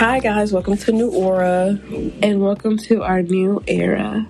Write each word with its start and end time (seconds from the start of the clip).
Hi, 0.00 0.18
guys, 0.18 0.50
welcome 0.50 0.78
to 0.78 0.92
New 0.92 1.10
Aura 1.10 1.78
and 2.22 2.40
welcome 2.40 2.78
to 2.78 3.02
our 3.02 3.20
new 3.20 3.62
era. 3.66 4.26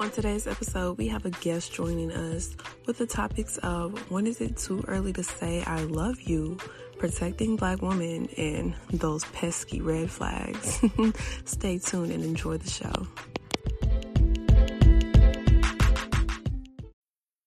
On 0.00 0.10
today's 0.10 0.48
episode, 0.48 0.98
we 0.98 1.06
have 1.06 1.24
a 1.26 1.30
guest 1.30 1.72
joining 1.72 2.10
us 2.10 2.56
with 2.86 2.98
the 2.98 3.06
topics 3.06 3.58
of 3.58 4.10
when 4.10 4.26
is 4.26 4.40
it 4.40 4.56
too 4.56 4.82
early 4.88 5.12
to 5.12 5.22
say 5.22 5.62
I 5.64 5.84
love 5.84 6.20
you, 6.22 6.58
protecting 6.98 7.54
black 7.54 7.80
women, 7.80 8.28
and 8.36 8.74
those 8.90 9.24
pesky 9.26 9.80
red 9.80 10.10
flags. 10.10 10.82
Stay 11.44 11.78
tuned 11.78 12.10
and 12.10 12.24
enjoy 12.24 12.56
the 12.56 12.68
show. 12.68 13.06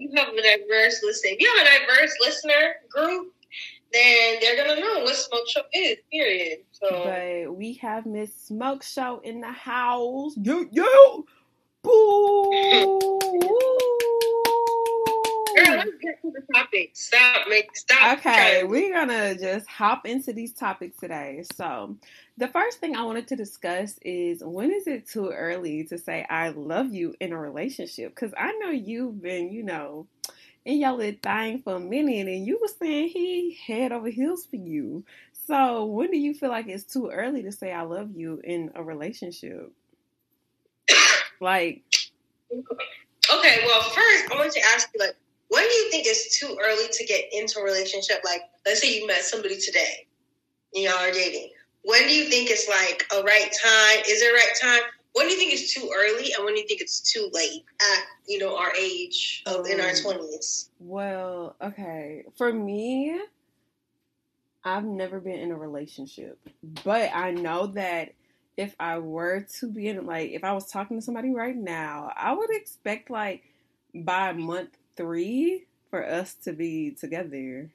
you 0.00 0.10
have 0.16 0.28
a 0.28 0.42
diverse 0.42 1.02
listening. 1.02 1.36
If 1.38 1.40
you 1.40 1.54
have 1.56 1.66
a 1.66 1.70
diverse 1.80 2.14
listener 2.20 2.74
group, 2.88 3.32
then 3.92 4.38
they're 4.40 4.56
gonna 4.56 4.80
know 4.80 5.00
what 5.04 5.16
Smoke 5.16 5.48
Show 5.48 5.62
is. 5.72 5.98
Period. 6.10 6.60
So, 6.72 6.88
but 6.90 7.54
we 7.54 7.74
have 7.74 8.06
Miss 8.06 8.34
Smoke 8.34 8.82
Show 8.82 9.20
in 9.24 9.40
the 9.40 9.52
house. 9.52 10.34
Yo 10.36 10.64
yo, 10.70 11.24
boo. 11.82 13.20
Let's 15.76 15.90
get 16.00 16.20
to 16.22 16.32
the 16.32 16.54
topic. 16.54 16.90
Stop, 16.94 17.48
make 17.48 17.76
stop. 17.76 18.18
Okay, 18.18 18.64
we're 18.64 18.92
gonna 18.92 19.36
just 19.36 19.68
hop 19.68 20.06
into 20.06 20.32
these 20.32 20.52
topics 20.52 20.96
today. 20.98 21.44
So, 21.54 21.96
the 22.36 22.48
first 22.48 22.78
thing 22.78 22.96
I 22.96 23.02
wanted 23.02 23.28
to 23.28 23.36
discuss 23.36 23.98
is 24.02 24.42
when 24.42 24.72
is 24.72 24.86
it 24.86 25.08
too 25.08 25.28
early 25.28 25.84
to 25.84 25.98
say 25.98 26.26
I 26.28 26.50
love 26.50 26.92
you 26.92 27.14
in 27.20 27.32
a 27.32 27.38
relationship? 27.38 28.14
Because 28.14 28.32
I 28.36 28.52
know 28.52 28.70
you've 28.70 29.20
been, 29.20 29.50
you 29.50 29.62
know, 29.62 30.06
in 30.64 30.78
your 30.78 30.92
little 30.92 31.18
thing 31.22 31.62
for 31.62 31.76
a 31.76 31.80
minute, 31.80 32.28
and 32.28 32.46
you 32.46 32.58
were 32.60 32.68
saying 32.68 33.08
he 33.08 33.58
head 33.66 33.92
over 33.92 34.08
heels 34.08 34.46
for 34.46 34.56
you. 34.56 35.04
So, 35.46 35.86
when 35.86 36.10
do 36.10 36.18
you 36.18 36.34
feel 36.34 36.50
like 36.50 36.68
it's 36.68 36.84
too 36.84 37.10
early 37.10 37.42
to 37.42 37.52
say 37.52 37.72
I 37.72 37.82
love 37.82 38.10
you 38.14 38.40
in 38.44 38.70
a 38.74 38.82
relationship? 38.82 39.72
like, 41.40 41.82
okay, 42.52 43.62
well, 43.66 43.82
first 43.82 44.30
I 44.30 44.36
want 44.36 44.52
to 44.52 44.60
ask 44.74 44.88
you, 44.94 45.00
like, 45.00 45.16
when 45.50 45.64
do 45.64 45.74
you 45.74 45.90
think 45.90 46.06
it's 46.06 46.38
too 46.38 46.56
early 46.64 46.86
to 46.92 47.04
get 47.06 47.24
into 47.32 47.58
a 47.58 47.64
relationship? 47.64 48.18
Like, 48.24 48.42
let's 48.64 48.80
say 48.80 48.94
you 48.94 49.06
met 49.06 49.22
somebody 49.22 49.58
today, 49.58 50.06
and 50.74 50.84
y'all 50.84 50.94
are 50.94 51.10
dating. 51.10 51.50
When 51.82 52.02
do 52.04 52.14
you 52.14 52.30
think 52.30 52.50
it's 52.50 52.68
like 52.68 53.04
a 53.12 53.24
right 53.24 53.50
time? 53.62 54.04
Is 54.08 54.22
it 54.22 54.32
right 54.32 54.54
time? 54.62 54.88
When 55.12 55.26
do 55.26 55.32
you 55.32 55.38
think 55.38 55.52
it's 55.52 55.74
too 55.74 55.90
early, 55.92 56.32
and 56.34 56.44
when 56.44 56.54
do 56.54 56.60
you 56.60 56.68
think 56.68 56.80
it's 56.80 57.00
too 57.00 57.28
late 57.32 57.64
at 57.80 58.04
you 58.28 58.38
know 58.38 58.56
our 58.56 58.72
age 58.78 59.42
of 59.46 59.66
in 59.66 59.80
our 59.80 59.92
twenties? 59.92 60.70
Well, 60.78 61.56
okay, 61.60 62.24
for 62.38 62.52
me, 62.52 63.20
I've 64.62 64.84
never 64.84 65.18
been 65.18 65.40
in 65.40 65.50
a 65.50 65.56
relationship, 65.56 66.38
but 66.84 67.10
I 67.12 67.32
know 67.32 67.66
that 67.68 68.12
if 68.56 68.76
I 68.78 68.98
were 68.98 69.46
to 69.58 69.68
be 69.68 69.88
in 69.88 70.06
like 70.06 70.30
if 70.30 70.44
I 70.44 70.52
was 70.52 70.70
talking 70.70 70.96
to 70.96 71.04
somebody 71.04 71.34
right 71.34 71.56
now, 71.56 72.12
I 72.16 72.34
would 72.34 72.50
expect 72.50 73.10
like 73.10 73.42
by 73.92 74.32
month 74.32 74.76
three 75.00 75.64
for 75.88 76.06
us 76.06 76.34
to 76.34 76.52
be 76.52 76.90
together. 76.90 77.70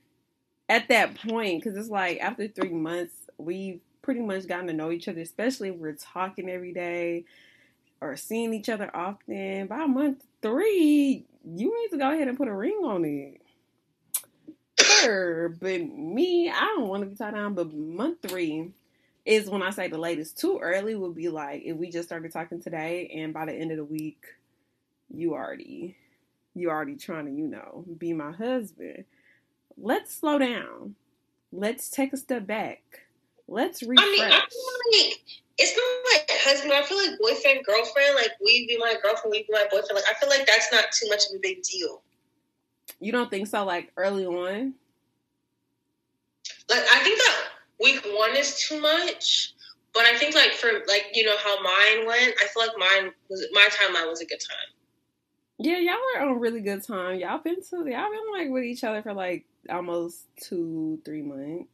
At 0.70 0.88
that 0.90 1.16
point 1.16 1.64
because 1.64 1.78
it's 1.78 1.90
like 1.90 2.20
after 2.20 2.48
three 2.48 2.70
months 2.70 3.14
we've 3.38 3.82
pretty 4.02 4.22
much 4.22 4.48
gotten 4.48 4.68
to 4.68 4.74
know 4.74 4.92
each 4.92 5.08
other 5.08 5.22
especially 5.22 5.70
if 5.70 5.76
we're 5.76 5.94
talking 5.94 6.50
every 6.50 6.74
day 6.74 7.26
or 8.00 8.16
seeing 8.16 8.54
each 8.54 8.70
other 8.70 8.96
often. 8.96 9.68
By 9.68 9.86
month 9.86 10.24
three 10.42 11.26
you 11.44 11.82
need 11.82 11.90
to 11.90 11.98
go 11.98 12.12
ahead 12.12 12.28
and 12.28 12.38
put 12.38 12.48
a 12.48 12.54
ring 12.54 12.80
on 12.84 13.06
it. 13.06 13.42
Sure 14.80 15.50
but 15.50 15.82
me 15.82 16.50
i 16.50 16.74
don't 16.76 16.88
want 16.88 17.04
to 17.04 17.10
be 17.10 17.16
tied 17.16 17.34
down. 17.34 17.56
But 17.56 17.74
month 17.74 18.20
three 18.28 18.72
is 19.26 19.50
when 19.50 19.64
i 19.64 19.72
say 19.72 19.88
the 19.88 19.98
latest. 19.98 20.38
Too 20.38 20.60
early 20.62 20.96
would 20.96 21.16
be 21.16 21.30
like 21.30 21.64
if 21.66 21.76
we 21.76 21.90
just 21.90 22.08
started 22.08 22.32
talking 22.32 22.62
today 22.62 23.12
and 23.16 23.34
by 23.34 23.46
the 23.46 23.54
end 23.54 23.72
of 23.72 23.78
the 23.78 23.86
week 23.86 24.26
you 25.10 25.34
already 25.34 25.96
you 26.56 26.70
already 26.70 26.96
trying 26.96 27.26
to, 27.26 27.32
you 27.32 27.48
know, 27.48 27.86
be 27.98 28.14
my 28.14 28.32
husband. 28.32 29.04
Let's 29.78 30.16
slow 30.16 30.40
down. 30.40 30.96
Let's 31.52 31.90
take 31.90 32.14
a 32.14 32.18
step 32.18 32.48
back. 32.48 32.82
Let's 33.48 33.84
refresh. 33.84 34.06
I 34.06 34.12
mean, 34.12 34.22
I 34.22 34.42
feel 34.50 35.10
like 35.10 35.20
it's 35.58 35.78
not 35.78 36.14
like 36.14 36.32
husband. 36.44 36.74
I 36.74 36.84
feel 36.84 36.98
like 36.98 37.20
boyfriend, 37.20 37.66
girlfriend. 37.66 38.16
Like 38.16 38.32
we 38.44 38.66
be 38.68 38.78
my 38.78 38.96
girlfriend, 39.04 39.32
we 39.32 39.44
be 39.44 39.50
my 39.52 39.66
boyfriend. 39.70 39.96
Like 39.96 40.06
I 40.10 40.18
feel 40.20 40.30
like 40.30 40.48
that's 40.48 40.72
not 40.72 40.86
too 40.92 41.08
much 41.10 41.24
of 41.30 41.36
a 41.36 41.40
big 41.40 41.62
deal. 41.64 42.02
You 43.00 43.12
don't 43.12 43.30
think 43.30 43.48
so? 43.48 43.64
Like 43.66 43.92
early 43.98 44.26
on. 44.26 44.74
Like 46.70 46.84
I 46.92 47.00
think 47.04 47.20
that 47.20 47.44
week 47.80 48.06
one 48.18 48.36
is 48.36 48.60
too 48.60 48.82
much. 48.82 49.54
But 49.94 50.06
I 50.06 50.18
think 50.18 50.36
like 50.36 50.52
for 50.52 50.70
like 50.88 51.08
you 51.14 51.24
know 51.24 51.38
how 51.44 51.62
mine 51.62 52.08
went, 52.08 52.34
I 52.42 52.48
feel 52.48 52.68
like 52.68 52.78
mine 52.78 53.12
was 53.30 53.46
my 53.52 53.68
timeline 53.72 54.10
was 54.10 54.22
a 54.22 54.26
good 54.26 54.42
time. 54.42 54.75
Yeah, 55.58 55.78
y'all 55.78 55.96
are 56.18 56.30
on 56.30 56.40
really 56.40 56.62
good 56.62 56.84
time. 56.84 57.20
Y'all 57.20 57.38
been 57.38 57.62
to 57.70 57.78
y'all 57.78 57.86
been 57.86 58.32
like 58.34 58.50
with 58.50 58.64
each 58.64 58.84
other 58.84 59.02
for 59.02 59.14
like 59.14 59.46
almost 59.70 60.26
two, 60.42 61.00
three 61.06 61.22
months. 61.22 61.70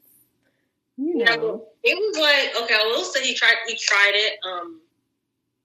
You 0.98 1.24
know, 1.24 1.66
it 1.84 1.96
was 1.96 2.18
like 2.18 2.64
okay. 2.64 2.76
I 2.76 2.94
will 2.96 3.04
say 3.04 3.26
he 3.26 3.34
tried. 3.34 3.56
He 3.68 3.76
tried 3.76 4.12
it. 4.14 4.40
Um, 4.46 4.82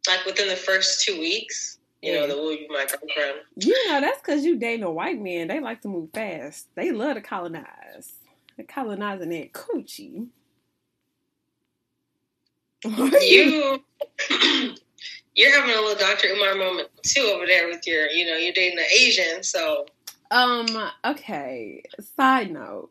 like 0.09 0.25
within 0.25 0.49
the 0.49 0.57
first 0.57 1.05
two 1.05 1.19
weeks. 1.21 1.79
You 2.03 2.15
know, 2.15 2.27
the 2.29 2.37
will 2.37 2.53
you 2.53 2.69
my 2.69 2.87
girlfriend. 2.87 3.41
Yeah, 3.57 4.01
that's 4.01 4.21
because 4.21 4.45
you 4.45 4.57
dating 4.59 4.85
a 4.85 4.91
white 4.91 5.21
man. 5.21 5.49
They 5.49 5.61
like 5.61 5.81
to 5.83 5.89
move 5.89 6.11
fast. 6.15 6.69
They 6.75 6.93
love 6.93 7.17
to 7.17 7.21
colonize. 7.21 8.13
They're 8.57 8.67
colonizing 8.67 9.31
that 9.31 9.53
coochie. 9.53 10.29
you 12.85 13.83
you're 15.37 15.53
having 15.53 15.77
a 15.77 15.81
little 15.81 15.95
Dr. 15.95 16.29
Umar 16.29 16.55
moment 16.55 16.89
too 17.03 17.31
over 17.35 17.47
there 17.47 17.69
with 17.69 17.87
your, 17.87 18.09
you 18.09 18.25
know, 18.25 18.37
you're 18.37 18.55
dating 18.55 18.79
an 18.79 18.85
Asian, 18.99 19.43
so. 19.43 19.87
Um, 20.31 20.67
okay. 21.05 21.85
Side 22.17 22.51
note. 22.51 22.91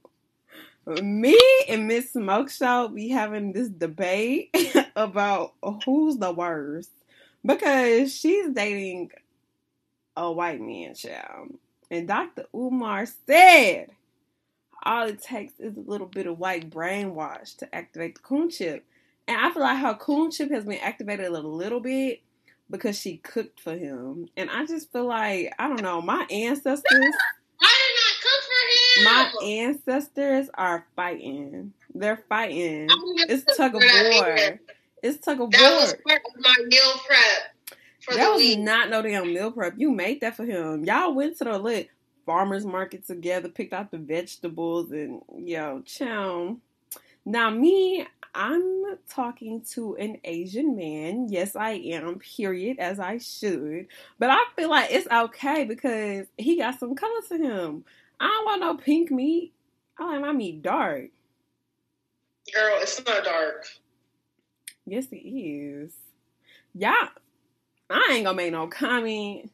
Me 1.01 1.37
and 1.67 1.87
Miss 1.87 2.13
Smoke 2.13 2.51
Show 2.51 2.87
be 2.89 3.09
having 3.09 3.51
this 3.51 3.69
debate 3.69 4.55
about 4.95 5.53
who's 5.83 6.17
the 6.17 6.31
worst. 6.31 6.91
Because 7.43 8.15
she's 8.15 8.49
dating 8.51 9.11
a 10.15 10.31
white 10.31 10.61
man 10.61 10.93
child. 10.93 11.55
And 11.89 12.07
Dr. 12.07 12.45
Umar 12.53 13.07
said 13.27 13.89
all 14.83 15.07
it 15.07 15.21
takes 15.21 15.53
is 15.59 15.75
a 15.75 15.79
little 15.79 16.07
bit 16.07 16.27
of 16.27 16.37
white 16.37 16.69
brainwash 16.69 17.57
to 17.57 17.75
activate 17.75 18.15
the 18.15 18.21
coon 18.21 18.49
chip. 18.49 18.85
And 19.27 19.37
I 19.37 19.51
feel 19.51 19.63
like 19.63 19.79
her 19.79 19.95
coon 19.95 20.29
chip 20.29 20.51
has 20.51 20.65
been 20.65 20.79
activated 20.79 21.25
a 21.25 21.39
little 21.39 21.79
bit 21.79 22.21
because 22.69 22.99
she 22.99 23.17
cooked 23.17 23.59
for 23.59 23.75
him. 23.75 24.27
And 24.35 24.49
I 24.49 24.65
just 24.65 24.91
feel 24.91 25.05
like, 25.05 25.53
I 25.59 25.67
don't 25.67 25.81
know, 25.81 26.01
my 26.01 26.25
ancestors. 26.29 26.85
I 27.61 27.73
did 27.81 27.95
not 28.01 28.21
cook 28.21 28.41
for 28.43 28.63
him. 28.99 29.05
My 29.05 29.31
ancestors 29.43 30.49
are 30.55 30.85
fighting. 30.95 31.73
They're 31.93 32.23
fighting. 32.27 32.87
It's 33.29 33.57
tug 33.57 33.75
of 33.75 33.81
war. 33.81 34.59
It's 35.01 35.23
tug 35.23 35.41
of 35.41 35.51
that 35.51 35.61
war. 35.61 35.69
That 35.69 35.81
was 35.81 35.95
part 36.07 36.21
of 36.35 36.41
my 36.41 36.55
meal 36.65 36.93
prep. 37.07 37.79
For 38.01 38.13
that 38.15 38.29
was 38.29 38.39
week. 38.39 38.59
not 38.59 38.89
no 38.89 39.01
damn 39.01 39.33
meal 39.33 39.51
prep. 39.51 39.73
You 39.77 39.91
made 39.91 40.21
that 40.21 40.35
for 40.35 40.45
him. 40.45 40.83
Y'all 40.85 41.13
went 41.13 41.37
to 41.37 41.43
the 41.45 41.57
lit 41.57 41.89
farmers 42.25 42.65
market 42.65 43.05
together, 43.05 43.49
picked 43.49 43.73
out 43.73 43.91
the 43.91 43.97
vegetables, 43.97 44.91
and 44.91 45.21
yo, 45.37 45.81
chow. 45.85 46.57
Now 47.25 47.49
me, 47.49 48.05
I'm 48.35 48.97
talking 49.09 49.61
to 49.71 49.95
an 49.95 50.17
Asian 50.25 50.75
man. 50.75 51.29
Yes, 51.29 51.55
I 51.55 51.71
am, 51.71 52.19
period, 52.19 52.79
as 52.79 52.99
I 52.99 53.17
should. 53.17 53.87
But 54.19 54.29
I 54.29 54.43
feel 54.57 54.69
like 54.69 54.91
it's 54.91 55.07
okay 55.09 55.63
because 55.63 56.27
he 56.37 56.57
got 56.57 56.77
some 56.77 56.95
color 56.95 57.21
to 57.29 57.37
him. 57.37 57.85
I 58.19 58.27
don't 58.27 58.45
want 58.45 58.61
no 58.61 58.75
pink 58.75 59.09
meat. 59.09 59.53
I 59.97 60.05
like 60.05 60.21
my 60.21 60.33
meat 60.33 60.61
dark. 60.61 61.05
Girl, 62.53 62.77
it's 62.81 63.03
not 63.05 63.23
dark. 63.23 63.67
Yes, 64.85 65.07
it 65.11 65.15
is. 65.15 65.93
Yeah. 66.73 67.07
I 67.89 68.09
ain't 68.11 68.25
gonna 68.25 68.35
make 68.35 68.51
no 68.51 68.67
comment. 68.67 69.49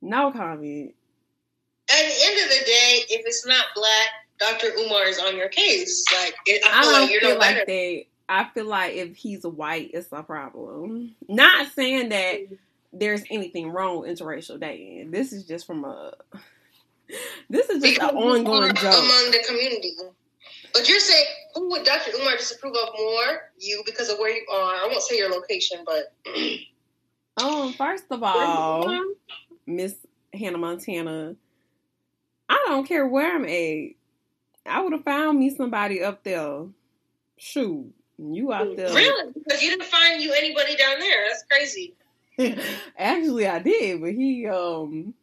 No 0.00 0.32
comment. 0.32 0.94
At 1.90 1.96
the 1.96 2.14
end 2.26 2.42
of 2.42 2.48
the 2.48 2.64
day, 2.64 3.04
if 3.10 3.26
it's 3.26 3.46
not 3.46 3.66
black, 3.74 4.08
Dr. 4.40 4.68
Umar 4.78 5.04
is 5.04 5.18
on 5.18 5.36
your 5.36 5.48
case. 5.48 6.04
Like 6.22 6.34
it, 6.46 6.62
I 6.64 6.68
feel 6.68 6.76
I 6.78 6.82
don't 6.82 6.92
like 7.02 7.10
you're 7.10 7.20
feel 7.20 7.30
no 7.30 7.36
like 7.38 7.54
better. 7.56 7.64
that. 7.66 8.02
I 8.28 8.44
feel 8.54 8.64
like 8.66 8.94
if 8.94 9.16
he's 9.16 9.44
white, 9.44 9.90
it's 9.94 10.08
a 10.12 10.22
problem. 10.22 11.14
Not 11.28 11.68
saying 11.72 12.08
that 12.08 12.40
there's 12.92 13.22
anything 13.30 13.70
wrong 13.70 14.00
with 14.00 14.10
interracial 14.18 14.58
dating. 14.58 15.10
This 15.10 15.32
is 15.32 15.44
just 15.44 15.66
from 15.66 15.84
a. 15.84 16.12
This 17.50 17.68
is 17.68 17.82
just 17.82 17.94
Because 18.00 18.10
an 18.12 18.16
ongoing 18.16 18.74
joke. 18.74 18.82
among 18.94 19.30
the 19.30 19.44
community. 19.46 19.92
But 20.72 20.88
you're 20.88 20.98
saying 20.98 21.26
who 21.54 21.70
would 21.70 21.84
Dr. 21.84 22.12
Umar 22.18 22.36
disapprove 22.38 22.74
of 22.74 22.88
more? 22.98 23.50
You 23.58 23.82
because 23.84 24.08
of 24.08 24.18
where 24.18 24.34
you 24.34 24.42
are. 24.50 24.74
I 24.76 24.88
won't 24.90 25.02
say 25.02 25.18
your 25.18 25.30
location, 25.30 25.84
but 25.84 26.14
oh, 27.36 27.72
first 27.76 28.04
of 28.10 28.22
all, 28.22 29.04
Miss 29.66 29.94
Hannah 30.32 30.58
Montana, 30.58 31.36
I 32.48 32.64
don't 32.68 32.86
care 32.88 33.06
where 33.06 33.36
I'm 33.36 33.44
at. 33.44 33.94
I 34.66 34.80
would 34.82 34.92
have 34.92 35.04
found 35.04 35.38
me 35.38 35.54
somebody 35.54 36.02
up 36.02 36.24
there. 36.24 36.64
Shoot, 37.36 37.92
you 38.18 38.52
out 38.52 38.76
there. 38.76 38.94
really 38.94 39.32
because 39.34 39.62
you 39.62 39.70
didn't 39.70 39.86
find 39.86 40.22
you 40.22 40.32
anybody 40.32 40.76
down 40.76 40.98
there. 41.00 41.26
That's 41.28 41.44
crazy. 41.50 41.94
Actually, 42.98 43.46
I 43.46 43.58
did, 43.58 44.00
but 44.00 44.12
he, 44.12 44.46
um, 44.46 45.14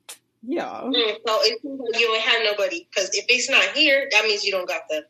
yeah. 0.44 0.82
Mm, 0.84 1.16
so 1.26 1.40
it 1.42 1.62
seems 1.62 1.80
like 1.80 2.00
you 2.00 2.14
ain't 2.14 2.24
had 2.24 2.44
nobody 2.44 2.88
because 2.90 3.10
if 3.14 3.26
it's 3.30 3.50
not 3.50 3.64
here, 3.76 4.08
that 4.12 4.24
means 4.26 4.44
you 4.46 4.52
don't 4.52 4.68
got 4.68 4.82
them. 4.90 5.04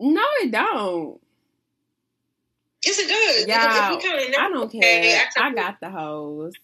No, 0.00 0.22
it 0.42 0.50
don't. 0.50 1.20
Yes, 2.84 2.98
it 3.00 3.08
does. 3.08 3.46
Yeah, 3.48 3.66
Because 3.66 3.98
if 3.98 4.04
you 4.04 4.10
kinda 4.10 4.40
I 4.40 4.48
don't 4.48 4.62
Okay, 4.66 4.80
care. 5.02 5.26
accept 5.26 5.38
I 5.44 5.50
it. 5.50 5.56
got 5.56 5.80
the 5.80 5.90
hoes. 5.90 6.54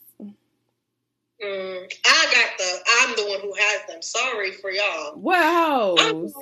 Mm, 1.45 1.93
I 2.07 2.27
got 2.33 2.59
the. 2.59 2.79
I'm 3.01 3.17
the 3.17 3.31
one 3.31 3.41
who 3.41 3.55
has 3.55 3.87
them. 3.89 4.03
Sorry 4.03 4.53
for 4.53 4.71
y'all. 4.71 5.17
I'm. 5.99 6.33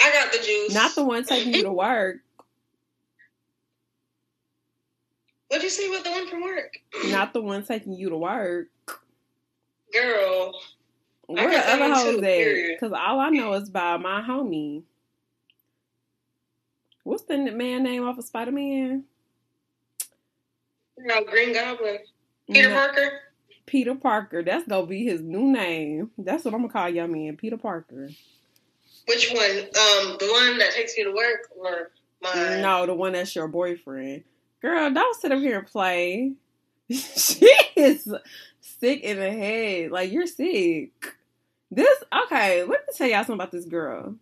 I 0.00 0.12
got 0.12 0.32
the 0.32 0.38
juice. 0.38 0.74
Not 0.74 0.94
the 0.94 1.04
one 1.04 1.24
taking 1.24 1.52
you 1.54 1.62
to 1.62 1.72
work. 1.72 2.16
What'd 5.48 5.62
you 5.62 5.70
say 5.70 5.88
about 5.88 6.04
the 6.04 6.10
one 6.10 6.28
from 6.28 6.42
work? 6.42 6.78
Not 7.10 7.32
the 7.32 7.40
one 7.42 7.64
taking 7.64 7.92
you 7.92 8.10
to 8.10 8.16
work. 8.16 8.68
Girl, 9.92 10.52
Where 11.26 11.50
the 11.50 11.58
other 11.58 11.94
hoes 11.94 12.22
at? 12.22 12.24
Because 12.24 12.92
all 12.92 13.20
I 13.20 13.30
know 13.30 13.52
is 13.54 13.68
about 13.68 14.02
my 14.02 14.20
homie. 14.20 14.82
What's 17.04 17.22
the 17.22 17.38
man 17.38 17.84
name 17.84 18.04
off 18.04 18.18
of 18.18 18.24
Spider 18.24 18.52
Man? 18.52 19.04
no, 20.98 21.24
Green 21.24 21.52
Goblin. 21.52 21.98
Peter 22.50 22.70
Parker. 22.70 23.20
Peter 23.66 23.94
Parker. 23.94 24.42
That's 24.42 24.66
gonna 24.66 24.86
be 24.86 25.04
his 25.04 25.20
new 25.20 25.52
name. 25.52 26.10
That's 26.16 26.44
what 26.44 26.54
I'm 26.54 26.60
gonna 26.60 26.72
call 26.72 26.88
your 26.88 27.08
man, 27.08 27.36
Peter 27.36 27.56
Parker. 27.56 28.08
Which 29.06 29.30
one? 29.32 29.50
Um, 29.50 30.16
the 30.18 30.28
one 30.32 30.58
that 30.58 30.72
takes 30.72 30.96
you 30.96 31.04
to 31.04 31.12
work 31.12 31.48
or 31.56 31.90
my? 32.22 32.60
No, 32.60 32.86
the 32.86 32.94
one 32.94 33.12
that's 33.12 33.34
your 33.34 33.48
boyfriend. 33.48 34.24
Girl, 34.62 34.90
don't 34.90 35.20
sit 35.20 35.32
up 35.32 35.38
here 35.38 35.58
and 35.58 35.66
play. 35.66 36.32
she 36.90 37.50
is 37.76 38.12
sick 38.60 39.02
in 39.02 39.18
the 39.18 39.30
head. 39.30 39.90
Like 39.90 40.12
you're 40.12 40.26
sick. 40.26 41.14
This 41.70 42.02
okay, 42.24 42.62
let 42.62 42.86
me 42.86 42.92
tell 42.96 43.08
y'all 43.08 43.18
something 43.18 43.34
about 43.34 43.52
this 43.52 43.64
girl. 43.64 44.14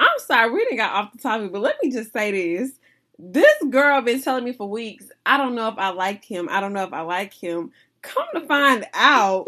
I'm 0.00 0.18
sorry, 0.18 0.50
we 0.50 0.64
didn't 0.64 0.78
got 0.78 0.92
off 0.92 1.12
the 1.12 1.18
topic, 1.18 1.52
but 1.52 1.62
let 1.62 1.76
me 1.82 1.90
just 1.90 2.12
say 2.12 2.30
this. 2.32 2.72
This 3.18 3.54
girl 3.70 4.02
been 4.02 4.20
telling 4.20 4.44
me 4.44 4.52
for 4.52 4.68
weeks, 4.68 5.06
I 5.24 5.36
don't 5.36 5.54
know 5.54 5.68
if 5.68 5.78
I 5.78 5.90
like 5.90 6.24
him. 6.24 6.48
I 6.50 6.60
don't 6.60 6.72
know 6.72 6.82
if 6.82 6.92
I 6.92 7.02
like 7.02 7.32
him. 7.32 7.70
Come 8.04 8.26
to 8.34 8.40
find 8.46 8.86
out, 8.92 9.46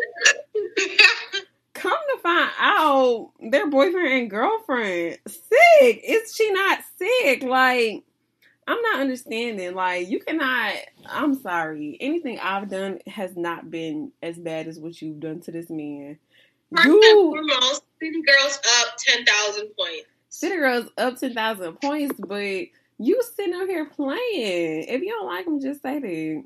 come 1.75 1.93
to 1.93 2.19
find 2.23 2.51
out, 2.59 3.31
their 3.51 3.69
boyfriend 3.69 4.09
and 4.09 4.31
girlfriend 4.31 5.19
sick. 5.27 6.01
Is 6.03 6.35
she 6.35 6.51
not 6.53 6.81
sick? 6.99 7.43
Like, 7.43 8.03
I'm 8.67 8.81
not 8.83 9.01
understanding. 9.01 9.75
Like, 9.75 10.09
you 10.09 10.21
cannot. 10.21 10.75
I'm 11.07 11.41
sorry. 11.41 11.99
Anything 12.01 12.39
I've 12.41 12.71
done 12.71 13.01
has 13.07 13.37
not 13.37 13.71
been 13.71 14.11
as 14.23 14.39
bad 14.39 14.67
as 14.67 14.81
what 14.81 15.01
you've 15.01 15.21
done 15.21 15.41
to 15.43 15.53
this 15.53 15.71
man. 15.71 16.19
First 16.75 16.87
and 16.87 16.95
You, 16.95 17.31
foremost, 17.31 17.83
City 18.01 18.23
Girls 18.23 18.59
up 18.81 18.97
ten 18.99 19.25
thousand 19.25 19.69
points. 19.79 20.07
City 20.31 20.57
Girls 20.57 20.87
up 20.99 21.19
ten 21.19 21.35
thousand 21.35 21.75
points, 21.81 22.19
but 22.19 22.67
you 22.99 23.23
sitting 23.37 23.55
up 23.55 23.69
here 23.69 23.85
playing. 23.85 24.85
If 24.89 25.03
you 25.03 25.11
don't 25.11 25.27
like 25.27 25.47
him, 25.47 25.61
just 25.61 25.83
say 25.83 25.99
that. 25.99 26.45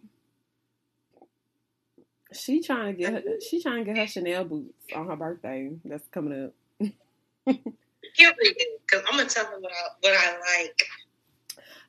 She 2.33 2.63
trying 2.63 2.95
to 2.95 2.99
get 2.99 3.13
her, 3.13 3.23
she 3.41 3.63
trying 3.63 3.85
to 3.85 3.85
get 3.85 3.99
her 3.99 4.07
Chanel 4.07 4.45
boots 4.45 4.85
on 4.95 5.07
her 5.09 5.17
birthday. 5.17 5.71
That's 5.85 6.07
coming 6.09 6.45
up. 6.45 6.53
Because 7.47 9.05
I'm 9.11 9.17
gonna 9.19 9.29
tell 9.29 9.45
them 9.45 9.61
what 9.61 9.73
I, 9.73 9.89
what 10.01 10.13
I 10.13 10.59
like. 10.59 10.83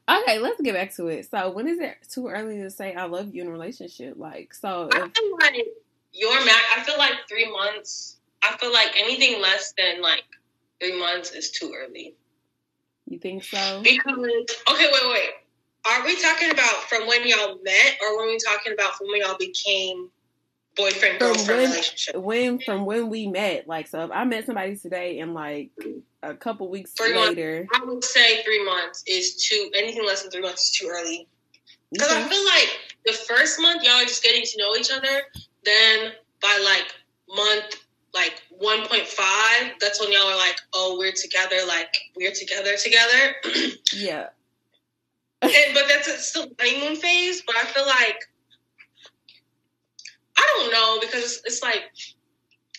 Okay, 0.09 0.39
let's 0.39 0.59
get 0.61 0.73
back 0.73 0.93
to 0.95 1.07
it. 1.07 1.29
So, 1.29 1.51
when 1.51 1.67
is 1.67 1.79
it 1.79 1.95
too 2.09 2.27
early 2.27 2.57
to 2.61 2.69
say 2.69 2.93
I 2.93 3.05
love 3.05 3.33
you 3.33 3.43
in 3.43 3.47
a 3.47 3.51
relationship? 3.51 4.15
Like, 4.17 4.53
so 4.53 4.89
I 4.93 5.05
if, 5.05 5.13
feel 5.13 5.37
like 5.39 5.67
your 6.13 6.45
max. 6.45 6.61
I 6.75 6.83
feel 6.83 6.97
like 6.97 7.13
three 7.29 7.51
months. 7.51 8.17
I 8.43 8.57
feel 8.57 8.73
like 8.73 8.95
anything 8.97 9.41
less 9.41 9.73
than 9.77 10.01
like 10.01 10.23
three 10.79 10.99
months 10.99 11.31
is 11.31 11.51
too 11.51 11.73
early. 11.75 12.15
you 13.07 13.19
think 13.19 13.43
so? 13.43 13.81
Because 13.83 14.17
okay, 14.17 14.89
wait, 14.91 15.11
wait. 15.11 15.29
Are 15.87 16.05
we 16.05 16.19
talking 16.21 16.51
about 16.51 16.89
from 16.89 17.07
when 17.07 17.27
y'all 17.27 17.59
met, 17.63 17.97
or 18.01 18.17
were 18.17 18.27
we 18.27 18.37
talking 18.37 18.73
about 18.73 18.95
from 18.95 19.07
when 19.07 19.21
y'all 19.21 19.37
became 19.37 20.09
boyfriend 20.75 21.17
From 21.17 21.27
girlfriend 21.33 21.61
when, 21.61 21.69
relationship? 21.69 22.15
when 22.15 22.59
from 22.59 22.85
when 22.85 23.09
we 23.09 23.27
met, 23.27 23.67
like, 23.67 23.87
so 23.87 24.03
if 24.05 24.11
I 24.11 24.23
met 24.23 24.45
somebody 24.45 24.75
today 24.75 25.19
and 25.19 25.33
like 25.33 25.71
a 26.23 26.33
couple 26.33 26.69
weeks 26.69 26.91
Three 26.93 27.13
months. 27.13 27.29
later, 27.29 27.67
I 27.73 27.83
would 27.83 28.03
say 28.03 28.43
three 28.43 28.63
months 28.63 29.03
is 29.07 29.35
too. 29.43 29.71
Anything 29.75 30.05
less 30.05 30.21
than 30.21 30.31
three 30.31 30.41
months 30.41 30.65
is 30.65 30.77
too 30.77 30.87
early. 30.87 31.27
Because 31.91 32.11
I 32.11 32.21
feel 32.21 32.45
like 32.45 32.95
the 33.05 33.13
first 33.13 33.59
month 33.59 33.83
y'all 33.83 33.95
are 33.95 34.03
just 34.03 34.23
getting 34.23 34.43
to 34.43 34.57
know 34.57 34.75
each 34.75 34.91
other. 34.91 35.23
Then 35.63 36.11
by 36.41 36.61
like 36.63 36.93
month 37.35 37.75
like 38.13 38.41
one 38.49 38.85
point 38.87 39.07
five, 39.07 39.73
that's 39.79 39.99
when 39.99 40.11
y'all 40.11 40.27
are 40.27 40.37
like, 40.37 40.59
oh, 40.73 40.95
we're 40.97 41.11
together. 41.11 41.57
Like 41.67 41.97
we're 42.15 42.31
together 42.31 42.75
together. 42.77 43.35
yeah, 43.93 44.27
and, 45.41 45.73
but 45.73 45.83
that's 45.87 46.07
a, 46.07 46.17
still 46.17 46.47
honeymoon 46.59 46.95
phase. 46.95 47.41
But 47.45 47.55
I 47.57 47.63
feel 47.65 47.85
like 47.85 48.27
I 50.41 50.45
don't 50.57 50.71
know 50.71 50.99
because 51.01 51.41
it's 51.45 51.61
like 51.61 51.83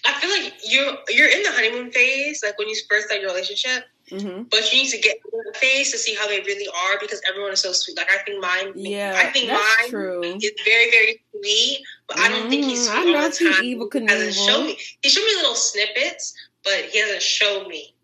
I 0.04 0.12
feel 0.20 0.30
like 0.30 0.54
you're 0.68 0.94
you're 1.08 1.28
in 1.30 1.42
the 1.42 1.52
honeymoon 1.52 1.92
phase, 1.92 2.42
like 2.44 2.58
when 2.58 2.68
you 2.68 2.76
first 2.90 3.06
start 3.06 3.20
your 3.20 3.30
relationship. 3.30 3.84
hmm 4.10 4.42
But 4.50 4.60
you 4.72 4.82
need 4.82 4.90
to 4.90 4.98
get 4.98 5.16
in 5.32 5.40
the 5.52 5.56
phase 5.58 5.92
to 5.92 5.98
see 5.98 6.14
how 6.14 6.26
they 6.26 6.40
really 6.40 6.66
are 6.66 6.98
because 7.00 7.20
everyone 7.28 7.52
is 7.52 7.60
so 7.60 7.72
sweet. 7.72 7.96
Like 7.96 8.10
I 8.10 8.18
think 8.24 8.42
mine, 8.42 8.72
yeah, 8.74 9.14
I 9.16 9.26
think 9.30 9.50
mine 9.52 9.90
true. 9.90 10.22
is 10.42 10.52
very 10.64 10.90
very 10.90 11.22
sweet, 11.30 11.84
but 12.08 12.18
I 12.18 12.28
don't 12.28 12.50
think 12.50 12.64
he's 12.64 12.88
Mhm, 12.88 12.90
sweet 12.90 12.98
I 12.98 13.12
know 13.12 13.22
all 13.22 13.30
the 13.30 13.50
time. 13.52 13.64
evil 13.64 13.88
hasn't 14.08 14.34
shown 14.34 14.66
me. 14.66 14.78
He 15.02 15.08
showed 15.08 15.24
me 15.24 15.34
little 15.36 15.54
snippets, 15.54 16.34
but 16.64 16.80
he 16.90 16.98
hasn't 16.98 17.22
shown 17.22 17.68
me. 17.68 17.94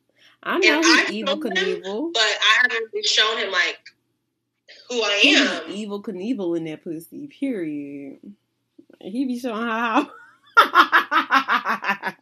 I 0.42 0.58
know 0.58 0.78
And 0.78 0.84
he's 0.84 1.24
Evel 1.24 1.40
Knievel. 1.42 2.12
But 2.14 2.22
I 2.22 2.52
haven't 2.62 2.90
really 2.92 3.06
shown 3.06 3.38
him 3.38 3.50
like 3.50 3.78
who 4.88 5.02
I 5.02 5.20
am. 5.24 5.70
Evel 5.72 6.00
Knievel 6.02 6.56
in 6.56 6.64
that 6.64 6.84
pussy. 6.84 7.26
Period. 7.26 8.20
He 9.00 9.24
be 9.24 9.38
showing 9.38 9.62
how. 9.62 10.10
ah, 10.60 12.14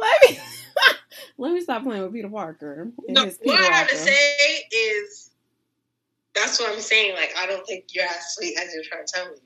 let 0.00 0.30
me 0.30 0.38
let 1.38 1.52
me 1.52 1.60
stop 1.62 1.82
playing 1.82 2.02
with 2.02 2.12
Peter 2.12 2.28
Parker 2.28 2.92
No, 3.08 3.24
his 3.24 3.38
what 3.42 3.58
Peter 3.58 3.72
I 3.72 3.76
have 3.76 3.88
to 3.88 3.96
say 3.96 4.68
is 4.70 5.30
that's 6.34 6.60
what 6.60 6.70
I'm 6.70 6.80
saying. 6.80 7.14
Like 7.14 7.34
I 7.38 7.46
don't 7.46 7.66
think 7.66 7.86
you're 7.92 8.04
as 8.04 8.34
sweet 8.34 8.58
as 8.58 8.74
you're 8.74 8.84
trying 8.84 9.06
to 9.06 9.12
tell 9.12 9.30
me. 9.32 9.38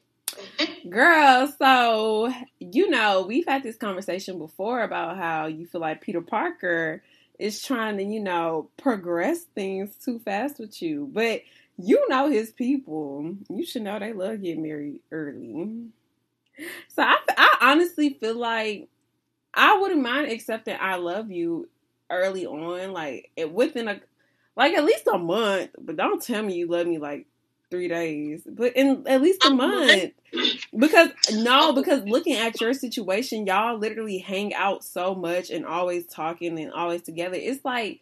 Girl, 0.90 1.52
so 1.58 2.32
you 2.58 2.90
know, 2.90 3.24
we've 3.26 3.46
had 3.46 3.62
this 3.62 3.76
conversation 3.76 4.38
before 4.38 4.82
about 4.82 5.16
how 5.16 5.46
you 5.46 5.66
feel 5.66 5.80
like 5.80 6.00
Peter 6.00 6.20
Parker 6.20 7.02
is 7.38 7.62
trying 7.62 7.96
to, 7.96 8.04
you 8.04 8.20
know, 8.20 8.70
progress 8.76 9.42
things 9.54 9.94
too 10.04 10.18
fast 10.20 10.58
with 10.58 10.80
you. 10.82 11.08
But 11.12 11.42
you 11.76 12.08
know 12.08 12.30
his 12.30 12.50
people. 12.50 13.34
You 13.48 13.64
should 13.64 13.82
know 13.82 13.98
they 13.98 14.12
love 14.12 14.42
getting 14.42 14.62
married 14.62 15.00
early. 15.10 15.88
So 16.88 17.02
I, 17.02 17.16
I 17.36 17.56
honestly 17.60 18.10
feel 18.10 18.38
like 18.38 18.88
I 19.52 19.78
wouldn't 19.78 20.02
mind 20.02 20.30
accepting 20.30 20.76
I 20.80 20.96
love 20.96 21.30
you 21.30 21.68
early 22.10 22.46
on, 22.46 22.92
like 22.92 23.30
within 23.50 23.88
a 23.88 24.00
like 24.56 24.74
at 24.74 24.84
least 24.84 25.06
a 25.12 25.18
month. 25.18 25.70
But 25.78 25.96
don't 25.96 26.22
tell 26.22 26.42
me 26.42 26.54
you 26.54 26.68
love 26.68 26.86
me 26.86 26.98
like 26.98 27.26
three 27.70 27.88
days, 27.88 28.42
but 28.46 28.76
in 28.76 29.04
at 29.06 29.20
least 29.20 29.44
a 29.44 29.50
month? 29.50 30.12
Because 30.76 31.10
no, 31.32 31.72
because 31.72 32.04
looking 32.04 32.34
at 32.36 32.60
your 32.60 32.72
situation, 32.74 33.46
y'all 33.46 33.78
literally 33.78 34.18
hang 34.18 34.54
out 34.54 34.84
so 34.84 35.14
much 35.14 35.50
and 35.50 35.66
always 35.66 36.06
talking 36.06 36.58
and 36.58 36.72
always 36.72 37.02
together. 37.02 37.36
It's 37.36 37.64
like 37.64 38.00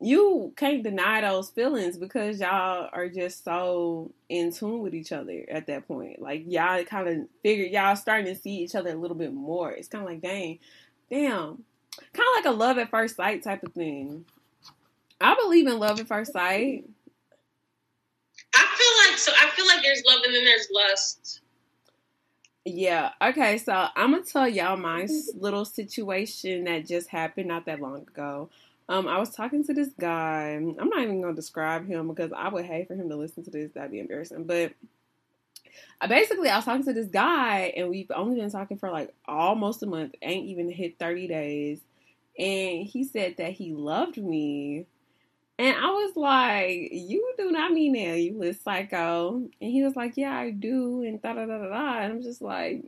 you 0.00 0.52
can't 0.56 0.82
deny 0.82 1.20
those 1.20 1.50
feelings 1.50 1.98
because 1.98 2.40
y'all 2.40 2.88
are 2.92 3.08
just 3.08 3.44
so 3.44 4.10
in 4.30 4.50
tune 4.50 4.80
with 4.80 4.94
each 4.94 5.12
other 5.12 5.44
at 5.50 5.66
that 5.66 5.86
point. 5.86 6.22
Like 6.22 6.44
y'all 6.46 6.82
kind 6.84 7.08
of 7.08 7.28
figure 7.42 7.66
y'all 7.66 7.96
starting 7.96 8.34
to 8.34 8.40
see 8.40 8.62
each 8.62 8.74
other 8.74 8.90
a 8.90 8.96
little 8.96 9.16
bit 9.16 9.34
more. 9.34 9.70
It's 9.70 9.88
kind 9.88 10.02
of 10.02 10.10
like, 10.10 10.22
dang, 10.22 10.58
damn, 11.10 11.62
kind 12.14 12.28
of 12.28 12.36
like 12.36 12.46
a 12.46 12.56
love 12.56 12.78
at 12.78 12.90
first 12.90 13.16
sight 13.16 13.42
type 13.42 13.62
of 13.62 13.74
thing. 13.74 14.24
I 15.20 15.34
believe 15.34 15.66
in 15.66 15.78
love 15.78 16.00
at 16.00 16.08
first 16.08 16.32
sight. 16.32 16.84
I 18.54 18.66
feel 18.76 19.10
like 19.10 19.18
so. 19.18 19.32
I 19.32 19.50
feel 19.50 19.66
like 19.66 19.82
there's 19.82 20.02
love 20.06 20.22
and 20.24 20.34
then 20.34 20.44
there's 20.46 20.68
lust. 20.72 21.40
Yeah. 22.64 23.10
Okay. 23.20 23.58
So 23.58 23.88
I'm 23.94 24.12
gonna 24.12 24.22
tell 24.22 24.48
y'all 24.48 24.78
my 24.78 25.06
little 25.34 25.66
situation 25.66 26.64
that 26.64 26.86
just 26.86 27.08
happened 27.08 27.48
not 27.48 27.66
that 27.66 27.80
long 27.80 28.02
ago. 28.02 28.48
Um, 28.90 29.06
I 29.06 29.18
was 29.18 29.30
talking 29.30 29.64
to 29.66 29.72
this 29.72 29.90
guy. 30.00 30.56
I'm 30.56 30.74
not 30.88 31.00
even 31.00 31.20
gonna 31.20 31.32
describe 31.32 31.86
him 31.86 32.08
because 32.08 32.32
I 32.36 32.48
would 32.48 32.64
hate 32.64 32.88
for 32.88 32.96
him 32.96 33.08
to 33.08 33.14
listen 33.14 33.44
to 33.44 33.50
this. 33.50 33.70
That'd 33.70 33.92
be 33.92 34.00
embarrassing. 34.00 34.44
But 34.44 34.72
I 36.00 36.08
basically 36.08 36.48
I 36.48 36.56
was 36.56 36.64
talking 36.64 36.84
to 36.86 36.92
this 36.92 37.06
guy, 37.06 37.72
and 37.76 37.88
we've 37.88 38.10
only 38.10 38.40
been 38.40 38.50
talking 38.50 38.78
for 38.78 38.90
like 38.90 39.14
almost 39.26 39.84
a 39.84 39.86
month. 39.86 40.16
Ain't 40.22 40.48
even 40.48 40.68
hit 40.68 40.98
30 40.98 41.28
days, 41.28 41.80
and 42.36 42.84
he 42.84 43.04
said 43.04 43.36
that 43.38 43.52
he 43.52 43.74
loved 43.74 44.16
me. 44.18 44.86
And 45.56 45.76
I 45.76 45.86
was 45.86 46.16
like, 46.16 46.88
"You 46.90 47.34
do 47.38 47.52
not 47.52 47.70
mean 47.72 47.92
that, 47.92 48.18
you 48.18 48.36
little 48.36 48.54
psycho." 48.54 49.36
And 49.36 49.70
he 49.70 49.84
was 49.84 49.94
like, 49.94 50.16
"Yeah, 50.16 50.36
I 50.36 50.50
do." 50.50 51.04
And 51.04 51.22
da 51.22 51.34
da 51.34 51.46
da 51.46 51.58
da 51.58 51.68
da. 51.68 51.98
And 52.00 52.12
I'm 52.14 52.22
just 52.22 52.42
like, 52.42 52.82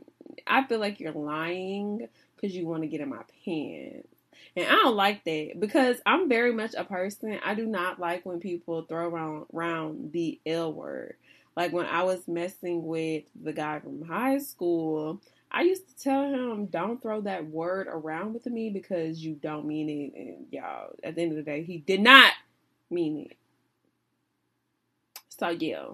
I 0.45 0.65
feel 0.65 0.79
like 0.79 0.99
you're 0.99 1.13
lying 1.13 2.09
because 2.35 2.53
you 2.53 2.67
want 2.67 2.81
to 2.83 2.89
get 2.89 2.99
in 2.99 3.07
my 3.09 3.23
pants. 3.45 4.12
And 4.55 4.67
I 4.67 4.75
don't 4.75 4.95
like 4.95 5.23
that 5.23 5.59
because 5.59 5.97
I'm 6.05 6.29
very 6.29 6.53
much 6.53 6.75
a 6.75 6.83
person. 6.83 7.39
I 7.43 7.55
do 7.55 7.65
not 7.65 7.99
like 7.99 8.25
when 8.25 8.39
people 8.39 8.83
throw 8.83 9.07
around, 9.07 9.47
around 9.53 10.11
the 10.11 10.39
L 10.45 10.71
word. 10.71 11.15
Like 11.55 11.73
when 11.73 11.85
I 11.85 12.03
was 12.03 12.27
messing 12.27 12.85
with 12.85 13.23
the 13.41 13.53
guy 13.53 13.79
from 13.79 14.03
high 14.03 14.39
school, 14.39 15.21
I 15.51 15.61
used 15.61 15.87
to 15.87 16.03
tell 16.03 16.23
him, 16.23 16.65
don't 16.67 17.01
throw 17.01 17.21
that 17.21 17.47
word 17.47 17.87
around 17.87 18.33
with 18.33 18.45
me 18.47 18.69
because 18.69 19.23
you 19.23 19.35
don't 19.35 19.65
mean 19.65 19.89
it. 19.89 20.19
And 20.19 20.47
y'all, 20.51 20.95
at 21.03 21.15
the 21.15 21.21
end 21.21 21.31
of 21.31 21.37
the 21.37 21.43
day, 21.43 21.63
he 21.63 21.77
did 21.77 22.01
not 22.01 22.33
mean 22.89 23.27
it. 23.29 23.37
So 25.29 25.49
yeah, 25.49 25.85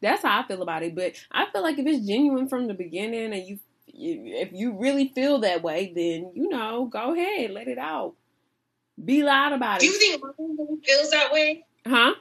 that's 0.00 0.22
how 0.22 0.40
I 0.40 0.46
feel 0.46 0.62
about 0.62 0.82
it. 0.82 0.94
But 0.94 1.14
I 1.30 1.46
feel 1.50 1.62
like 1.62 1.78
if 1.78 1.86
it's 1.86 2.06
genuine 2.06 2.48
from 2.48 2.66
the 2.66 2.74
beginning 2.74 3.32
and 3.32 3.46
you, 3.46 3.58
if 3.94 4.52
you 4.52 4.78
really 4.78 5.08
feel 5.08 5.38
that 5.40 5.62
way, 5.62 5.92
then 5.94 6.32
you 6.34 6.48
know, 6.48 6.86
go 6.86 7.14
ahead, 7.14 7.50
let 7.50 7.68
it 7.68 7.78
out. 7.78 8.14
Be 9.02 9.22
loud 9.22 9.52
about 9.52 9.76
it. 9.76 9.80
Do 9.80 9.86
you 9.86 9.98
think 9.98 10.22
mine 10.22 10.56
really 10.58 10.80
feels 10.84 11.10
that 11.10 11.32
way? 11.32 11.64
Huh? 11.86 12.14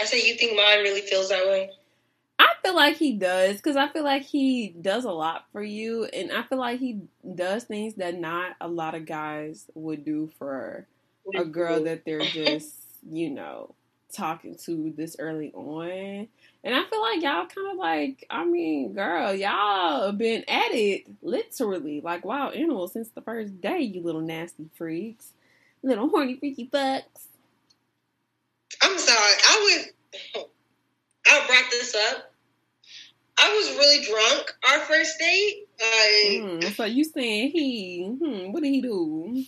I 0.00 0.04
say 0.04 0.26
you 0.26 0.34
think 0.34 0.56
mine 0.56 0.78
really 0.78 1.02
feels 1.02 1.28
that 1.28 1.46
way. 1.46 1.70
I 2.38 2.48
feel 2.62 2.74
like 2.74 2.96
he 2.96 3.12
does 3.12 3.56
because 3.56 3.76
I 3.76 3.88
feel 3.88 4.04
like 4.04 4.22
he 4.22 4.68
does 4.68 5.04
a 5.04 5.10
lot 5.10 5.46
for 5.52 5.62
you, 5.62 6.04
and 6.06 6.32
I 6.32 6.42
feel 6.42 6.58
like 6.58 6.80
he 6.80 7.02
does 7.34 7.64
things 7.64 7.94
that 7.94 8.18
not 8.18 8.56
a 8.60 8.68
lot 8.68 8.94
of 8.94 9.06
guys 9.06 9.66
would 9.74 10.04
do 10.04 10.30
for 10.38 10.86
a 11.34 11.44
girl 11.44 11.84
that 11.84 12.04
they're 12.04 12.20
just, 12.24 12.74
you 13.08 13.30
know, 13.30 13.74
talking 14.12 14.56
to 14.64 14.92
this 14.96 15.16
early 15.18 15.52
on. 15.52 16.28
And 16.64 16.74
I 16.74 16.84
feel 16.84 17.00
like 17.00 17.22
y'all 17.22 17.46
kind 17.46 17.72
of 17.72 17.76
like, 17.76 18.24
I 18.30 18.44
mean, 18.44 18.92
girl, 18.92 19.34
y'all 19.34 20.12
been 20.12 20.44
at 20.48 20.72
it 20.72 21.06
literally 21.20 22.00
like 22.00 22.24
wild 22.24 22.54
animals 22.54 22.92
since 22.92 23.08
the 23.08 23.20
first 23.20 23.60
day, 23.60 23.80
you 23.80 24.00
little 24.00 24.20
nasty 24.20 24.68
freaks, 24.74 25.32
little 25.82 26.08
horny 26.08 26.36
freaky 26.36 26.68
fucks. 26.72 27.26
I'm 28.80 28.98
sorry. 28.98 29.18
I 29.18 29.90
was. 30.34 30.46
I 31.26 31.46
brought 31.46 31.70
this 31.70 31.94
up. 31.94 32.32
I 33.38 33.48
was 33.50 33.76
really 33.76 34.04
drunk 34.04 34.54
our 34.70 34.80
first 34.86 35.18
date. 35.18 35.66
I. 35.80 36.40
Hmm, 36.42 36.68
so 36.74 36.84
you 36.84 37.04
saying 37.04 37.50
he? 37.50 38.04
Hmm, 38.04 38.52
what 38.52 38.62
did 38.62 38.70
he 38.70 38.82
do? 38.82 39.44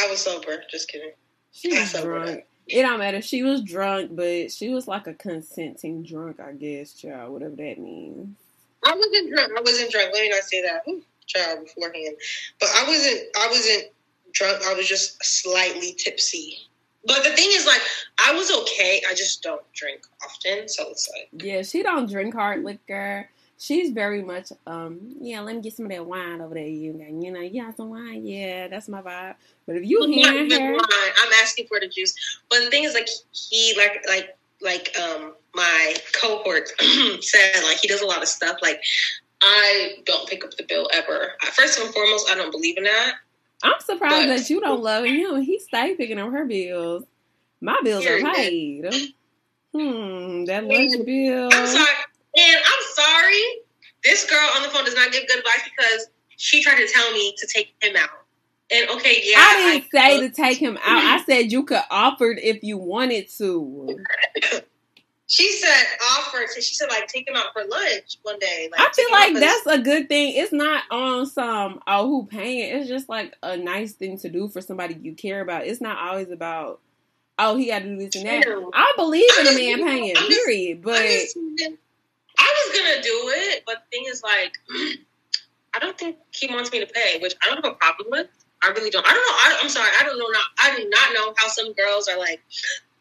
I 0.00 0.10
was 0.10 0.20
sober. 0.20 0.62
Just 0.70 0.88
kidding. 0.88 1.10
She 1.50 1.68
was 1.68 1.92
drunk. 1.92 2.44
It 2.66 2.82
don't 2.82 2.98
matter. 2.98 3.20
She 3.20 3.42
was 3.42 3.62
drunk, 3.62 4.14
but 4.14 4.52
she 4.52 4.68
was 4.68 4.86
like 4.86 5.06
a 5.06 5.14
consenting 5.14 6.04
drunk, 6.04 6.40
I 6.40 6.52
guess, 6.52 6.92
child, 6.92 7.32
whatever 7.32 7.56
that 7.56 7.78
means. 7.78 8.36
I 8.84 8.94
wasn't 8.94 9.32
drunk. 9.32 9.52
I 9.56 9.60
wasn't 9.60 9.90
drunk. 9.90 10.10
Let 10.12 10.22
me 10.22 10.28
not 10.30 10.42
say 10.42 10.62
that. 10.62 10.82
Ooh, 10.88 11.02
child 11.26 11.64
beforehand. 11.64 12.16
But 12.60 12.68
I 12.74 12.84
wasn't. 12.86 13.20
I 13.36 13.46
wasn't 13.48 13.84
drunk. 14.32 14.62
I 14.64 14.74
was 14.74 14.88
just 14.88 15.22
slightly 15.24 15.94
tipsy. 15.98 16.56
But 17.04 17.24
the 17.24 17.30
thing 17.30 17.48
is, 17.50 17.66
like, 17.66 17.80
I 18.24 18.32
was 18.32 18.50
okay. 18.62 19.02
I 19.08 19.14
just 19.14 19.42
don't 19.42 19.62
drink 19.72 20.02
often, 20.24 20.68
so 20.68 20.88
it's 20.90 21.10
like. 21.12 21.42
Yeah, 21.44 21.62
she 21.62 21.82
don't 21.82 22.08
drink 22.08 22.34
hard 22.34 22.62
liquor. 22.62 23.28
She's 23.62 23.90
very 23.92 24.24
much, 24.24 24.50
um, 24.66 24.98
yeah, 25.20 25.40
let 25.40 25.54
me 25.54 25.62
get 25.62 25.74
some 25.74 25.86
of 25.86 25.92
that 25.92 26.04
wine 26.04 26.40
over 26.40 26.52
there. 26.52 26.66
You 26.66 26.94
got, 26.94 27.10
you 27.12 27.30
know, 27.30 27.38
you 27.38 27.62
got 27.62 27.76
some 27.76 27.90
wine. 27.90 28.26
Yeah, 28.26 28.66
that's 28.66 28.88
my 28.88 29.00
vibe. 29.00 29.36
But 29.68 29.76
if 29.76 29.84
you 29.84 30.00
not 30.00 30.34
her, 30.34 30.72
wine. 30.72 30.80
I'm 31.22 31.32
asking 31.40 31.68
for 31.68 31.78
the 31.78 31.86
juice. 31.86 32.12
But 32.50 32.64
the 32.64 32.70
thing 32.70 32.82
is, 32.82 32.92
like, 32.92 33.06
he, 33.30 33.72
like, 33.76 34.04
like, 34.08 34.36
like, 34.60 34.98
um, 34.98 35.34
my 35.54 35.94
cohort 36.20 36.70
said, 37.20 37.62
like, 37.62 37.76
he 37.78 37.86
does 37.86 38.00
a 38.00 38.06
lot 38.06 38.20
of 38.20 38.26
stuff. 38.26 38.56
Like, 38.62 38.82
I 39.40 39.92
don't 40.06 40.28
pick 40.28 40.44
up 40.44 40.56
the 40.56 40.64
bill 40.64 40.88
ever. 40.92 41.34
First 41.52 41.78
and 41.78 41.94
foremost, 41.94 42.28
I 42.32 42.34
don't 42.34 42.50
believe 42.50 42.76
in 42.78 42.82
that. 42.82 43.12
I'm 43.62 43.78
surprised 43.78 44.26
But- 44.26 44.38
that 44.38 44.50
you 44.50 44.60
don't 44.60 44.82
love 44.82 45.04
him. 45.04 45.40
He 45.40 45.60
stay 45.60 45.94
picking 45.94 46.18
up 46.18 46.32
her 46.32 46.44
bills. 46.46 47.04
My 47.60 47.78
bills 47.84 48.04
are 48.06 48.20
paid. 48.20 48.92
Hmm, 49.72 50.46
that 50.46 50.64
lunch 50.64 50.92
bill. 51.06 51.48
I'm 51.52 51.66
sorry, 51.68 51.86
and 52.36 52.56
I'm 52.56 52.82
sorry. 52.94 53.42
This 54.04 54.28
girl 54.28 54.48
on 54.56 54.62
the 54.62 54.68
phone 54.68 54.84
does 54.84 54.94
not 54.94 55.12
give 55.12 55.26
good 55.28 55.38
advice 55.38 55.68
because 55.76 56.08
she 56.36 56.62
tried 56.62 56.76
to 56.76 56.88
tell 56.88 57.12
me 57.12 57.34
to 57.38 57.46
take 57.46 57.74
him 57.80 57.96
out. 57.96 58.08
And 58.72 58.88
okay, 58.90 59.20
yeah, 59.22 59.36
I 59.38 59.80
didn't 59.80 59.90
say 59.92 60.20
to 60.20 60.30
take 60.30 60.58
him 60.58 60.76
out. 60.78 60.82
I 60.84 61.16
mm-hmm. 61.18 61.30
said 61.30 61.52
you 61.52 61.64
could 61.64 61.82
offer 61.90 62.30
if 62.30 62.62
you 62.62 62.78
wanted 62.78 63.28
to. 63.38 63.98
She 65.32 65.50
said 65.52 65.84
offer. 66.18 66.44
So 66.48 66.60
she 66.60 66.74
said 66.74 66.88
like 66.90 67.06
take 67.06 67.26
him 67.26 67.36
out 67.36 67.54
for 67.54 67.64
lunch 67.64 68.18
one 68.22 68.38
day. 68.38 68.68
Like, 68.70 68.80
I 68.80 68.92
feel 68.92 69.10
like 69.10 69.34
that's 69.34 69.66
a 69.66 69.78
good 69.78 70.08
thing. 70.08 70.34
It's 70.36 70.52
not 70.52 70.84
on 70.90 71.24
some 71.24 71.80
oh 71.86 72.06
who 72.06 72.26
paying. 72.26 72.76
It's 72.76 72.88
just 72.88 73.08
like 73.08 73.34
a 73.42 73.56
nice 73.56 73.92
thing 73.92 74.18
to 74.18 74.28
do 74.28 74.48
for 74.48 74.60
somebody 74.60 74.98
you 75.00 75.14
care 75.14 75.40
about. 75.40 75.66
It's 75.66 75.80
not 75.80 75.96
always 75.96 76.30
about 76.30 76.80
oh 77.38 77.56
he 77.56 77.68
got 77.68 77.78
to 77.78 77.84
do 77.86 77.96
this 77.96 78.14
and 78.16 78.26
that. 78.26 78.42
True. 78.42 78.70
I 78.74 78.92
believe 78.96 79.30
in 79.40 79.46
a 79.46 79.54
man 79.54 79.88
paying. 79.88 80.16
I'm 80.16 80.28
just- 80.28 80.44
Period. 80.44 80.82
But 80.82 81.00
I, 82.38 82.66
was 82.66 82.78
gonna 82.78 83.02
do 83.02 83.30
it, 83.34 83.62
but 83.66 83.82
the 83.84 83.96
thing 83.96 84.06
is 84.08 84.22
like 84.22 84.52
I 85.74 85.78
don't 85.78 85.96
think 85.98 86.16
he 86.32 86.46
wants 86.52 86.70
me 86.70 86.80
to 86.80 86.86
pay, 86.86 87.18
which 87.20 87.34
I 87.42 87.46
don't 87.46 87.64
have 87.64 87.72
a 87.72 87.76
problem 87.76 88.08
with. 88.10 88.28
I 88.62 88.68
really 88.68 88.90
don't. 88.90 89.06
I 89.06 89.10
don't 89.10 89.16
know. 89.16 89.34
I, 89.34 89.58
I'm 89.62 89.68
sorry. 89.68 89.90
I 90.00 90.04
don't 90.04 90.18
know. 90.18 90.28
Not 90.28 90.44
I 90.58 90.76
do 90.76 90.88
not 90.88 91.14
know 91.14 91.34
how 91.36 91.48
some 91.48 91.72
girls 91.72 92.08
are 92.08 92.18
like. 92.18 92.40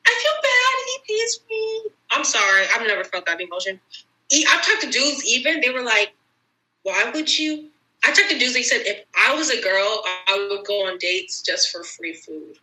I 0.08 0.22
feel 0.24 0.32
bad 0.42 0.72
he 0.88 1.14
pays 1.14 1.40
me. 1.50 1.92
I'm 2.12 2.24
sorry. 2.24 2.66
I've 2.74 2.88
never 2.88 3.04
felt 3.04 3.26
that 3.28 3.40
emotion. 3.40 3.80
I've 4.34 4.66
talked 4.66 4.82
to 4.82 4.90
dudes. 4.90 5.24
Even 5.26 5.62
they 5.62 5.70
were 5.70 5.84
like, 5.84 6.14
"Why 6.84 7.12
would 7.14 7.38
you?" 7.38 7.70
I 8.04 8.12
talked 8.12 8.30
to 8.30 8.40
dudes. 8.40 8.54
They 8.54 8.64
said 8.64 8.82
if 8.86 9.06
I 9.16 9.36
was 9.36 9.52
a 9.52 9.62
girl, 9.62 10.04
I 10.06 10.48
would 10.50 10.66
go 10.66 10.88
on 10.88 10.98
dates 10.98 11.42
just 11.42 11.72
for 11.72 11.84
free 11.84 12.14
food 12.14 12.58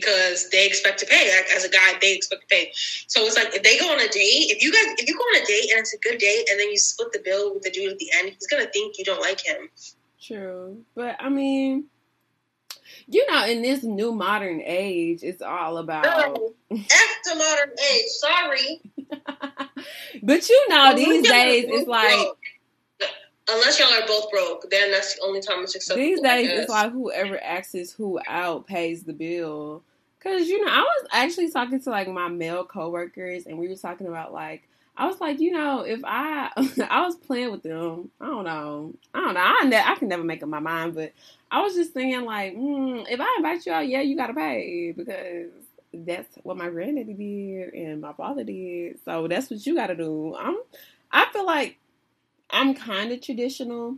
because 0.00 0.48
they 0.50 0.66
expect 0.66 0.98
to 1.00 1.06
pay. 1.06 1.34
Like, 1.36 1.48
as 1.54 1.64
a 1.64 1.68
guy, 1.68 1.94
they 2.00 2.14
expect 2.14 2.42
to 2.42 2.48
pay. 2.48 2.72
So 3.06 3.22
it's 3.24 3.36
like 3.36 3.54
if 3.54 3.62
they 3.62 3.78
go 3.78 3.90
on 3.90 4.00
a 4.00 4.08
date, 4.08 4.50
if 4.50 4.62
you 4.62 4.72
guys 4.72 4.94
if 4.98 5.08
you 5.08 5.16
go 5.16 5.24
on 5.24 5.42
a 5.42 5.46
date 5.46 5.70
and 5.70 5.80
it's 5.80 5.94
a 5.94 5.98
good 5.98 6.18
date 6.18 6.48
and 6.50 6.58
then 6.60 6.70
you 6.70 6.78
split 6.78 7.12
the 7.12 7.20
bill 7.24 7.54
with 7.54 7.62
the 7.62 7.70
dude 7.70 7.92
at 7.92 7.98
the 7.98 8.08
end, 8.18 8.30
he's 8.30 8.46
gonna 8.46 8.66
think 8.66 8.98
you 8.98 9.04
don't 9.04 9.20
like 9.20 9.40
him. 9.40 9.68
true. 10.20 10.84
But 10.94 11.16
I 11.20 11.28
mean, 11.28 11.84
you 13.08 13.30
know, 13.30 13.46
in 13.46 13.62
this 13.62 13.82
new 13.82 14.12
modern 14.12 14.60
age, 14.64 15.20
it's 15.22 15.42
all 15.42 15.78
about. 15.78 16.04
No, 16.04 16.54
the 16.70 17.34
modern 17.34 17.74
age. 17.92 18.06
Sorry. 18.08 18.80
but 20.22 20.48
you 20.48 20.68
know, 20.68 20.94
these 20.94 21.28
days 21.28 21.64
it's 21.68 21.88
like. 21.88 22.28
Unless 23.48 23.78
y'all 23.78 23.92
are 23.92 24.06
both 24.06 24.30
broke, 24.30 24.70
then 24.70 24.90
that's 24.90 25.14
the 25.16 25.22
only 25.22 25.40
time 25.40 25.62
it's 25.62 25.74
acceptable. 25.74 26.06
These 26.06 26.20
days, 26.20 26.50
it's 26.50 26.70
like 26.70 26.92
whoever 26.92 27.42
asks 27.42 27.92
who 27.92 28.20
out 28.26 28.66
pays 28.66 29.04
the 29.04 29.12
bill. 29.12 29.82
Cause 30.20 30.48
you 30.48 30.64
know, 30.64 30.72
I 30.72 30.80
was 30.80 31.08
actually 31.12 31.50
talking 31.50 31.80
to 31.80 31.90
like 31.90 32.08
my 32.08 32.28
male 32.28 32.64
coworkers, 32.64 33.46
and 33.46 33.58
we 33.58 33.68
were 33.68 33.76
talking 33.76 34.08
about 34.08 34.32
like 34.32 34.68
I 34.96 35.06
was 35.06 35.20
like, 35.20 35.40
you 35.40 35.52
know, 35.52 35.82
if 35.82 36.00
I 36.04 36.50
I 36.90 37.02
was 37.02 37.16
playing 37.16 37.52
with 37.52 37.62
them, 37.62 38.10
I 38.20 38.26
don't 38.26 38.44
know, 38.44 38.94
I 39.14 39.20
don't 39.20 39.34
know, 39.34 39.40
I 39.40 39.64
ne- 39.64 39.84
I 39.84 39.94
can 39.94 40.08
never 40.08 40.24
make 40.24 40.42
up 40.42 40.48
my 40.48 40.58
mind, 40.58 40.94
but 40.94 41.12
I 41.50 41.60
was 41.62 41.74
just 41.74 41.92
thinking 41.92 42.24
like, 42.24 42.56
mm, 42.56 43.06
if 43.08 43.20
I 43.20 43.34
invite 43.36 43.66
you 43.66 43.72
out, 43.72 43.88
yeah, 43.88 44.00
you 44.00 44.16
gotta 44.16 44.34
pay 44.34 44.92
because 44.96 45.50
that's 45.92 46.36
what 46.42 46.56
my 46.56 46.68
granddaddy 46.68 47.14
did 47.14 47.74
and 47.74 48.00
my 48.00 48.12
father 48.14 48.42
did, 48.42 48.98
so 49.04 49.28
that's 49.28 49.50
what 49.50 49.64
you 49.64 49.74
gotta 49.74 49.94
do. 49.94 50.34
I'm, 50.34 50.56
I 51.12 51.26
feel 51.32 51.46
like 51.46 51.78
I'm 52.50 52.74
kind 52.74 53.12
of 53.12 53.20
traditional. 53.20 53.96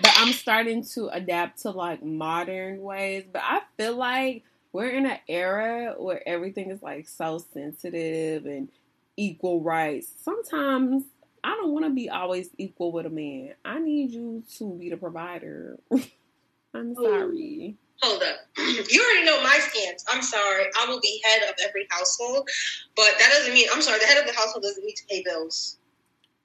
but 0.00 0.12
I'm 0.16 0.32
starting 0.32 0.84
to 0.94 1.08
adapt 1.08 1.62
to 1.62 1.70
like 1.70 2.02
modern 2.02 2.82
ways. 2.82 3.24
But 3.32 3.42
I 3.44 3.60
feel 3.76 3.96
like 3.96 4.44
we're 4.72 4.90
in 4.90 5.06
an 5.06 5.18
era 5.28 5.94
where 5.98 6.26
everything 6.28 6.70
is 6.70 6.82
like 6.82 7.08
so 7.08 7.38
sensitive 7.52 8.46
and 8.46 8.68
equal 9.16 9.62
rights. 9.62 10.08
Sometimes 10.22 11.04
I 11.42 11.50
don't 11.50 11.72
want 11.72 11.84
to 11.86 11.90
be 11.92 12.10
always 12.10 12.50
equal 12.58 12.92
with 12.92 13.06
a 13.06 13.10
man. 13.10 13.54
I 13.64 13.78
need 13.78 14.10
you 14.12 14.42
to 14.58 14.74
be 14.78 14.90
the 14.90 14.96
provider. 14.96 15.78
I'm 16.74 16.94
sorry. 16.94 17.76
Hold 18.02 18.22
up. 18.22 18.36
You 18.58 19.02
already 19.02 19.24
know 19.24 19.42
my 19.42 19.58
stance. 19.58 20.04
I'm 20.08 20.22
sorry. 20.22 20.64
I 20.78 20.86
will 20.88 21.00
be 21.00 21.20
head 21.24 21.42
of 21.48 21.54
every 21.66 21.86
household, 21.90 22.48
but 22.94 23.08
that 23.18 23.30
doesn't 23.30 23.54
mean 23.54 23.68
I'm 23.72 23.80
sorry. 23.80 23.98
The 24.00 24.06
head 24.06 24.18
of 24.18 24.26
the 24.26 24.34
household 24.38 24.62
doesn't 24.64 24.84
need 24.84 24.96
to 24.96 25.06
pay 25.06 25.22
bills. 25.24 25.78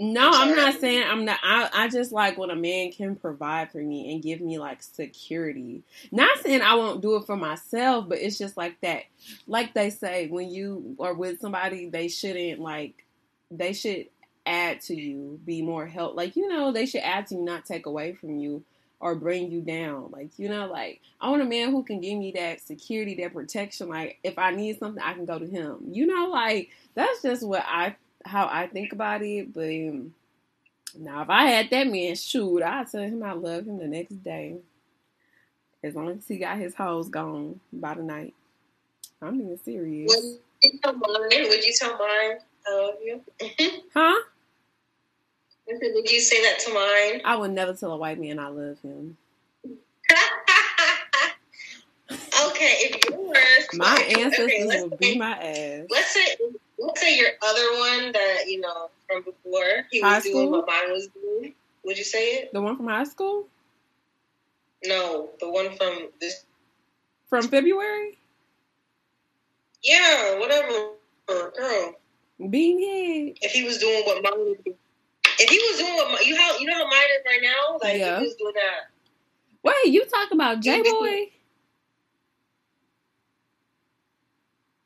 No, 0.04 0.32
I'm 0.34 0.56
not 0.56 0.80
saying 0.80 1.04
I'm 1.08 1.26
not. 1.26 1.38
I, 1.44 1.70
I 1.72 1.88
just 1.88 2.12
like 2.12 2.36
when 2.36 2.50
a 2.50 2.56
man 2.56 2.92
can 2.92 3.16
provide 3.16 3.72
for 3.72 3.78
me 3.78 4.12
and 4.12 4.24
give 4.24 4.42
me 4.42 4.58
like 4.58 4.82
security. 4.82 5.84
Not 6.12 6.40
saying 6.40 6.64
I 6.64 6.74
won't 6.74 7.04
do 7.04 7.18
it 7.18 7.28
for 7.28 7.38
myself, 7.38 8.10
but 8.10 8.18
it's 8.18 8.40
just 8.40 8.58
like 8.58 8.82
that. 8.82 9.04
Like 9.46 9.76
they 9.76 9.92
say, 9.92 10.28
when 10.28 10.50
you 10.50 10.96
are 11.00 11.14
with 11.14 11.40
somebody, 11.40 11.90
they 11.90 12.08
shouldn't 12.08 12.60
like. 12.60 13.06
They 13.52 13.74
should 13.74 14.08
add 14.44 14.82
to 14.82 14.96
you, 14.96 15.40
be 15.46 15.62
more 15.62 15.86
help. 15.86 16.16
Like 16.16 16.36
you 16.36 16.48
know, 16.48 16.72
they 16.72 16.88
should 16.88 17.02
add 17.02 17.28
to 17.28 17.36
you, 17.36 17.42
not 17.42 17.66
take 17.66 17.86
away 17.86 18.14
from 18.14 18.38
you 18.38 18.64
or 19.00 19.14
bring 19.14 19.52
you 19.52 19.62
down. 19.62 20.10
Like 20.12 20.32
you 20.40 20.50
know, 20.50 20.66
like 20.66 21.02
I 21.20 21.30
want 21.30 21.44
a 21.44 21.46
man 21.46 21.70
who 21.70 21.84
can 21.84 22.02
give 22.02 22.18
me 22.18 22.32
that 22.32 22.62
security, 22.62 23.14
that 23.22 23.34
protection. 23.34 23.90
Like 23.90 24.18
if 24.24 24.40
I 24.40 24.50
need 24.50 24.80
something, 24.80 25.04
I 25.04 25.14
can 25.14 25.26
go 25.26 25.38
to 25.38 25.46
him. 25.46 25.78
You 25.92 26.08
know, 26.08 26.30
like 26.32 26.70
that's 26.96 27.22
just 27.22 27.46
what 27.46 27.64
I 27.68 27.96
how 28.26 28.48
I 28.48 28.68
think 28.68 28.94
about 28.94 29.22
it. 29.22 29.54
But 29.54 29.70
um, 29.70 30.14
now, 30.98 31.22
if 31.22 31.30
I 31.30 31.46
had 31.46 31.70
that 31.70 31.88
man, 31.88 32.16
shoot, 32.16 32.62
I'd 32.64 32.90
tell 32.92 33.02
him 33.02 33.24
I 33.24 33.34
love 33.34 33.66
him 33.66 33.78
the 33.78 33.88
next 33.88 34.24
day. 34.24 34.58
As 35.84 35.96
long 35.96 36.10
as 36.10 36.28
he 36.28 36.38
got 36.38 36.58
his 36.58 36.76
hoes 36.76 37.10
gone 37.10 37.60
by 37.74 37.96
the 37.96 38.04
night. 38.04 38.34
I'm 39.22 39.38
being 39.38 39.58
serious. 39.64 40.12
Would 40.16 40.40
you 40.64 40.80
tell 40.84 40.94
mine? 40.94 41.30
Would 41.32 41.64
you 41.64 41.74
tell 41.74 41.98
mine? 41.98 42.38
I 42.68 42.74
love 42.76 42.96
you. 43.04 43.22
Huh? 43.94 44.22
Would 45.68 46.10
you 46.12 46.20
say 46.20 46.42
that 46.44 46.60
to 46.60 46.74
mine? 46.74 47.22
I 47.24 47.36
would 47.38 47.52
never 47.52 47.74
tell 47.74 47.92
a 47.94 47.98
white 47.98 48.20
man 48.20 48.40
I 48.40 48.48
love 48.50 48.78
him. 48.82 49.16
okay, 52.12 52.74
if 52.82 53.10
yours, 53.10 53.68
My 53.74 53.96
ancestors 54.18 54.52
let's 54.66 54.84
would 54.84 54.92
say- 54.92 54.98
beat 55.00 55.18
my 55.20 55.32
ass. 55.32 55.86
Let's 55.90 56.14
say, 56.14 56.36
let's 56.82 57.02
say 57.02 57.18
your 57.18 57.30
other 57.42 57.68
one 57.80 58.12
that 58.12 58.44
you 58.48 58.60
know 58.60 58.90
from 59.08 59.24
before 59.24 59.86
he 59.92 60.02
High 60.02 60.16
was 60.16 60.24
doing 60.24 60.36
school? 60.48 60.52
what 60.52 60.68
mine 60.68 60.92
was 60.92 61.08
doing. 61.08 61.54
Would 61.84 61.98
you 61.98 62.04
say 62.04 62.36
it? 62.36 62.54
The 62.54 62.62
one 62.62 62.78
from 62.78 62.88
high 62.88 63.04
school? 63.06 63.48
No, 64.86 65.30
the 65.40 65.50
one 65.50 65.76
from 65.78 66.10
this. 66.20 66.46
From 67.30 67.48
February? 67.48 68.18
Yeah, 69.84 70.38
whatever, 70.40 70.72
girl. 71.28 71.94
Beanhead. 72.40 73.38
If 73.42 73.52
he 73.52 73.64
was 73.64 73.78
doing 73.78 74.04
what 74.06 74.24
mine 74.24 74.34
was 74.46 74.58
doing. 74.66 74.78
If 75.40 75.50
he 75.50 75.58
was 75.58 75.80
doing 75.80 75.94
what 76.12 76.26
you 76.26 76.36
how 76.36 76.58
you 76.58 76.66
know 76.68 76.74
how 76.76 76.84
mine 76.86 77.10
is 77.20 77.26
right 77.26 77.40
now, 77.42 77.78
like 77.82 78.00
Yeah. 78.00 78.20
he 78.20 78.26
was 78.26 78.36
doing 78.36 78.54
that. 78.56 78.90
Wait, 79.64 79.94
you 79.94 80.06
talking 80.06 80.38
about 80.38 80.60
J 80.60 80.82
Boy? 80.82 81.30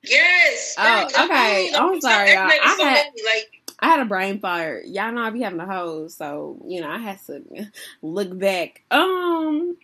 Yes. 0.09 0.75
Oh, 0.77 1.05
okay. 1.25 1.71
I'm 1.75 2.01
sorry, 2.01 2.33
y'all. 2.33 2.49
it's 2.51 2.77
so 2.77 2.83
I 2.83 2.89
had- 2.89 3.05
like 3.25 3.61
I 3.79 3.87
had 3.87 3.99
a 3.99 4.05
brain 4.05 4.39
fire. 4.39 4.81
Y'all 4.85 5.11
know 5.11 5.21
I 5.21 5.29
be 5.31 5.41
having 5.41 5.59
a 5.59 5.65
hose, 5.65 6.15
so 6.15 6.57
you 6.65 6.81
know 6.81 6.89
I 6.89 6.97
had 6.97 7.19
to 7.27 7.43
look 8.01 8.37
back. 8.37 8.83
Um, 8.91 9.75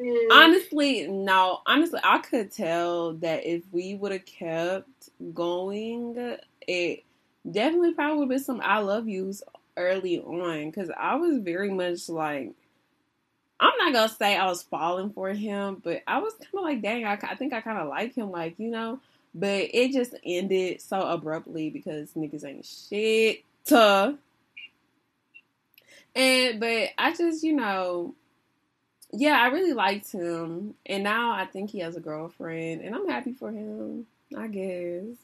mm, 0.00 0.26
honestly, 0.30 1.06
no. 1.08 1.60
Honestly, 1.66 2.00
I 2.02 2.18
could 2.18 2.52
tell 2.52 3.14
that 3.14 3.44
if 3.44 3.62
we 3.72 3.94
would 3.94 4.12
have 4.12 4.24
kept 4.24 5.08
going, 5.34 6.36
it 6.66 7.04
definitely 7.50 7.94
probably 7.94 8.18
would 8.18 8.24
have 8.24 8.28
been 8.30 8.44
some 8.44 8.60
"I 8.62 8.78
love 8.78 9.08
yous" 9.08 9.42
early 9.76 10.20
on 10.20 10.70
because 10.70 10.90
I 10.96 11.16
was 11.16 11.38
very 11.38 11.70
much 11.70 12.08
like. 12.08 12.52
I'm 13.62 13.76
not 13.78 13.92
gonna 13.92 14.08
say 14.08 14.36
I 14.36 14.46
was 14.46 14.62
falling 14.62 15.10
for 15.10 15.28
him, 15.28 15.82
but 15.84 16.02
I 16.06 16.18
was 16.20 16.32
kind 16.34 16.48
of 16.54 16.62
like, 16.62 16.80
dang, 16.80 17.04
I, 17.04 17.18
I 17.22 17.34
think 17.34 17.52
I 17.52 17.60
kind 17.60 17.76
of 17.78 17.88
like 17.88 18.14
him, 18.14 18.30
like 18.30 18.58
you 18.58 18.70
know. 18.70 19.00
But 19.34 19.68
it 19.72 19.92
just 19.92 20.14
ended 20.24 20.82
so 20.82 21.00
abruptly 21.00 21.70
because 21.70 22.10
niggas 22.12 22.44
ain't 22.44 22.66
shit. 22.66 23.44
Tough. 23.64 24.16
And 26.14 26.58
but 26.58 26.88
I 26.98 27.14
just, 27.14 27.44
you 27.44 27.54
know, 27.54 28.14
yeah, 29.12 29.40
I 29.40 29.48
really 29.48 29.72
liked 29.72 30.12
him, 30.12 30.74
and 30.86 31.02
now 31.02 31.32
I 31.32 31.46
think 31.46 31.70
he 31.70 31.80
has 31.80 31.96
a 31.96 32.00
girlfriend, 32.00 32.82
and 32.82 32.94
I'm 32.94 33.08
happy 33.08 33.32
for 33.32 33.50
him. 33.50 34.06
I 34.36 34.46
guess. 34.46 35.16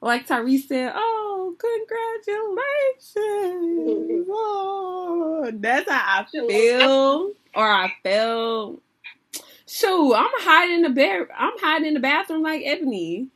Like 0.00 0.26
Tyrese 0.26 0.66
said, 0.66 0.92
"Oh, 0.94 1.56
congratulations!" 1.58 4.28
Oh, 5.34 5.50
that's 5.54 5.90
how 5.90 6.20
I 6.20 6.24
feel, 6.30 7.32
or 7.54 7.70
I 7.70 7.92
felt. 8.02 8.82
Shoot, 9.66 10.14
I'm 10.14 10.30
hiding 10.38 10.76
in 10.76 10.82
the 10.82 10.90
bed. 10.90 11.26
I'm 11.36 11.58
hiding 11.58 11.88
in 11.88 11.94
the 11.94 12.00
bathroom 12.00 12.42
like 12.42 12.62
Ebony 12.64 13.28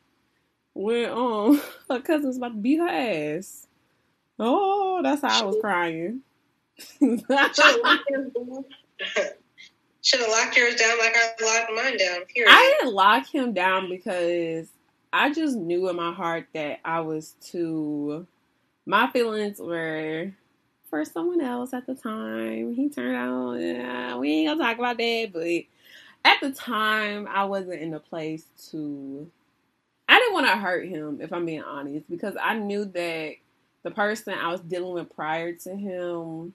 when 0.76 1.10
um 1.10 1.60
her 1.90 2.00
cousin 2.00 2.28
was 2.28 2.36
about 2.36 2.48
to 2.48 2.58
beat 2.58 2.78
her 2.78 2.88
ass. 2.88 3.66
Oh, 4.38 5.00
that's 5.02 5.22
how 5.22 5.42
I 5.42 5.44
was 5.46 5.56
crying. 5.60 6.20
Should 6.78 7.22
have 7.30 7.76
locked 7.82 8.04
yours 8.10 8.32
down. 8.32 8.64
Should 10.02 10.20
have 10.20 10.28
locked 10.28 10.56
yours 10.56 10.76
down 10.76 10.98
like 10.98 11.16
I 11.16 11.44
locked 11.44 11.72
mine 11.74 11.96
down. 11.96 12.24
Period. 12.26 12.50
I 12.50 12.76
didn't 12.78 12.94
lock 12.94 13.26
him 13.26 13.54
down 13.54 13.88
because 13.88 14.68
I 15.12 15.32
just 15.32 15.56
knew 15.56 15.88
in 15.88 15.96
my 15.96 16.12
heart 16.12 16.48
that 16.52 16.80
I 16.84 17.00
was 17.00 17.34
too. 17.40 18.26
My 18.84 19.10
feelings 19.10 19.58
were 19.58 20.32
for 20.90 21.04
someone 21.04 21.40
else 21.40 21.72
at 21.72 21.86
the 21.86 21.94
time. 21.94 22.74
He 22.74 22.90
turned 22.90 23.16
out. 23.16 23.54
Yeah, 23.54 24.16
we 24.18 24.32
ain't 24.32 24.48
gonna 24.50 24.62
talk 24.62 24.78
about 24.78 24.98
that, 24.98 25.30
but 25.32 26.30
at 26.30 26.40
the 26.40 26.50
time, 26.52 27.26
I 27.30 27.44
wasn't 27.44 27.80
in 27.80 27.94
a 27.94 28.00
place 28.00 28.44
to. 28.70 29.30
I 30.08 30.18
didn't 30.18 30.34
want 30.34 30.46
to 30.46 30.56
hurt 30.56 30.88
him, 30.88 31.20
if 31.20 31.32
I'm 31.32 31.46
being 31.46 31.62
honest, 31.62 32.08
because 32.08 32.36
I 32.40 32.54
knew 32.54 32.84
that 32.84 33.34
the 33.82 33.90
person 33.90 34.34
I 34.34 34.50
was 34.50 34.60
dealing 34.60 34.92
with 34.94 35.14
prior 35.14 35.52
to 35.52 35.76
him 35.76 36.54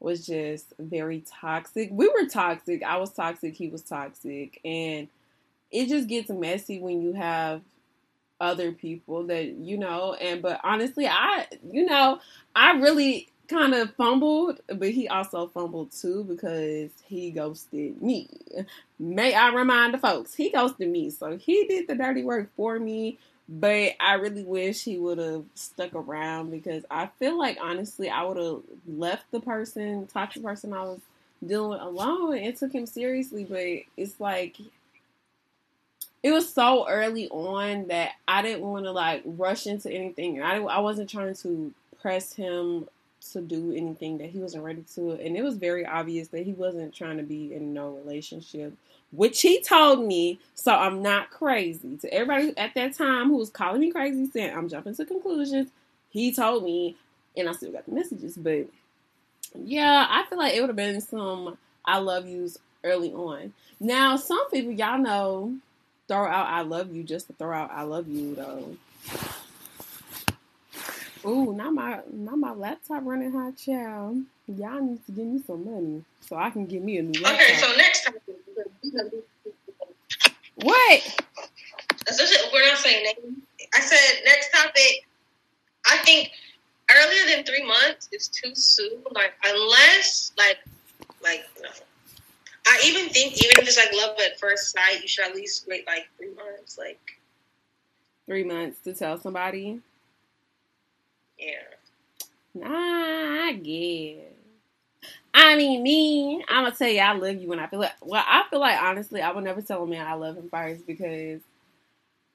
was 0.00 0.26
just 0.26 0.72
very 0.78 1.24
toxic. 1.40 1.88
We 1.92 2.08
were 2.08 2.26
toxic. 2.28 2.82
I 2.82 2.96
was 2.96 3.10
toxic. 3.10 3.54
He 3.54 3.68
was 3.68 3.82
toxic. 3.82 4.60
And 4.64 5.08
it 5.70 5.88
just 5.88 6.08
gets 6.08 6.28
messy 6.30 6.80
when 6.80 7.02
you 7.02 7.12
have 7.12 7.62
other 8.40 8.72
people 8.72 9.24
that, 9.28 9.46
you 9.46 9.78
know, 9.78 10.14
and, 10.14 10.42
but 10.42 10.60
honestly, 10.64 11.06
I, 11.06 11.46
you 11.70 11.86
know, 11.86 12.18
I 12.54 12.72
really 12.72 13.28
kind 13.48 13.74
of 13.74 13.94
fumbled, 13.94 14.60
but 14.68 14.90
he 14.90 15.08
also 15.08 15.48
fumbled 15.48 15.92
too 15.92 16.24
because 16.24 16.90
he 17.06 17.30
ghosted 17.30 18.00
me. 18.00 18.28
May 18.98 19.34
I 19.34 19.52
remind 19.52 19.94
the 19.94 19.98
folks, 19.98 20.34
he 20.34 20.50
ghosted 20.50 20.88
me. 20.88 21.10
So 21.10 21.36
he 21.36 21.66
did 21.66 21.88
the 21.88 21.94
dirty 21.94 22.24
work 22.24 22.48
for 22.56 22.78
me. 22.78 23.18
But 23.48 23.94
I 24.00 24.14
really 24.14 24.44
wish 24.44 24.84
he 24.84 24.96
would 24.98 25.18
have 25.18 25.44
stuck 25.54 25.94
around 25.94 26.50
because 26.50 26.84
I 26.90 27.08
feel 27.18 27.36
like 27.36 27.58
honestly 27.60 28.08
I 28.08 28.22
would 28.22 28.36
have 28.38 28.62
left 28.86 29.30
the 29.30 29.40
person, 29.40 30.06
toxic 30.06 30.42
person 30.42 30.72
I 30.72 30.82
was 30.84 31.00
dealing 31.44 31.70
with 31.70 31.80
alone 31.80 32.38
and 32.38 32.56
took 32.56 32.72
him 32.72 32.86
seriously. 32.86 33.44
But 33.44 34.00
it's 34.00 34.20
like 34.20 34.58
it 36.22 36.30
was 36.30 36.52
so 36.52 36.88
early 36.88 37.28
on 37.28 37.88
that 37.88 38.12
I 38.28 38.42
didn't 38.42 38.62
want 38.62 38.84
to 38.84 38.92
like 38.92 39.22
rush 39.26 39.66
into 39.66 39.90
anything. 39.90 40.40
I 40.40 40.56
I 40.58 40.78
wasn't 40.78 41.10
trying 41.10 41.34
to 41.34 41.74
press 42.00 42.32
him 42.32 42.88
to 43.32 43.40
do 43.40 43.72
anything 43.72 44.18
that 44.18 44.30
he 44.30 44.38
wasn't 44.38 44.64
ready 44.64 44.84
to, 44.94 45.12
and 45.12 45.36
it 45.36 45.42
was 45.42 45.56
very 45.56 45.86
obvious 45.86 46.28
that 46.28 46.44
he 46.44 46.52
wasn't 46.52 46.94
trying 46.94 47.18
to 47.18 47.22
be 47.22 47.54
in 47.54 47.72
no 47.72 47.90
relationship 47.90 48.76
which 49.12 49.42
he 49.42 49.62
told 49.62 50.04
me, 50.04 50.40
so 50.54 50.74
I'm 50.74 51.02
not 51.02 51.30
crazy. 51.30 51.96
To 51.98 52.12
everybody 52.12 52.56
at 52.56 52.74
that 52.74 52.94
time 52.94 53.28
who 53.28 53.36
was 53.36 53.50
calling 53.50 53.80
me 53.80 53.92
crazy, 53.92 54.26
saying 54.26 54.56
I'm 54.56 54.68
jumping 54.68 54.94
to 54.96 55.04
conclusions, 55.04 55.68
he 56.10 56.34
told 56.34 56.64
me, 56.64 56.96
and 57.36 57.48
I 57.48 57.52
still 57.52 57.72
got 57.72 57.86
the 57.86 57.92
messages. 57.92 58.36
But 58.36 58.66
yeah, 59.54 60.06
I 60.08 60.24
feel 60.28 60.38
like 60.38 60.54
it 60.54 60.60
would 60.60 60.70
have 60.70 60.76
been 60.76 61.00
some 61.00 61.58
I 61.84 61.98
love 61.98 62.26
yous 62.26 62.58
early 62.84 63.12
on. 63.12 63.52
Now, 63.78 64.16
some 64.16 64.50
people, 64.50 64.72
y'all 64.72 64.98
know, 64.98 65.56
throw 66.08 66.26
out 66.26 66.46
I 66.46 66.62
love 66.62 66.94
you 66.94 67.04
just 67.04 67.26
to 67.26 67.34
throw 67.34 67.54
out 67.54 67.70
I 67.70 67.82
love 67.82 68.08
you, 68.08 68.34
though. 68.34 68.76
Ooh, 71.24 71.52
not 71.52 71.72
my 71.72 72.00
not 72.12 72.38
my 72.38 72.52
laptop 72.52 73.02
running 73.04 73.32
hot, 73.32 73.56
child. 73.56 74.22
Y'all 74.48 74.82
need 74.82 75.04
to 75.06 75.12
give 75.12 75.26
me 75.26 75.42
some 75.46 75.64
money 75.64 76.04
so 76.20 76.36
I 76.36 76.50
can 76.50 76.66
get 76.66 76.82
me 76.82 76.98
a 76.98 77.02
new 77.02 77.20
laptop. 77.20 77.40
Okay, 77.40 77.54
so 77.56 77.76
next 77.76 78.04
time. 78.04 78.14
what? 80.56 81.24
We're 82.52 82.66
not 82.66 82.78
saying. 82.78 83.06
I 83.74 83.80
said 83.80 84.24
next 84.24 84.50
topic. 84.52 85.06
I 85.86 85.98
think 85.98 86.32
earlier 86.90 87.36
than 87.36 87.44
three 87.44 87.64
months 87.64 88.08
is 88.12 88.28
too 88.28 88.54
soon. 88.54 89.02
Like 89.12 89.34
unless 89.44 90.32
like 90.36 90.58
like 91.22 91.44
you 91.56 91.62
know, 91.62 91.70
even 92.84 93.08
think 93.10 93.34
even 93.34 93.58
if 93.58 93.68
it's 93.68 93.76
like 93.76 93.92
love 93.94 94.16
at 94.24 94.40
first 94.40 94.72
sight, 94.72 95.02
you 95.02 95.08
should 95.08 95.26
at 95.26 95.36
least 95.36 95.66
wait 95.68 95.86
like 95.86 96.08
three 96.16 96.34
months. 96.34 96.78
Like 96.78 97.00
three 98.26 98.44
months 98.44 98.80
to 98.84 98.92
tell 98.92 99.18
somebody. 99.18 99.80
Nah, 102.54 102.68
I 103.48 103.52
guess. 103.54 104.32
I 105.34 105.56
mean, 105.56 105.82
me, 105.82 106.44
I'm 106.48 106.64
gonna 106.64 106.76
tell 106.76 106.88
you 106.88 107.00
I 107.00 107.12
love 107.12 107.36
you 107.36 107.48
when 107.48 107.58
I 107.58 107.66
feel 107.66 107.80
like. 107.80 107.92
Well, 108.02 108.22
I 108.26 108.44
feel 108.50 108.60
like 108.60 108.80
honestly, 108.80 109.22
I 109.22 109.32
would 109.32 109.44
never 109.44 109.62
tell 109.62 109.82
a 109.82 109.86
man 109.86 110.06
I 110.06 110.14
love 110.14 110.36
him 110.36 110.48
first 110.50 110.86
because, 110.86 111.40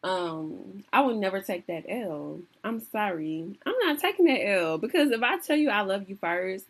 um, 0.04 0.84
I 0.94 1.02
would 1.02 1.18
never 1.18 1.42
take 1.42 1.68
that 1.68 1.86
L. 1.90 2.40
I'm 2.64 2.80
sorry, 2.80 3.58
I'm 3.66 3.76
not 3.84 4.00
taking 4.00 4.26
that 4.28 4.46
L 4.48 4.78
because 4.78 5.12
if 5.12 5.24
I 5.24 5.38
tell 5.40 5.58
you 5.58 5.70
I 5.70 5.82
love 5.82 6.10
you 6.10 6.18
first, 6.18 6.66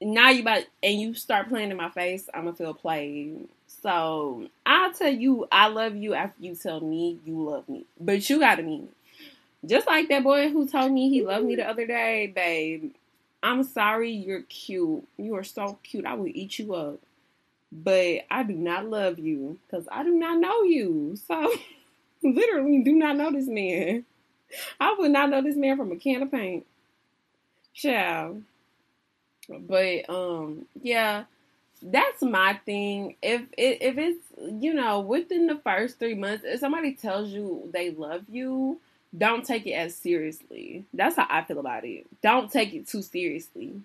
now 0.00 0.30
you 0.30 0.42
about 0.42 0.64
and 0.82 1.00
you 1.00 1.14
start 1.14 1.48
playing 1.48 1.70
in 1.70 1.76
my 1.78 1.90
face, 1.90 2.28
I'm 2.34 2.44
gonna 2.44 2.56
feel 2.56 2.74
played. 2.74 3.48
So 3.82 4.48
I'll 4.66 4.92
tell 4.94 5.12
you 5.12 5.46
I 5.52 5.68
love 5.68 5.96
you 5.96 6.14
after 6.14 6.42
you 6.42 6.56
tell 6.56 6.80
me 6.80 7.18
you 7.26 7.42
love 7.42 7.68
me, 7.68 7.86
but 8.00 8.28
you 8.30 8.40
gotta 8.40 8.62
mean 8.62 8.84
it. 8.84 8.94
Just 9.64 9.86
like 9.86 10.08
that 10.08 10.24
boy 10.24 10.50
who 10.50 10.66
told 10.68 10.92
me 10.92 11.08
he 11.08 11.22
loved 11.22 11.46
me 11.46 11.56
the 11.56 11.68
other 11.68 11.86
day, 11.86 12.26
babe. 12.34 12.94
I'm 13.42 13.62
sorry, 13.64 14.10
you're 14.10 14.42
cute. 14.42 15.06
You 15.16 15.36
are 15.36 15.44
so 15.44 15.78
cute. 15.82 16.06
I 16.06 16.14
will 16.14 16.28
eat 16.28 16.58
you 16.58 16.74
up. 16.74 17.00
But 17.70 18.26
I 18.30 18.42
do 18.42 18.54
not 18.54 18.88
love 18.88 19.18
you 19.18 19.58
because 19.66 19.88
I 19.90 20.02
do 20.02 20.10
not 20.10 20.38
know 20.38 20.62
you. 20.62 21.16
So, 21.26 21.52
literally, 22.22 22.82
do 22.82 22.92
not 22.92 23.16
know 23.16 23.32
this 23.32 23.48
man. 23.48 24.04
I 24.78 24.94
would 24.98 25.10
not 25.10 25.30
know 25.30 25.42
this 25.42 25.56
man 25.56 25.76
from 25.76 25.92
a 25.92 25.96
can 25.96 26.22
of 26.22 26.30
paint. 26.30 26.66
Ciao. 27.72 28.36
But, 29.48 30.08
um, 30.10 30.66
yeah, 30.82 31.24
that's 31.82 32.22
my 32.22 32.60
thing. 32.64 33.16
If 33.22 33.42
if 33.56 33.98
it's 33.98 34.20
you 34.38 34.72
know 34.72 35.00
within 35.00 35.46
the 35.46 35.56
first 35.56 35.98
three 35.98 36.14
months, 36.14 36.44
if 36.46 36.60
somebody 36.60 36.94
tells 36.94 37.30
you 37.30 37.68
they 37.72 37.90
love 37.90 38.22
you, 38.28 38.80
don't 39.16 39.44
take 39.44 39.66
it 39.66 39.72
as 39.72 39.94
seriously. 39.94 40.84
That's 40.92 41.16
how 41.16 41.26
I 41.28 41.42
feel 41.42 41.58
about 41.58 41.84
it. 41.84 42.06
Don't 42.22 42.50
take 42.50 42.72
it 42.74 42.86
too 42.86 43.02
seriously. 43.02 43.80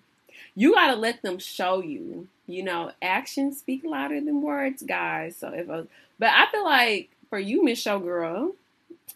You 0.54 0.74
gotta 0.74 0.96
let 0.96 1.22
them 1.22 1.38
show 1.38 1.82
you. 1.82 2.28
You 2.46 2.62
know, 2.62 2.92
actions 3.02 3.58
speak 3.58 3.82
louder 3.84 4.20
than 4.20 4.40
words, 4.40 4.82
guys. 4.82 5.36
So 5.36 5.48
if 5.48 5.68
a, 5.68 5.86
but 6.18 6.30
I 6.30 6.50
feel 6.50 6.64
like 6.64 7.10
for 7.28 7.38
you, 7.38 7.62
Miss 7.62 7.82
Showgirl, 7.82 8.54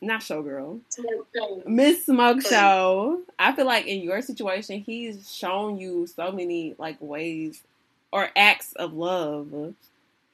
not 0.02 0.20
Showgirl, 0.20 0.80
Miss 1.66 2.06
Smoke 2.06 2.42
Show. 2.42 3.22
I 3.38 3.52
feel 3.52 3.66
like 3.66 3.86
in 3.86 4.02
your 4.02 4.20
situation, 4.20 4.80
he's 4.80 5.32
shown 5.34 5.78
you 5.78 6.06
so 6.06 6.30
many 6.30 6.74
like 6.78 7.00
ways 7.00 7.62
or 8.12 8.28
acts 8.36 8.74
of 8.74 8.92
love. 8.92 9.74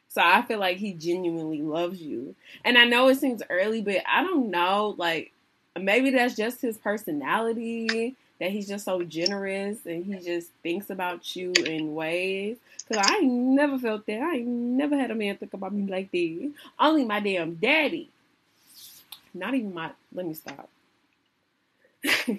So 0.09 0.23
I 0.23 0.43
feel 0.43 0.59
like 0.59 0.79
he 0.79 0.95
genuinely 0.95 1.63
loves 1.63 2.01
you. 2.01 2.35
And 2.65 2.77
I 2.77 2.85
know 2.85 3.09
it 3.09 3.17
seems 3.19 3.43
early, 3.49 3.83
but 3.83 4.03
I 4.07 4.25
don't 4.25 4.51
know, 4.51 4.95
like 4.99 5.33
maybe 5.79 6.11
that's 6.11 6.35
just 6.35 6.61
his 6.61 6.79
personality 6.79 8.17
that 8.41 8.51
he's 8.51 8.69
just 8.69 8.85
so 8.85 9.03
generous 9.03 9.85
and 9.87 10.05
he 10.05 10.15
just 10.21 10.51
thinks 10.63 10.91
about 10.91 11.35
you 11.35 11.53
in 11.67 11.95
ways. 11.95 12.57
Cause 12.91 13.03
I 13.05 13.21
never 13.21 13.79
felt 13.79 14.07
that. 14.07 14.23
I 14.23 14.39
never 14.39 14.97
had 14.97 15.11
a 15.11 15.15
man 15.15 15.37
think 15.37 15.53
about 15.55 15.75
me 15.75 15.91
like 15.91 16.11
that. 16.11 16.53
Only 16.79 17.05
my 17.05 17.21
damn 17.21 17.55
daddy. 17.55 18.11
Not 19.35 19.55
even 19.55 19.75
my. 19.75 19.91
Let 20.13 20.27
me 20.27 20.35
stop. 20.35 20.69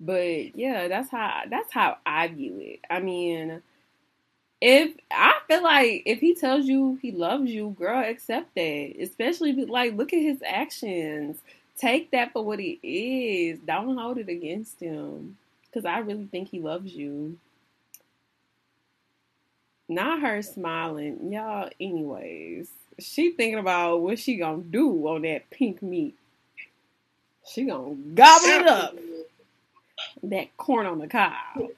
but 0.00 0.56
yeah, 0.56 0.88
that's 0.88 1.10
how 1.10 1.42
that's 1.48 1.72
how 1.72 1.96
I 2.04 2.28
view 2.28 2.58
it. 2.60 2.80
I 2.90 3.00
mean, 3.00 3.62
if 4.60 4.96
I 5.10 5.34
feel 5.46 5.62
like 5.62 6.02
if 6.06 6.20
he 6.20 6.34
tells 6.34 6.66
you 6.66 6.98
he 7.02 7.12
loves 7.12 7.50
you, 7.50 7.74
girl, 7.78 8.02
accept 8.02 8.54
that. 8.54 8.94
Especially 9.00 9.52
like 9.52 9.94
look 9.96 10.12
at 10.12 10.22
his 10.22 10.42
actions. 10.44 11.38
Take 11.78 12.10
that 12.12 12.32
for 12.32 12.44
what 12.44 12.58
he 12.58 12.78
is. 12.82 13.58
Don't 13.60 13.96
hold 13.96 14.18
it 14.18 14.28
against 14.28 14.80
him. 14.80 15.36
Cause 15.74 15.84
I 15.84 15.98
really 15.98 16.26
think 16.26 16.48
he 16.48 16.60
loves 16.60 16.94
you. 16.94 17.38
Not 19.88 20.20
her 20.20 20.40
smiling. 20.42 21.32
Y'all, 21.32 21.68
anyways. 21.78 22.68
She 22.98 23.32
thinking 23.32 23.58
about 23.58 24.00
what 24.00 24.18
she 24.18 24.36
gonna 24.36 24.62
do 24.62 25.06
on 25.06 25.22
that 25.22 25.50
pink 25.50 25.82
meat. 25.82 26.16
She 27.46 27.64
gonna 27.64 27.94
gobble 27.94 28.46
it 28.46 28.66
up. 28.66 28.96
That 30.22 30.56
corn 30.56 30.86
on 30.86 30.98
the 30.98 31.08
cob. 31.08 31.70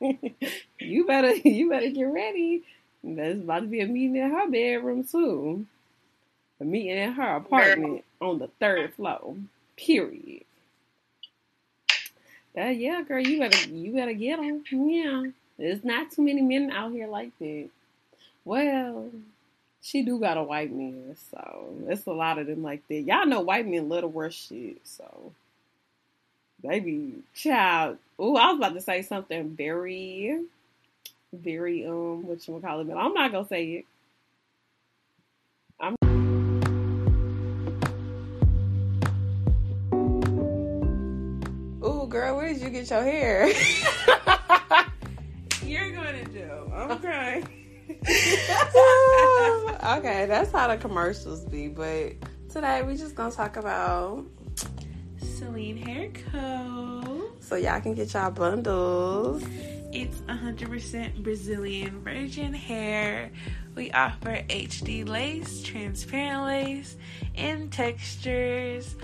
you 0.78 1.06
better 1.06 1.34
you 1.48 1.70
better 1.70 1.90
get 1.90 2.04
ready. 2.04 2.62
There's 3.02 3.40
about 3.40 3.60
to 3.60 3.66
be 3.66 3.80
a 3.80 3.86
meeting 3.86 4.16
in 4.16 4.30
her 4.30 4.50
bedroom 4.50 5.04
too. 5.04 5.66
A 6.60 6.64
meeting 6.64 6.96
in 6.96 7.12
her 7.12 7.36
apartment 7.36 8.04
on 8.20 8.38
the 8.38 8.48
third 8.58 8.94
floor. 8.94 9.36
Period. 9.76 10.44
Uh, 12.58 12.68
yeah, 12.68 13.02
girl, 13.02 13.20
you 13.20 13.38
better 13.38 13.68
you 13.68 13.92
better 13.92 14.14
get 14.14 14.40
them. 14.40 14.64
Yeah, 14.70 15.24
there's 15.58 15.84
not 15.84 16.10
too 16.10 16.22
many 16.22 16.40
men 16.40 16.70
out 16.70 16.92
here 16.92 17.06
like 17.06 17.38
that. 17.38 17.68
Well, 18.44 19.10
she 19.82 20.02
do 20.02 20.18
got 20.18 20.38
a 20.38 20.42
white 20.42 20.72
man, 20.72 21.16
so 21.30 21.74
it's 21.86 22.06
a 22.06 22.12
lot 22.12 22.38
of 22.38 22.46
them 22.46 22.62
like 22.62 22.86
that. 22.88 23.02
Y'all 23.02 23.26
know 23.26 23.40
white 23.40 23.66
men 23.66 23.88
love 23.88 24.02
the 24.02 24.08
worst 24.08 24.48
shit, 24.48 24.78
so 24.84 25.32
baby 26.62 27.22
child. 27.34 27.98
Oh, 28.18 28.36
I 28.36 28.48
was 28.48 28.58
about 28.58 28.74
to 28.74 28.80
say 28.80 29.02
something 29.02 29.50
very, 29.50 30.42
very 31.36 31.86
um, 31.86 32.26
what 32.26 32.46
you 32.46 32.60
call 32.60 32.80
it, 32.80 32.88
but 32.88 32.96
I'm 32.96 33.14
not 33.14 33.32
gonna 33.32 33.46
say 33.46 33.64
it. 33.64 33.84
I'm. 35.80 35.94
Ooh, 41.84 42.06
girl, 42.08 42.36
where 42.36 42.48
did 42.52 42.60
you 42.62 42.70
get 42.70 42.90
your 42.90 43.02
hair? 43.02 43.48
You're 45.62 45.92
gonna 45.92 46.24
do. 46.24 46.96
crying. 47.00 47.48
okay, 49.98 50.26
that's 50.26 50.52
how 50.52 50.68
the 50.68 50.76
commercials 50.80 51.44
be. 51.44 51.68
But 51.68 52.14
today 52.48 52.82
we 52.82 52.96
just 52.96 53.14
gonna 53.14 53.32
talk 53.32 53.56
about 53.56 54.24
Celine 55.18 55.76
Hair 55.76 56.10
Co. 56.32 57.30
So 57.40 57.56
y'all 57.56 57.80
can 57.80 57.94
get 57.94 58.12
y'all 58.12 58.30
bundles. 58.30 59.42
It's 59.98 60.20
100% 60.28 61.22
Brazilian 61.22 62.02
virgin 62.02 62.52
hair. 62.52 63.30
We 63.74 63.90
offer 63.92 64.44
HD 64.50 65.08
lace, 65.08 65.62
transparent 65.62 66.44
lace, 66.44 66.96
in 67.34 67.70
textures, 67.70 68.94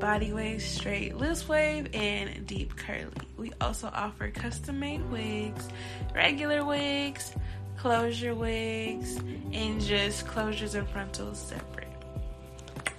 body 0.00 0.32
wave, 0.32 0.60
straight 0.60 1.16
loose 1.16 1.48
wave, 1.48 1.94
and 1.94 2.44
deep 2.48 2.74
curly. 2.74 3.12
We 3.36 3.52
also 3.60 3.92
offer 3.94 4.28
custom 4.30 4.80
made 4.80 5.08
wigs, 5.08 5.68
regular 6.16 6.64
wigs, 6.64 7.32
closure 7.76 8.34
wigs, 8.34 9.18
and 9.52 9.80
just 9.80 10.26
closures 10.26 10.74
and 10.74 10.88
frontals 10.88 11.38
separate. 11.38 11.86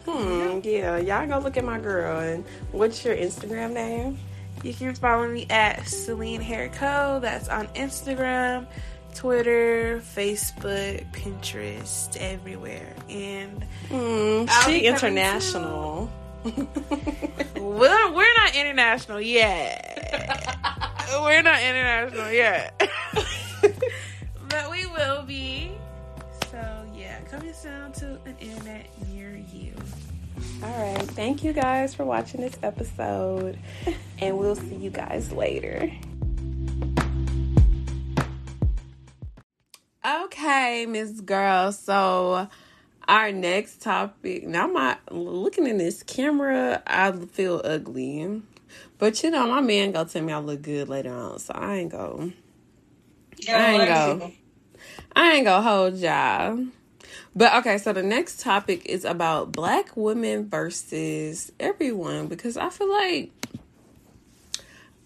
Hmm, 0.06 0.62
yeah, 0.64 1.00
y'all 1.00 1.28
go 1.28 1.40
look 1.40 1.58
at 1.58 1.66
my 1.66 1.80
girl. 1.80 2.18
And 2.18 2.46
what's 2.72 3.04
your 3.04 3.18
Instagram 3.18 3.74
name? 3.74 4.18
You 4.64 4.74
can 4.74 4.94
follow 4.94 5.28
me 5.28 5.48
at 5.50 5.88
Celine 5.88 6.42
Hair 6.42 6.70
Co. 6.70 7.20
That's 7.20 7.50
on 7.50 7.68
Instagram, 7.70 8.68
Twitter, 9.16 10.02
Facebook, 10.16 11.04
Pinterest, 11.12 12.16
everywhere. 12.18 12.94
And 13.10 13.64
hmm, 13.90 14.46
she 14.66 14.86
international. 14.86 16.12
well, 17.56 18.14
we're 18.14 18.34
not 18.38 18.56
international 18.56 19.20
yet. 19.20 19.98
we're 21.22 21.42
not 21.42 21.62
international 21.62 22.32
yet. 22.32 22.80
but 24.48 24.72
we 24.72 24.86
will 24.86 25.24
be. 25.24 25.72
So 26.52 26.86
yeah, 26.94 27.20
coming 27.22 27.54
soon 27.54 27.92
to 27.94 28.20
an 28.26 28.36
internet 28.40 28.86
near 29.12 29.42
you. 29.52 29.74
All 30.64 30.70
right. 30.70 31.02
Thank 31.02 31.44
you 31.44 31.54
guys 31.54 31.96
for 31.96 32.06
watching 32.06 32.42
this 32.42 32.56
episode, 32.62 33.58
and 34.20 34.38
we'll 34.38 34.56
see 34.56 34.76
you 34.76 34.92
guys 34.92 35.32
later. 35.32 35.92
Okay, 40.06 40.86
Miss 40.88 41.20
Girl. 41.22 41.72
So, 41.72 42.48
our 43.08 43.32
next 43.32 43.82
topic. 43.82 44.46
Now, 44.46 44.68
my 44.68 44.98
looking 45.10 45.66
in 45.66 45.80
this 45.80 46.04
camera, 46.04 46.84
I 46.86 47.12
feel 47.12 47.62
ugly, 47.64 48.44
but 49.00 49.24
you 49.24 49.32
know, 49.32 49.48
my 49.48 49.62
man 49.62 49.92
gonna 49.92 50.10
tell 50.10 50.22
me 50.22 50.32
I 50.32 50.38
look 50.38 50.62
good 50.62 50.90
later 50.90 51.12
on, 51.12 51.40
so 51.40 51.54
I 51.56 51.78
ain't 51.78 51.92
go. 51.92 52.32
I 53.50 53.72
ain't 53.72 53.88
go. 53.88 54.32
I 55.16 55.32
ain't 55.34 55.46
gonna 55.46 55.68
hold 55.68 55.96
y'all. 55.96 56.66
But 57.36 57.54
okay, 57.56 57.78
so 57.78 57.94
the 57.94 58.04
next 58.04 58.42
topic 58.42 58.86
is 58.86 59.06
about 59.06 59.54
black 59.54 59.96
women 59.96 60.50
versus 60.50 61.52
everyone 61.60 62.28
because 62.28 62.58
I 62.58 62.70
feel 62.70 62.92
like 62.92 63.32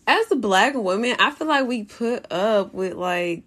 as 0.08 0.32
a 0.32 0.36
black 0.36 0.74
woman, 0.74 1.16
I 1.20 1.32
feel 1.32 1.48
like 1.48 1.68
we 1.68 1.84
put 1.84 2.32
up 2.32 2.74
with 2.74 2.94
like 2.94 3.44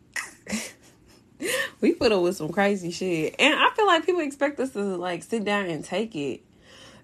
we 1.81 1.93
put 1.93 2.13
up 2.13 2.23
with 2.23 2.37
some 2.37 2.51
crazy 2.51 2.93
shit. 2.93 3.35
And 3.39 3.55
I 3.55 3.71
feel 3.75 3.87
like 3.87 4.07
people 4.07 4.21
expect 4.21 4.61
us 4.61 4.71
to 4.71 4.83
like 4.97 5.25
sit 5.25 5.45
down 5.45 5.67
and 5.67 5.85
take 5.85 6.15
it. 6.15 6.43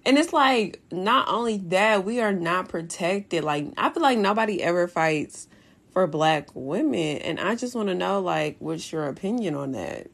And 0.07 0.19
it's 0.19 0.33
like 0.33 0.81
not 0.93 1.29
only 1.29 1.59
that, 1.59 2.05
we 2.05 2.21
are 2.21 2.33
not 2.33 2.69
protected. 2.69 3.43
Like 3.43 3.67
I 3.77 3.91
feel 3.91 4.03
like 4.03 4.19
nobody 4.19 4.63
ever 4.63 4.87
fights 4.87 5.49
for 5.93 6.07
black 6.07 6.49
women. 6.55 7.19
And 7.19 7.41
I 7.41 7.57
just 7.57 7.75
want 7.75 7.89
to 7.89 7.95
know 7.95 8.21
like 8.21 8.57
what's 8.61 8.93
your 8.93 9.09
opinion 9.09 9.55
on 9.57 9.73
that? 9.73 10.09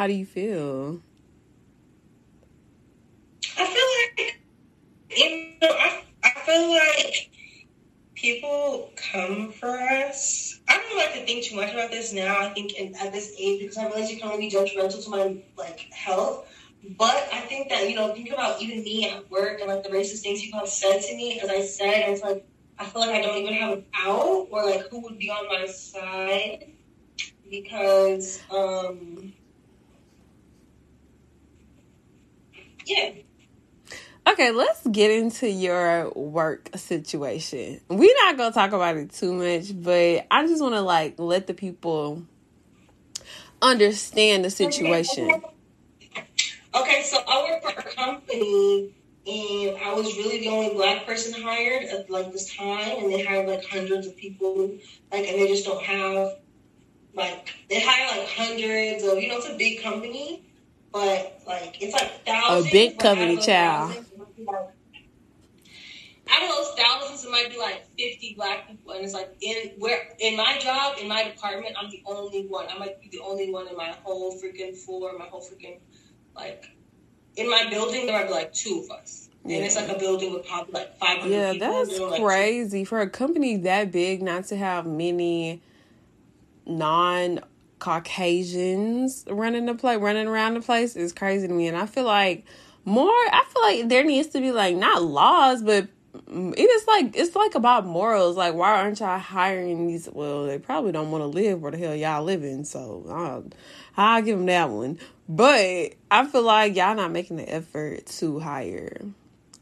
How 0.00 0.06
do 0.06 0.14
you 0.14 0.24
feel? 0.24 1.02
I 3.58 3.66
feel 3.66 3.84
like 4.00 4.40
you 5.14 5.52
know, 5.60 5.68
I, 5.68 6.02
I 6.24 6.30
feel 6.40 6.70
like 6.70 7.30
people 8.14 8.92
come 8.96 9.52
for 9.52 9.78
us. 9.78 10.58
I 10.70 10.78
don't 10.78 10.96
like 10.96 11.12
to 11.12 11.26
think 11.26 11.44
too 11.44 11.56
much 11.56 11.74
about 11.74 11.90
this 11.90 12.14
now. 12.14 12.40
I 12.40 12.48
think 12.48 12.78
in, 12.78 12.94
at 12.94 13.12
this 13.12 13.36
age 13.38 13.60
because 13.60 13.76
I 13.76 13.88
realize 13.88 14.10
you 14.10 14.18
can 14.18 14.30
only 14.30 14.48
be 14.48 14.56
judgmental 14.56 15.04
to 15.04 15.10
my 15.10 15.36
like 15.58 15.80
health. 15.92 16.48
But 16.96 17.28
I 17.30 17.40
think 17.40 17.68
that 17.68 17.90
you 17.90 17.94
know, 17.94 18.14
think 18.14 18.30
about 18.30 18.62
even 18.62 18.82
me 18.82 19.06
at 19.10 19.30
work 19.30 19.60
and 19.60 19.68
like 19.68 19.82
the 19.82 19.90
racist 19.90 20.22
things 20.22 20.40
people 20.40 20.60
have 20.60 20.68
said 20.70 21.02
to 21.02 21.14
me. 21.14 21.40
As 21.40 21.50
I 21.50 21.60
said, 21.60 22.08
it's 22.08 22.22
like 22.22 22.46
I 22.78 22.86
feel 22.86 23.02
like 23.02 23.10
I 23.10 23.20
don't 23.20 23.36
even 23.36 23.52
have 23.52 23.72
an 23.74 23.84
out 23.94 24.48
or 24.50 24.64
like 24.64 24.88
who 24.88 25.02
would 25.02 25.18
be 25.18 25.28
on 25.28 25.46
my 25.46 25.66
side 25.66 26.72
because 27.50 28.40
um 28.50 29.34
yeah 32.90 33.22
Okay, 34.26 34.50
let's 34.52 34.86
get 34.86 35.10
into 35.10 35.48
your 35.48 36.10
work 36.10 36.68
situation. 36.76 37.80
We're 37.88 38.14
not 38.24 38.36
gonna 38.36 38.52
talk 38.52 38.72
about 38.72 38.96
it 38.96 39.12
too 39.12 39.32
much, 39.32 39.72
but 39.74 40.26
I 40.30 40.46
just 40.46 40.62
want 40.62 40.74
to 40.74 40.82
like 40.82 41.14
let 41.18 41.46
the 41.46 41.54
people 41.54 42.22
understand 43.62 44.44
the 44.44 44.50
situation. 44.50 45.42
Okay, 46.74 47.02
so 47.02 47.18
I 47.26 47.50
work 47.50 47.62
for 47.62 47.80
a 47.80 47.94
company, 47.94 48.94
and 49.26 49.78
I 49.82 49.94
was 49.94 50.16
really 50.16 50.40
the 50.40 50.48
only 50.48 50.74
black 50.74 51.06
person 51.06 51.42
hired 51.42 51.84
at 51.84 52.10
like 52.10 52.30
this 52.30 52.54
time, 52.54 53.02
and 53.02 53.12
they 53.12 53.24
hired 53.24 53.48
like 53.48 53.64
hundreds 53.64 54.06
of 54.06 54.16
people, 54.16 54.70
like, 55.10 55.26
and 55.26 55.40
they 55.40 55.48
just 55.48 55.64
don't 55.64 55.82
have 55.82 56.36
like 57.14 57.52
they 57.68 57.80
hire 57.80 58.18
like 58.18 58.28
hundreds 58.28 59.02
of 59.02 59.18
you 59.18 59.28
know 59.28 59.38
it's 59.38 59.48
a 59.48 59.56
big 59.56 59.82
company, 59.82 60.44
but 60.92 61.40
like 61.46 61.76
it's 61.80 61.92
like 61.92 62.24
thousands. 62.26 62.68
A 62.68 62.70
big 62.72 62.98
company, 62.98 63.36
child. 63.36 63.90
thousands, 63.90 64.12
it 64.12 64.18
might 64.18 64.36
be, 64.36 64.44
like- 64.44 64.54
Out 66.32 66.42
of 66.42 66.48
those 66.48 66.78
thousands, 66.78 67.24
it 67.24 67.30
might 67.30 67.50
be 67.50 67.58
like 67.58 67.86
fifty 67.98 68.34
black 68.36 68.68
people, 68.68 68.92
and 68.92 69.04
it's 69.04 69.14
like 69.14 69.34
in 69.40 69.72
where 69.78 70.00
in 70.20 70.36
my 70.36 70.58
job 70.58 70.96
in 71.00 71.08
my 71.08 71.24
department, 71.24 71.74
I'm 71.80 71.90
the 71.90 72.02
only 72.06 72.46
one. 72.46 72.66
I 72.68 72.78
might 72.78 73.00
be 73.00 73.08
the 73.08 73.20
only 73.22 73.50
one 73.52 73.68
in 73.68 73.76
my 73.76 73.94
whole 74.02 74.38
freaking 74.40 74.76
floor, 74.76 75.12
my 75.18 75.26
whole 75.26 75.40
freaking 75.42 75.78
like 76.36 76.64
in 77.36 77.48
my 77.50 77.66
building. 77.70 78.06
There 78.06 78.18
might 78.18 78.28
be 78.28 78.32
like 78.34 78.52
two 78.52 78.82
of 78.84 78.90
us, 78.96 79.28
and 79.44 79.52
it's 79.52 79.76
like 79.76 79.88
a 79.88 79.98
building 79.98 80.32
with 80.32 80.46
probably 80.46 80.72
like 80.72 80.98
five 80.98 81.18
hundred 81.18 81.32
Yeah, 81.34 81.52
people. 81.52 81.84
that's 81.84 81.98
like, 81.98 82.22
crazy 82.22 82.84
for 82.84 83.00
a 83.00 83.10
company 83.10 83.56
that 83.58 83.90
big 83.90 84.22
not 84.22 84.44
to 84.46 84.56
have 84.56 84.86
many 84.86 85.62
non 86.66 87.40
Caucasians 87.80 89.24
running 89.28 89.66
the 89.66 89.74
place, 89.74 89.98
running 89.98 90.28
around 90.28 90.54
the 90.54 90.60
place 90.60 90.94
is 90.94 91.12
crazy 91.12 91.48
to 91.48 91.52
me. 91.52 91.66
And 91.66 91.76
I 91.76 91.86
feel 91.86 92.04
like 92.04 92.44
more, 92.84 93.08
I 93.08 93.44
feel 93.52 93.62
like 93.62 93.88
there 93.88 94.04
needs 94.04 94.28
to 94.28 94.40
be 94.40 94.52
like 94.52 94.76
not 94.76 95.02
laws, 95.02 95.62
but 95.62 95.88
it 96.32 96.70
is 96.70 96.86
like 96.86 97.16
it's 97.16 97.34
like 97.34 97.54
about 97.54 97.86
morals. 97.86 98.36
Like, 98.36 98.54
why 98.54 98.80
aren't 98.80 99.00
y'all 99.00 99.18
hiring 99.18 99.86
these? 99.88 100.08
Well, 100.12 100.46
they 100.46 100.58
probably 100.58 100.92
don't 100.92 101.10
want 101.10 101.22
to 101.22 101.26
live 101.26 101.60
where 101.62 101.72
the 101.72 101.78
hell 101.78 101.94
y'all 101.94 102.22
living, 102.22 102.64
so 102.64 103.04
I'll, 103.08 103.44
I'll 103.96 104.22
give 104.22 104.38
them 104.38 104.46
that 104.46 104.70
one. 104.70 104.98
But 105.28 105.94
I 106.10 106.26
feel 106.26 106.42
like 106.42 106.76
y'all 106.76 106.94
not 106.94 107.12
making 107.12 107.36
the 107.36 107.48
effort 107.48 108.06
to 108.06 108.40
hire 108.40 109.00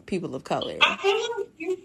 people 0.06 0.34
of 0.34 0.44
color. 0.44 0.78
I 0.80 0.96
your 1.58 1.76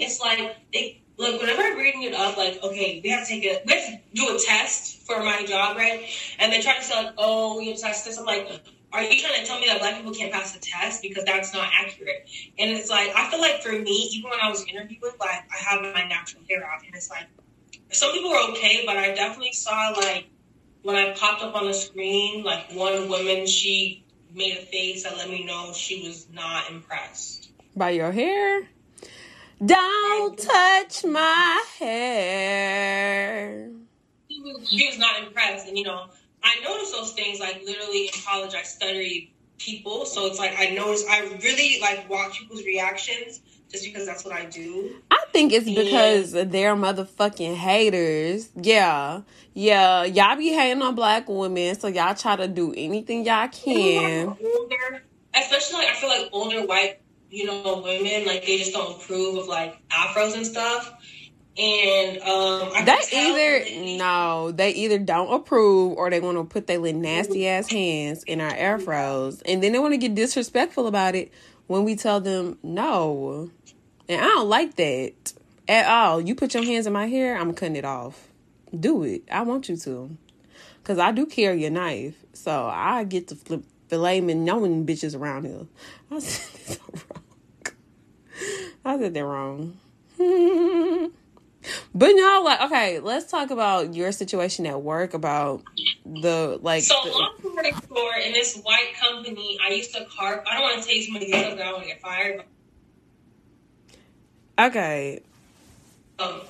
is 0.00 0.20
like 0.20 0.56
they 0.72 1.00
look 1.16 1.40
whenever 1.40 1.62
I'm 1.62 1.76
reading 1.78 2.02
it 2.02 2.14
up, 2.14 2.36
like 2.36 2.62
okay, 2.62 3.00
we 3.02 3.10
have 3.10 3.26
to 3.26 3.28
take 3.28 3.44
a 3.44 3.62
we 3.66 3.72
have 3.72 3.86
to 3.86 4.00
do 4.14 4.34
a 4.34 4.38
test 4.38 5.06
for 5.06 5.22
my 5.22 5.44
job, 5.44 5.76
right? 5.76 6.08
And 6.38 6.52
they 6.52 6.60
try 6.60 6.76
to 6.76 6.82
say 6.82 7.04
like, 7.04 7.14
oh, 7.18 7.58
we 7.58 7.68
have 7.68 7.76
to 7.76 7.82
test 7.82 8.04
this. 8.04 8.18
I'm 8.18 8.24
like, 8.24 8.48
are 8.92 9.02
you 9.02 9.20
trying 9.20 9.40
to 9.40 9.46
tell 9.46 9.58
me 9.58 9.66
that 9.66 9.80
black 9.80 9.96
people 9.96 10.14
can't 10.14 10.32
pass 10.32 10.52
the 10.52 10.60
test 10.60 11.02
because 11.02 11.24
that's 11.24 11.52
not 11.52 11.68
accurate? 11.80 12.28
And 12.58 12.70
it's 12.70 12.90
like 12.90 13.10
I 13.14 13.30
feel 13.30 13.40
like 13.40 13.62
for 13.62 13.72
me, 13.72 14.10
even 14.12 14.30
when 14.30 14.40
I 14.40 14.48
was 14.48 14.64
interviewing, 14.64 15.12
like 15.20 15.44
I 15.52 15.56
have 15.56 15.82
my 15.82 16.06
natural 16.06 16.42
hair 16.48 16.64
out, 16.64 16.84
and 16.86 16.94
it's 16.94 17.10
like 17.10 17.26
some 17.90 18.12
people 18.12 18.30
were 18.30 18.50
okay, 18.52 18.84
but 18.86 18.96
I 18.96 19.14
definitely 19.14 19.52
saw 19.52 19.94
like 19.96 20.26
when 20.82 20.96
I 20.96 21.12
popped 21.14 21.42
up 21.42 21.54
on 21.54 21.66
the 21.66 21.74
screen, 21.74 22.44
like 22.44 22.72
one 22.72 23.08
woman, 23.08 23.46
she 23.46 24.04
made 24.32 24.58
a 24.58 24.62
face 24.62 25.04
that 25.04 25.16
let 25.16 25.28
me 25.30 25.44
know 25.44 25.72
she 25.72 26.06
was 26.06 26.26
not 26.30 26.70
impressed. 26.70 27.50
by 27.76 27.90
your 27.90 28.12
hair. 28.12 28.68
Don't 29.64 30.38
touch 30.38 31.04
my 31.04 31.64
hair. 31.78 33.70
she 34.30 34.40
was, 34.40 34.68
she 34.68 34.86
was 34.86 34.98
not 34.98 35.22
impressed. 35.22 35.68
And 35.68 35.76
you 35.76 35.84
know, 35.84 36.06
I 36.42 36.56
noticed 36.62 36.92
those 36.92 37.12
things 37.12 37.40
like 37.40 37.62
literally 37.64 38.06
in 38.06 38.12
college. 38.26 38.54
I 38.54 38.62
studied 38.62 39.32
people, 39.58 40.06
so 40.06 40.26
it's 40.26 40.38
like 40.38 40.54
I 40.58 40.70
noticed. 40.70 41.06
I 41.08 41.20
really 41.42 41.80
like 41.80 42.08
watch 42.10 42.38
people's 42.38 42.64
reactions 42.64 43.40
just 43.70 43.84
because 43.84 44.06
that's 44.06 44.24
what 44.24 44.32
I 44.32 44.44
do. 44.46 44.94
I 45.10 45.24
think 45.32 45.52
it's 45.52 45.68
because 45.68 46.32
they're 46.32 46.76
motherfucking 46.76 47.54
haters. 47.56 48.50
Yeah. 48.54 49.22
Yeah. 49.52 50.04
Y'all 50.04 50.36
be 50.36 50.52
hating 50.52 50.82
on 50.82 50.94
black 50.94 51.28
women, 51.28 51.78
so 51.78 51.88
y'all 51.88 52.14
try 52.14 52.36
to 52.36 52.46
do 52.46 52.72
anything 52.76 53.24
y'all 53.24 53.48
can. 53.48 54.28
Older, 54.28 55.02
especially 55.34 55.78
like 55.78 55.88
I 55.88 55.94
feel 55.94 56.08
like 56.08 56.28
older 56.32 56.66
white, 56.66 57.00
you 57.34 57.46
know, 57.46 57.82
women 57.84 58.26
like 58.26 58.46
they 58.46 58.58
just 58.58 58.72
don't 58.72 58.96
approve 58.96 59.36
of 59.36 59.48
like 59.48 59.76
afros 59.90 60.36
and 60.36 60.46
stuff. 60.46 60.94
And 61.58 62.18
um, 62.22 62.70
I 62.74 62.84
They 62.84 62.96
tell 63.10 63.36
either 63.36 63.96
no, 63.96 64.52
they 64.52 64.70
either 64.70 64.98
don't 64.98 65.32
approve 65.32 65.96
or 65.96 66.10
they 66.10 66.20
want 66.20 66.38
to 66.38 66.44
put 66.44 66.68
their 66.68 66.78
little 66.78 67.00
nasty 67.00 67.48
ass 67.48 67.68
hands 67.68 68.22
in 68.24 68.40
our 68.40 68.52
afros, 68.52 69.42
and 69.46 69.62
then 69.62 69.72
they 69.72 69.78
want 69.78 69.94
to 69.94 69.98
get 69.98 70.14
disrespectful 70.14 70.86
about 70.86 71.14
it 71.16 71.32
when 71.66 71.84
we 71.84 71.96
tell 71.96 72.20
them 72.20 72.58
no. 72.62 73.50
And 74.08 74.20
I 74.20 74.24
don't 74.24 74.48
like 74.48 74.76
that 74.76 75.32
at 75.68 75.86
all. 75.86 76.20
You 76.20 76.34
put 76.34 76.54
your 76.54 76.64
hands 76.64 76.86
in 76.86 76.92
my 76.92 77.06
hair, 77.06 77.36
I'm 77.36 77.52
cutting 77.52 77.76
it 77.76 77.84
off. 77.84 78.28
Do 78.78 79.02
it. 79.02 79.22
I 79.30 79.42
want 79.42 79.68
you 79.68 79.76
to, 79.76 80.16
cause 80.82 80.98
I 80.98 81.10
do 81.12 81.26
carry 81.26 81.64
a 81.64 81.70
knife, 81.70 82.16
so 82.32 82.66
I 82.66 83.04
get 83.04 83.28
to 83.28 83.36
flip 83.36 83.64
fillet 83.88 84.20
knowing 84.20 84.86
bitches 84.86 85.18
around 85.18 85.44
here. 85.44 85.66
I 86.10 86.18
said 86.18 86.78
that. 86.78 87.13
I 88.84 88.98
said 88.98 89.14
that 89.14 89.24
wrong. 89.24 89.78
But 91.94 92.10
no, 92.14 92.42
like 92.44 92.60
okay, 92.60 93.00
let's 93.00 93.30
talk 93.30 93.50
about 93.50 93.94
your 93.94 94.12
situation 94.12 94.66
at 94.66 94.82
work 94.82 95.14
about 95.14 95.62
the 96.04 96.58
like 96.60 96.82
So 96.82 96.94
the- 97.04 97.10
long 97.10 97.30
story 97.40 97.72
short, 97.88 98.16
in 98.22 98.32
this 98.34 98.58
white 98.60 98.92
company, 99.00 99.58
I 99.66 99.70
used 99.72 99.94
to 99.94 100.04
carp. 100.14 100.44
I 100.46 100.54
don't 100.54 100.62
want 100.62 100.82
to 100.82 100.86
tell 100.86 100.94
you 100.94 101.02
some 101.02 101.14
of 101.16 101.20
the 101.20 101.26
details, 101.26 101.54
I 101.58 101.64
don't 101.64 101.72
want 101.72 101.84
to 101.84 101.88
get 101.88 102.02
fired. 102.02 102.44
okay. 104.58 105.22
Um, 106.18 106.42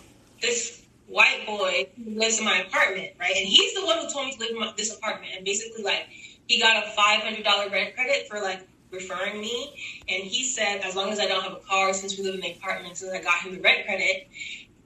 this 0.42 0.82
white 1.06 1.46
boy 1.46 1.88
lives 2.04 2.38
in 2.40 2.44
my 2.44 2.64
apartment, 2.66 3.12
right? 3.20 3.36
And 3.36 3.46
he's 3.46 3.72
the 3.74 3.86
one 3.86 3.98
who 3.98 4.10
told 4.12 4.26
me 4.26 4.32
to 4.34 4.40
live 4.40 4.50
in 4.50 4.58
my, 4.58 4.72
this 4.76 4.94
apartment. 4.96 5.32
And 5.36 5.44
basically, 5.44 5.84
like, 5.84 6.08
he 6.48 6.58
got 6.60 6.84
a 6.84 6.90
five 6.90 7.20
hundred 7.22 7.44
dollar 7.44 7.70
rent 7.70 7.94
credit 7.94 8.26
for 8.28 8.40
like 8.40 8.66
referring 8.94 9.40
me. 9.40 10.02
And 10.08 10.22
he 10.22 10.44
said, 10.44 10.80
as 10.82 10.94
long 10.94 11.10
as 11.10 11.18
I 11.20 11.26
don't 11.26 11.42
have 11.42 11.52
a 11.52 11.60
car, 11.60 11.92
since 11.92 12.16
we 12.16 12.24
live 12.24 12.34
in 12.34 12.40
the 12.40 12.52
apartment, 12.52 12.96
since 12.96 13.12
I 13.12 13.20
got 13.20 13.40
him 13.40 13.54
the 13.54 13.60
rent 13.60 13.84
credit, 13.84 14.28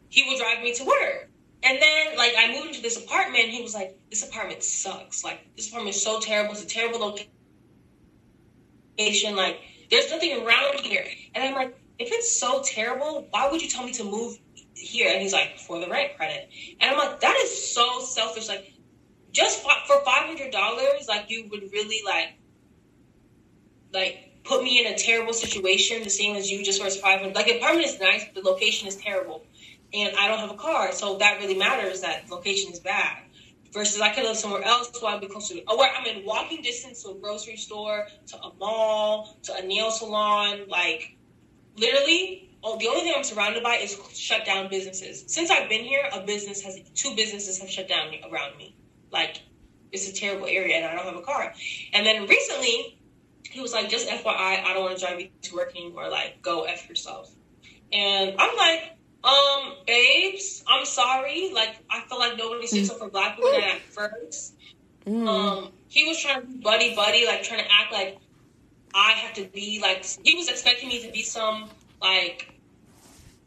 he 0.09 0.25
will 0.25 0.39
drive 0.39 0.63
me 0.63 0.75
to 0.75 0.85
work. 0.85 1.31
And 1.63 1.83
then, 1.83 2.17
like, 2.17 2.35
I 2.39 2.53
moved 2.53 2.69
into 2.69 2.83
this 2.83 2.97
apartment. 2.97 3.47
He 3.47 3.63
was 3.63 3.75
like, 3.75 3.99
"This 4.11 4.23
apartment 4.27 4.63
sucks. 4.63 5.25
Like, 5.25 5.41
this 5.57 5.69
apartment 5.69 5.97
is 5.97 6.03
so 6.03 6.21
terrible. 6.21 6.53
It's 6.53 6.63
a 6.63 6.67
terrible 6.67 7.01
location. 8.97 9.35
Like, 9.35 9.61
there's 9.91 10.09
nothing 10.09 10.41
around 10.41 10.79
here." 10.81 11.05
And 11.35 11.43
I'm 11.43 11.55
like, 11.55 11.77
"If 11.99 12.13
it's 12.13 12.31
so 12.31 12.63
terrible, 12.63 13.27
why 13.31 13.51
would 13.51 13.61
you 13.61 13.69
tell 13.69 13.83
me 13.83 13.93
to 13.95 14.05
move 14.05 14.39
here?" 14.75 15.11
And 15.13 15.21
he's 15.21 15.33
like, 15.33 15.59
"For 15.59 15.81
the 15.81 15.89
rent 15.89 16.17
credit." 16.17 16.49
And 16.81 16.93
I'm 16.93 16.97
like, 16.97 17.19
"That 17.21 17.37
is 17.39 17.75
so 17.75 18.01
selfish. 18.03 18.47
Like, 18.47 18.73
just 19.33 19.61
for 19.63 20.01
five 20.05 20.27
hundred 20.27 20.53
dollars, 20.53 21.09
like, 21.09 21.29
you 21.29 21.49
would 21.51 21.73
really 21.73 22.03
like, 22.05 22.38
like." 23.93 24.25
Put 24.45 24.63
me 24.63 24.81
in 24.83 24.91
a 24.91 24.97
terrible 24.97 25.35
situation, 25.35 26.03
the 26.03 26.09
same 26.09 26.35
as 26.35 26.51
you, 26.51 26.65
just 26.65 26.83
his 26.83 26.97
five 26.97 27.21
hundred. 27.21 27.35
Like, 27.35 27.49
apartment 27.49 27.85
is 27.85 28.01
nice, 28.01 28.25
but 28.25 28.43
the 28.43 28.49
location 28.49 28.89
is 28.89 28.97
terrible 28.97 29.45
and 29.93 30.17
I 30.17 30.29
don't 30.29 30.39
have 30.39 30.51
a 30.51 30.57
car, 30.57 30.93
so 30.93 31.19
that 31.19 31.39
really 31.39 31.57
matters 31.57 32.01
that 32.03 32.31
location 32.31 32.73
is 32.73 32.81
bad. 32.81 33.19
versus 33.73 34.01
I 34.01 34.15
could 34.15 34.25
live 34.25 34.37
somewhere 34.37 34.63
else 34.63 34.91
so 34.93 35.07
I'd 35.07 35.21
be 35.21 35.27
closer 35.27 35.55
to, 35.55 35.63
or 35.71 35.87
I'm 35.87 36.07
in 36.07 36.25
walking 36.25 36.63
distance 36.63 37.03
to 37.03 37.11
a 37.11 37.15
grocery 37.15 37.57
store, 37.57 38.07
to 38.29 38.37
a 38.37 38.53
mall, 38.59 39.37
to 39.45 39.55
a 39.55 39.63
nail 39.63 39.91
salon. 39.91 40.69
Like, 40.69 41.17
literally, 41.77 42.51
oh, 42.63 42.79
the 42.79 42.89
only 42.89 43.03
thing 43.03 43.15
I'm 43.17 43.25
surrounded 43.25 43.63
by 43.63 43.77
is 43.77 43.99
shut 44.15 44.45
down 44.45 44.69
businesses. 44.69 45.25
Since 45.27 45.51
I've 45.51 45.69
been 45.69 45.85
here, 45.85 46.09
a 46.13 46.21
business 46.25 46.63
has, 46.63 46.79
two 46.95 47.15
businesses 47.15 47.59
have 47.61 47.71
shut 47.71 47.89
down 47.89 48.13
around 48.31 48.57
me. 48.57 48.75
Like, 49.11 49.43
it's 49.93 50.09
a 50.09 50.15
terrible 50.15 50.47
area 50.47 50.77
and 50.77 50.85
I 50.85 50.95
don't 50.95 51.07
have 51.07 51.17
a 51.17 51.25
car. 51.25 51.55
And 51.93 52.07
then 52.07 52.27
recently, 52.27 52.98
he 53.59 53.63
was 53.63 53.73
like, 53.73 53.89
just 53.89 54.09
FYI, 54.09 54.63
I 54.63 54.73
don't 54.73 54.85
want 54.85 54.97
to 54.97 55.05
drive 55.05 55.21
you 55.21 55.31
to 55.43 55.57
work 55.57 55.75
anymore. 55.75 56.09
Like, 56.09 56.41
go 56.43 56.63
F 56.63 56.89
yourself. 56.89 57.35
And 57.93 58.37
I'm 58.39 58.57
like, 58.57 58.97
um, 59.25 59.75
babes, 59.85 60.63
I'm 60.69 60.87
sorry. 60.87 61.51
Like, 61.53 61.77
I 61.91 62.03
feel 62.03 62.21
like 62.21 62.39
nobody 62.39 62.69
sticks 62.69 62.89
up 62.89 62.99
for 62.99 63.09
black 63.09 63.37
women 63.37 63.65
at 63.65 63.81
first. 63.81 64.55
Mm. 65.05 65.27
Um, 65.27 65.73
he 65.89 66.05
was 66.05 66.23
trying 66.23 66.43
to 66.43 66.47
be 66.47 66.59
buddy 66.59 66.95
buddy, 66.95 67.27
like 67.27 67.43
trying 67.43 67.65
to 67.65 67.73
act 67.73 67.93
like 67.93 68.19
I 68.95 69.11
have 69.13 69.35
to 69.35 69.45
be 69.47 69.81
like 69.83 70.07
he 70.23 70.37
was 70.37 70.49
expecting 70.49 70.89
me 70.89 71.03
to 71.03 71.11
be 71.11 71.23
some 71.23 71.69
like 72.01 72.53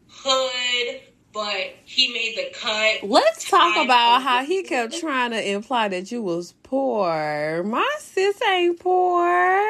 hood, 0.10 1.02
but 1.34 1.76
he 1.86 2.12
made 2.14 2.36
the 2.38 2.54
cut. 2.54 3.10
Let's 3.10 3.50
talk 3.50 3.84
about 3.84 4.22
how 4.22 4.44
he 4.44 4.64
kept 4.64 5.00
trying 5.00 5.32
to 5.32 5.50
imply 5.50 5.88
that 5.90 6.12
you 6.12 6.22
was 6.22 6.54
poor. 6.64 7.64
My 7.64 7.90
sis 8.00 8.42
ain't 8.44 8.80
poor. 8.80 9.62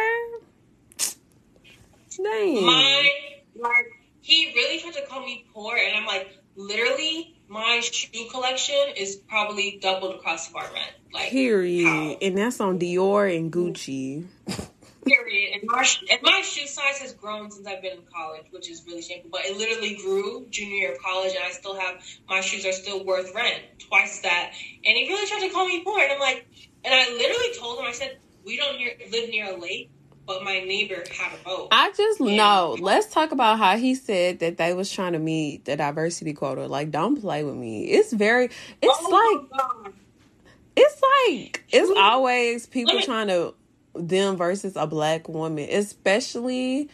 Dang. 2.17 2.65
My 2.65 3.11
like 3.55 3.85
he 4.21 4.51
really 4.55 4.79
tried 4.79 4.93
to 4.93 5.05
call 5.07 5.25
me 5.25 5.45
poor, 5.53 5.75
and 5.75 5.97
I'm 5.97 6.05
like, 6.05 6.37
literally, 6.55 7.35
my 7.47 7.79
shoe 7.81 8.27
collection 8.31 8.75
is 8.95 9.15
probably 9.15 9.79
doubled 9.81 10.15
across 10.15 10.47
the 10.47 10.53
bar 10.53 10.69
rent. 10.73 10.91
Like, 11.13 11.29
period, 11.29 11.87
how? 11.87 12.17
and 12.21 12.37
that's 12.37 12.59
on 12.59 12.79
Dior 12.79 13.35
and 13.35 13.51
Gucci. 13.51 14.25
period. 15.05 15.53
And 15.53 15.63
my 15.65 15.85
and 16.09 16.19
my 16.21 16.41
shoe 16.41 16.67
size 16.67 16.99
has 16.99 17.13
grown 17.13 17.51
since 17.51 17.67
I've 17.67 17.81
been 17.81 17.97
in 17.97 18.03
college, 18.13 18.45
which 18.51 18.69
is 18.69 18.83
really 18.85 19.01
shameful. 19.01 19.29
But 19.31 19.41
it 19.45 19.57
literally 19.57 19.95
grew 19.95 20.47
junior 20.49 20.75
year 20.75 20.93
of 20.93 21.01
college, 21.01 21.33
and 21.35 21.43
I 21.43 21.51
still 21.51 21.79
have 21.79 22.01
my 22.29 22.41
shoes 22.41 22.65
are 22.65 22.71
still 22.71 23.03
worth 23.03 23.33
rent 23.35 23.61
twice 23.79 24.21
that. 24.21 24.53
And 24.85 24.97
he 24.97 25.07
really 25.07 25.27
tried 25.27 25.47
to 25.47 25.53
call 25.53 25.67
me 25.67 25.83
poor, 25.83 25.99
and 25.99 26.11
I'm 26.11 26.19
like, 26.19 26.45
and 26.83 26.93
I 26.93 27.11
literally 27.11 27.53
told 27.57 27.79
him, 27.79 27.85
I 27.85 27.91
said, 27.91 28.17
we 28.45 28.57
don't 28.57 28.77
near, 28.77 28.93
live 29.11 29.29
near 29.29 29.55
a 29.55 29.59
lake 29.59 29.91
but 30.25 30.43
my 30.43 30.59
neighbor 30.61 31.03
had 31.11 31.33
a 31.33 31.43
boat. 31.43 31.69
I 31.71 31.91
just 31.91 32.21
know. 32.21 32.77
Let's 32.79 33.11
talk 33.13 33.31
about 33.31 33.57
how 33.57 33.77
he 33.77 33.95
said 33.95 34.39
that 34.39 34.57
they 34.57 34.73
was 34.73 34.91
trying 34.91 35.13
to 35.13 35.19
meet 35.19 35.65
the 35.65 35.75
diversity 35.75 36.33
quota. 36.33 36.67
Like, 36.67 36.91
don't 36.91 37.19
play 37.19 37.43
with 37.43 37.55
me. 37.55 37.85
It's 37.85 38.13
very. 38.13 38.45
It's 38.45 38.57
oh 38.83 39.47
like. 39.51 39.93
It's 40.73 41.01
like 41.01 41.65
it's 41.69 41.91
always 41.97 42.65
people 42.65 42.93
me, 42.93 43.03
trying 43.03 43.27
to 43.27 43.53
them 43.95 44.37
versus 44.37 44.75
a 44.75 44.87
black 44.87 45.27
woman, 45.27 45.67
especially 45.69 46.89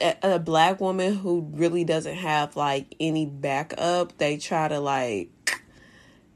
a, 0.00 0.38
black 0.38 0.80
woman 0.80 1.14
who 1.14 1.48
really 1.52 1.84
doesn't 1.84 2.16
have 2.16 2.56
like 2.56 2.94
any 3.00 3.26
backup. 3.26 4.16
They 4.18 4.36
try 4.36 4.68
to 4.68 4.80
like 4.80 5.30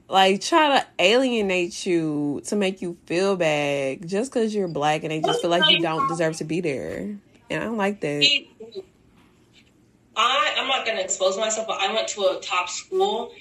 like 0.09 0.41
try 0.41 0.79
to 0.79 0.87
alienate 0.99 1.87
you 1.87 2.43
to 2.47 2.57
make 2.57 2.83
you 2.83 2.99
feel 3.07 3.37
bad 3.37 4.07
just 4.07 4.33
because 4.33 4.55
you're 4.55 4.69
black 4.69 5.03
and 5.03 5.11
they 5.11 5.21
just 5.21 5.41
feel 5.41 5.51
like 5.51 5.71
you 5.71 5.81
don't 5.81 6.09
deserve 6.09 6.37
to 6.37 6.45
be 6.45 6.61
there. 6.61 7.17
And 7.51 7.63
I 7.63 7.65
don't 7.65 7.79
like 7.79 8.01
that. 8.01 8.23
I 10.15 10.55
I'm 10.59 10.69
not 10.69 10.85
gonna 10.87 11.01
expose 11.01 11.39
myself, 11.39 11.67
but 11.67 11.81
I 11.81 11.93
went 11.93 12.09
to 12.09 12.23
a 12.23 12.41
top 12.41 12.69
school 12.69 13.33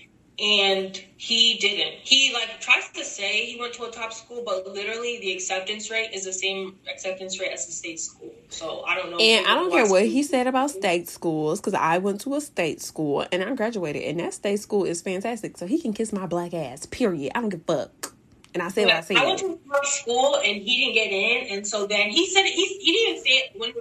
and 0.41 0.99
he 1.17 1.57
didn't. 1.59 1.99
He 2.01 2.33
like 2.33 2.59
tries 2.59 2.89
to 2.93 3.05
say 3.05 3.45
he 3.45 3.59
went 3.59 3.73
to 3.75 3.83
a 3.83 3.91
top 3.91 4.11
school, 4.11 4.41
but 4.43 4.67
literally 4.67 5.19
the 5.19 5.31
acceptance 5.33 5.91
rate 5.91 6.09
is 6.13 6.25
the 6.25 6.33
same 6.33 6.79
acceptance 6.91 7.39
rate 7.39 7.51
as 7.51 7.67
the 7.67 7.71
state 7.71 7.99
school. 7.99 8.33
So 8.49 8.83
I 8.83 8.95
don't 8.95 9.11
know. 9.11 9.19
And 9.19 9.45
I 9.45 9.53
don't 9.53 9.71
care 9.71 9.87
what 9.87 10.05
he 10.05 10.23
said 10.23 10.47
about 10.47 10.71
state 10.71 11.07
schools 11.07 11.59
because 11.59 11.75
I 11.75 11.99
went 11.99 12.21
to 12.21 12.33
a 12.35 12.41
state 12.41 12.81
school 12.81 13.23
and 13.31 13.43
I 13.43 13.53
graduated, 13.53 14.01
and 14.03 14.19
that 14.19 14.33
state 14.33 14.59
school 14.59 14.83
is 14.83 15.03
fantastic. 15.03 15.57
So 15.59 15.67
he 15.67 15.79
can 15.79 15.93
kiss 15.93 16.11
my 16.11 16.25
black 16.25 16.55
ass. 16.55 16.87
Period. 16.87 17.31
I 17.35 17.41
don't 17.41 17.49
give 17.49 17.61
a 17.67 17.77
fuck. 17.77 18.15
And 18.55 18.63
I 18.63 18.69
said 18.69 18.87
yeah, 18.87 18.95
what 18.95 18.97
I 18.97 19.01
said. 19.01 19.17
I 19.17 19.25
went 19.27 19.39
to 19.39 19.59
a 19.71 19.85
school 19.85 20.35
and 20.37 20.57
he 20.57 20.83
didn't 20.83 20.95
get 20.95 21.11
in, 21.11 21.55
and 21.55 21.67
so 21.67 21.85
then 21.85 22.09
he 22.09 22.27
said 22.27 22.45
he 22.45 22.65
he 22.81 22.91
didn't 22.91 23.23
say 23.23 23.29
it 23.29 23.51
when 23.55 23.73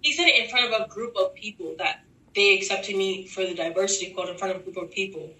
he 0.00 0.14
said 0.14 0.28
it 0.28 0.44
in 0.44 0.50
front 0.50 0.72
of 0.72 0.80
a 0.80 0.88
group 0.88 1.14
of 1.16 1.34
people 1.34 1.74
that 1.78 2.04
they 2.34 2.56
accepted 2.56 2.96
me 2.96 3.26
for 3.26 3.44
the 3.44 3.54
diversity 3.54 4.14
quote 4.14 4.30
in 4.30 4.38
front 4.38 4.54
of 4.56 4.62
a 4.62 4.64
group 4.64 4.78
of 4.78 4.90
people. 4.90 5.30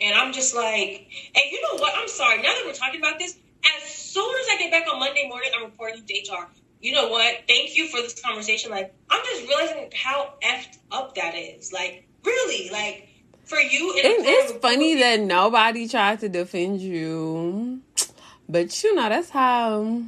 And 0.00 0.14
I'm 0.14 0.32
just 0.32 0.54
like, 0.54 1.08
and 1.34 1.44
you 1.50 1.62
know 1.62 1.78
what? 1.80 1.92
I'm 1.96 2.08
sorry. 2.08 2.38
Now 2.38 2.54
that 2.54 2.62
we're 2.66 2.72
talking 2.72 3.00
about 3.00 3.18
this, 3.18 3.36
as 3.76 3.90
soon 3.90 4.34
as 4.40 4.46
I 4.50 4.56
get 4.58 4.70
back 4.70 4.92
on 4.92 4.98
Monday 4.98 5.28
morning, 5.28 5.50
I'm 5.56 5.64
reporting 5.64 6.04
to 6.04 6.14
HR. 6.14 6.48
You 6.80 6.92
know 6.92 7.08
what? 7.08 7.44
Thank 7.48 7.76
you 7.76 7.88
for 7.88 8.00
this 8.02 8.20
conversation. 8.20 8.70
Like, 8.70 8.94
I'm 9.08 9.24
just 9.24 9.48
realizing 9.48 9.90
how 9.94 10.34
effed 10.42 10.78
up 10.90 11.14
that 11.14 11.34
is. 11.34 11.72
Like, 11.72 12.06
really, 12.24 12.70
like 12.70 13.08
for 13.44 13.58
you. 13.58 13.94
It, 13.96 14.04
it's 14.04 14.52
funny 14.60 14.96
that 14.96 15.20
nobody 15.20 15.88
tried 15.88 16.20
to 16.20 16.28
defend 16.28 16.80
you, 16.80 17.80
but 18.48 18.82
you 18.82 18.94
know 18.94 19.08
that's 19.08 19.30
how 19.30 20.02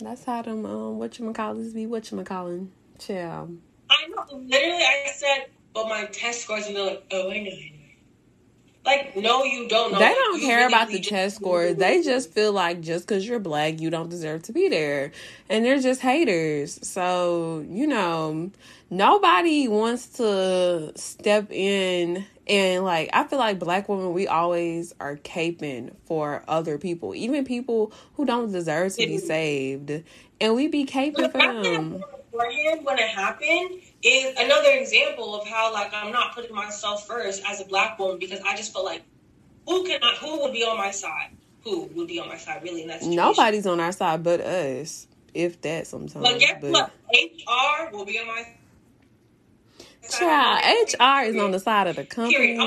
that's 0.00 0.24
how 0.24 0.42
them 0.42 0.64
um 0.66 0.98
what 0.98 1.18
you 1.18 1.24
McCallins 1.24 1.74
be 1.74 1.86
what 1.86 2.10
you 2.10 2.22
calling 2.22 2.70
chill. 2.98 3.50
I 3.90 4.06
know. 4.08 4.24
Literally, 4.32 4.82
I 4.82 5.10
said, 5.14 5.46
but 5.72 5.88
my 5.88 6.06
test 6.06 6.42
scores, 6.42 6.66
and 6.66 6.76
they're 6.76 6.86
like, 6.86 7.04
oh, 7.10 7.30
I 7.30 7.40
know. 7.40 7.50
Like, 8.84 9.16
no, 9.16 9.44
you 9.44 9.66
don't 9.66 9.92
know. 9.92 9.98
They 9.98 10.12
don't 10.12 10.40
care 10.40 10.66
about 10.66 10.88
the 10.88 11.00
test 11.00 11.36
scores. 11.36 11.76
They 11.76 12.02
just 12.02 12.32
feel 12.32 12.52
like 12.52 12.82
just 12.82 13.06
because 13.06 13.26
you're 13.26 13.38
black, 13.38 13.80
you 13.80 13.88
don't 13.88 14.10
deserve 14.10 14.42
to 14.42 14.52
be 14.52 14.68
there. 14.68 15.12
And 15.48 15.64
they're 15.64 15.80
just 15.80 16.02
haters. 16.02 16.86
So, 16.86 17.64
you 17.68 17.86
know, 17.86 18.50
nobody 18.90 19.68
wants 19.68 20.06
to 20.18 20.92
step 20.96 21.50
in 21.50 22.26
and 22.46 22.84
like 22.84 23.08
I 23.12 23.24
feel 23.24 23.38
like 23.38 23.58
black 23.58 23.88
women 23.88 24.12
we 24.12 24.26
always 24.26 24.94
are 25.00 25.16
caping 25.16 25.94
for 26.04 26.44
other 26.46 26.78
people, 26.78 27.14
even 27.14 27.44
people 27.44 27.92
who 28.14 28.26
don't 28.26 28.52
deserve 28.52 28.94
to 28.96 29.06
be 29.06 29.18
saved. 29.18 30.02
And 30.40 30.54
we 30.54 30.68
be 30.68 30.84
caping 30.84 31.32
for 31.32 31.38
them. 31.38 32.04
When 32.34 32.98
it 32.98 33.08
happened, 33.08 33.80
is 34.02 34.34
another 34.36 34.70
example 34.70 35.40
of 35.40 35.46
how 35.46 35.72
like 35.72 35.92
I'm 35.94 36.12
not 36.12 36.34
putting 36.34 36.54
myself 36.54 37.06
first 37.06 37.42
as 37.48 37.60
a 37.60 37.64
black 37.64 37.98
woman 37.98 38.18
because 38.18 38.40
I 38.40 38.56
just 38.56 38.72
feel 38.72 38.84
like 38.84 39.02
who 39.66 39.84
can 39.84 40.02
I, 40.02 40.16
who 40.20 40.42
would 40.42 40.52
be 40.52 40.64
on 40.64 40.76
my 40.76 40.90
side? 40.90 41.30
Who 41.62 41.84
would 41.94 42.08
be 42.08 42.18
on 42.18 42.28
my 42.28 42.36
side 42.36 42.62
really 42.62 42.82
in 42.82 42.88
that 42.88 43.00
situation? 43.00 43.16
Nobody's 43.16 43.66
on 43.66 43.80
our 43.80 43.92
side 43.92 44.22
but 44.22 44.40
us. 44.40 45.06
If 45.32 45.60
that 45.62 45.86
sometimes. 45.86 46.24
But 46.24 46.38
guess 46.38 46.58
but... 46.60 46.70
what? 46.70 46.92
HR 47.12 47.96
will 47.96 48.04
be 48.04 48.18
on 48.18 48.26
my 48.26 48.46
Child, 50.10 50.90
HR 50.92 51.30
is 51.30 51.36
on 51.36 51.50
the 51.52 51.58
side 51.58 51.86
of 51.86 51.96
the 51.96 52.04
company. 52.04 52.58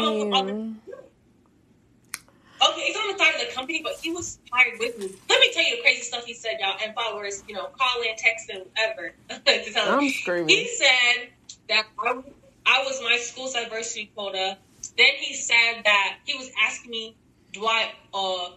Okay, 2.60 2.82
it's 2.82 2.98
on 2.98 3.12
the 3.12 3.24
side 3.24 3.36
of 3.36 3.48
the 3.48 3.54
company, 3.54 3.82
but 3.84 3.93
he 4.02 4.12
was 4.12 4.39
hired 4.52 4.80
with 4.80 4.98
me. 4.98 5.10
Let 5.30 5.39
me 5.39 5.52
tell 5.54 5.63
you 5.63 5.76
the 5.78 5.82
crazy 5.84 6.02
stuff 6.02 6.26
he 6.26 6.34
said, 6.34 6.58
y'all, 6.60 6.76
and 6.84 6.93
followers, 6.96 7.43
you 7.48 7.56
know, 7.56 7.67
call 7.78 8.02
in, 8.02 8.15
text 8.17 8.50
him, 8.50 8.63
whatever. 8.76 9.13
I'm 9.91 10.10
screaming. 10.10 10.50
He 10.50 10.67
said 10.67 11.30
that 11.70 11.86
I, 12.00 12.22
I 12.65 12.84
was 12.84 13.02
my 13.04 13.17
school's 13.17 13.54
diversity 13.54 14.12
quota. 14.15 14.58
Then 14.98 15.08
he 15.20 15.36
said 15.36 15.84
that 15.84 16.17
he 16.26 16.36
was 16.36 16.50
asking 16.65 16.91
me, 16.91 17.15
do 17.54 17.65
I, 17.65 17.91
uh, 18.13 18.50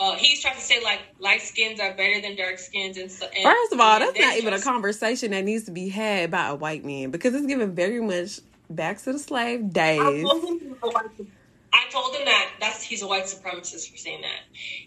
uh, 0.00 0.16
he's 0.16 0.42
trying 0.42 0.56
to 0.56 0.60
say 0.60 0.82
like 0.82 1.00
light 1.18 1.42
skins 1.42 1.80
are 1.80 1.94
better 1.94 2.20
than 2.20 2.36
dark 2.36 2.58
skins 2.58 2.96
and 2.96 3.10
so. 3.10 3.26
And, 3.26 3.44
First 3.44 3.72
of 3.72 3.80
all, 3.80 3.98
that's 3.98 4.18
not 4.18 4.36
even 4.36 4.52
a 4.52 4.60
conversation 4.60 5.30
that 5.32 5.44
needs 5.44 5.64
to 5.64 5.70
be 5.70 5.88
had 5.88 6.30
by 6.30 6.48
a 6.48 6.54
white 6.54 6.84
man 6.84 7.10
because 7.10 7.34
it's 7.34 7.46
given 7.46 7.74
very 7.74 8.00
much 8.00 8.40
back 8.70 8.98
to 9.02 9.12
the 9.12 9.18
slave 9.18 9.72
days. 9.72 10.26
I 11.72 11.88
told 11.90 12.14
him 12.14 12.24
that 12.24 12.50
that's 12.60 12.82
he's 12.82 13.02
a 13.02 13.06
white 13.06 13.24
supremacist 13.24 13.90
for 13.90 13.96
saying 13.96 14.22
that. 14.22 14.40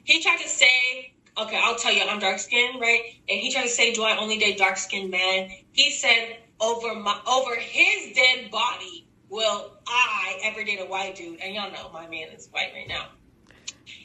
He 0.03 0.21
tried 0.21 0.39
to 0.39 0.47
say, 0.47 1.13
okay, 1.37 1.59
I'll 1.61 1.75
tell 1.75 1.93
you, 1.93 2.03
I'm 2.03 2.19
dark 2.19 2.39
skinned, 2.39 2.79
right? 2.79 3.01
And 3.29 3.39
he 3.39 3.51
tried 3.51 3.63
to 3.63 3.69
say, 3.69 3.93
do 3.93 4.03
I 4.03 4.17
only 4.17 4.37
date 4.37 4.57
dark 4.57 4.77
skinned 4.77 5.11
men? 5.11 5.49
He 5.71 5.91
said, 5.91 6.37
over 6.59 6.95
my 6.95 7.17
over 7.29 7.55
his 7.55 8.15
dead 8.15 8.51
body, 8.51 9.07
will 9.29 9.71
I 9.87 10.39
ever 10.43 10.63
date 10.63 10.79
a 10.79 10.86
white 10.86 11.15
dude? 11.15 11.39
And 11.39 11.55
y'all 11.55 11.71
know 11.71 11.89
my 11.91 12.07
man 12.07 12.29
is 12.29 12.49
white 12.51 12.71
right 12.73 12.88
now. 12.88 13.07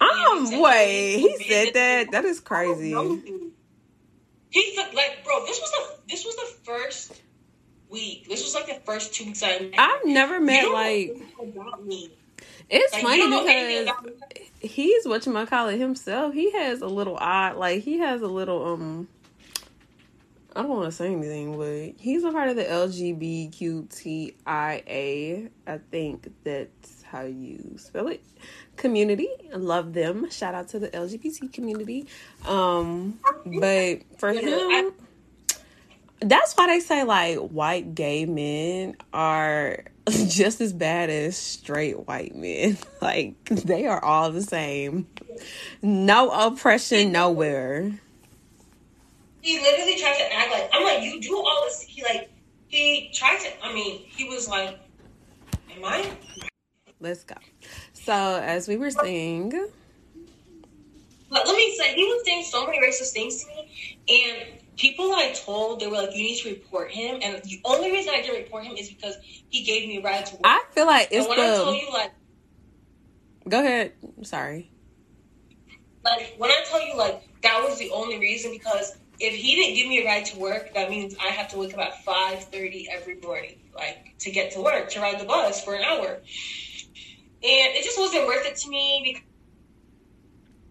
Um, 0.01 0.61
wait, 0.61 1.19
he 1.19 1.37
said 1.45 1.75
that. 1.75 2.13
That 2.13 2.25
is 2.25 2.41
crazy. 2.41 2.95
He 4.51 4.75
said, 4.75 4.95
like, 4.95 5.25
bro, 5.25 5.45
this 5.45 5.61
was 5.61 5.71
the 5.71 6.03
this 6.09 6.25
was 6.25 6.37
the 6.37 6.65
first 6.65 7.21
week. 7.91 8.29
This 8.29 8.45
was 8.45 8.55
like 8.55 8.67
the 8.67 8.81
first 8.85 9.15
two 9.15 9.27
weeks 9.27 9.43
I 9.43 9.59
met. 9.59 9.75
I've 9.79 10.05
never 10.05 10.41
met 10.41 10.71
like. 10.73 11.17
About 11.41 11.85
me 11.85 12.13
it's 12.71 12.93
like, 12.93 13.03
funny 13.03 13.29
because 13.29 13.91
he's 14.61 15.07
what 15.07 15.27
you 15.27 15.33
might 15.33 15.49
call 15.49 15.69
it 15.69 15.79
himself. 15.79 16.35
He 16.35 16.51
has 16.53 16.81
a 16.81 16.87
little 16.87 17.17
odd, 17.17 17.57
like 17.57 17.83
he 17.83 17.99
has 17.99 18.23
a 18.23 18.27
little 18.27 18.67
um 18.67 19.09
I 20.57 20.63
don't 20.63 20.71
want 20.71 20.87
to 20.87 20.93
say 20.93 21.13
anything, 21.13 21.57
but 21.57 21.93
he's 22.03 22.25
a 22.25 22.33
part 22.33 22.49
of 22.49 22.57
the 22.57 22.65
LGBTQTIA. 22.65 25.51
I 25.67 25.79
think 25.91 26.33
that's 26.43 27.05
how 27.05 27.21
you 27.23 27.77
spell 27.77 28.09
it. 28.09 28.25
Community. 28.77 29.29
I 29.53 29.57
love 29.57 29.93
them. 29.93 30.29
Shout 30.31 30.55
out 30.55 30.69
to 30.69 30.81
the 30.81 30.89
LGBT 30.89 31.53
community. 31.53 32.07
Um, 32.47 33.21
but 33.45 34.01
for 34.19 34.33
him, 34.33 34.95
that's 36.21 36.55
why 36.55 36.67
they 36.67 36.81
say 36.81 37.05
like 37.05 37.39
white 37.39 37.95
gay 37.95 38.27
men 38.27 38.97
are 39.13 39.85
just 40.29 40.61
as 40.61 40.73
bad 40.73 41.11
as 41.11 41.37
straight 41.37 42.07
white 42.07 42.35
men. 42.35 42.79
Like 43.01 43.45
they 43.45 43.87
are 43.87 44.05
all 44.05 44.33
the 44.33 44.43
same. 44.43 45.07
No 45.83 46.31
oppression 46.31 47.13
nowhere. 47.13 47.93
He 49.41 49.61
literally 49.61 49.97
tried 49.97 50.17
to 50.17 50.35
act 50.35 50.51
like 50.51 50.71
I'm 50.73 50.83
like 50.83 51.03
you 51.05 51.21
do 51.21 51.37
all 51.37 51.63
this. 51.65 51.81
He 51.83 52.03
like 52.03 52.29
he 52.67 53.11
tried 53.15 53.39
to. 53.39 53.65
I 53.65 53.73
mean, 53.73 54.03
he 54.09 54.29
was 54.29 54.49
like, 54.49 54.79
"Am 55.77 55.85
I?" 55.85 56.11
Let's 57.01 57.23
go. 57.23 57.37
So 57.93 58.13
as 58.13 58.67
we 58.67 58.77
were 58.77 58.91
saying, 58.91 59.51
But 61.31 61.47
let 61.47 61.57
me 61.57 61.77
say, 61.79 61.95
he 61.95 62.03
was 62.05 62.25
saying 62.25 62.45
so 62.45 62.67
many 62.67 62.81
racist 62.81 63.13
things 63.13 63.45
to 63.45 63.51
me, 63.51 63.99
and 64.09 64.58
people 64.79 65.13
I 65.13 65.33
told 65.33 65.81
they 65.81 65.87
were 65.89 65.97
like, 65.97 66.15
"You 66.15 66.23
need 66.23 66.41
to 66.43 66.51
report 66.51 66.91
him." 66.91 67.21
And 67.23 67.43
the 67.43 67.61
only 67.65 67.91
reason 67.93 68.15
I 68.15 68.23
didn't 68.23 68.37
report 68.37 68.65
him 68.65 68.77
is 68.77 68.89
because 68.89 69.17
he 69.23 69.63
gave 69.65 69.87
me 69.89 69.99
a 69.99 70.03
ride 70.03 70.27
to 70.27 70.35
work. 70.37 70.43
I 70.45 70.63
feel 70.73 70.87
like 70.87 71.09
it's 71.11 71.27
and 71.27 71.29
when 71.29 71.41
I 71.41 71.57
told 71.57 71.77
you 71.77 71.91
like. 71.93 72.13
Go 73.49 73.61
ahead. 73.61 73.93
Sorry. 74.23 74.71
like 76.05 76.35
when 76.39 76.51
I 76.51 76.65
tell 76.69 76.87
you 76.87 76.97
like 76.97 77.23
that 77.43 77.63
was 77.69 77.79
the 77.79 77.91
only 77.91 78.19
reason 78.19 78.53
because 78.53 78.97
if 79.21 79.35
he 79.35 79.57
didn't 79.57 79.75
give 79.75 79.89
me 79.89 80.03
a 80.03 80.07
ride 80.07 80.25
to 80.27 80.39
work, 80.39 80.75
that 80.75 80.91
means 80.91 81.17
I 81.21 81.29
have 81.29 81.49
to 81.51 81.59
wake 81.59 81.75
up 81.75 81.81
at 81.81 82.05
five 82.05 82.45
thirty 82.45 82.89
every 82.91 83.17
morning, 83.21 83.59
like 83.75 84.15
to 84.21 84.31
get 84.31 84.53
to 84.53 84.61
work 84.61 84.91
to 84.91 85.01
ride 85.01 85.19
the 85.19 85.25
bus 85.25 85.63
for 85.65 85.75
an 85.75 85.83
hour, 85.83 86.07
and 86.07 86.23
it 87.43 87.85
just 87.85 87.99
wasn't 87.99 88.27
worth 88.27 88.47
it 88.47 88.57
to 88.57 88.71
me 88.71 89.01
because 89.05 89.28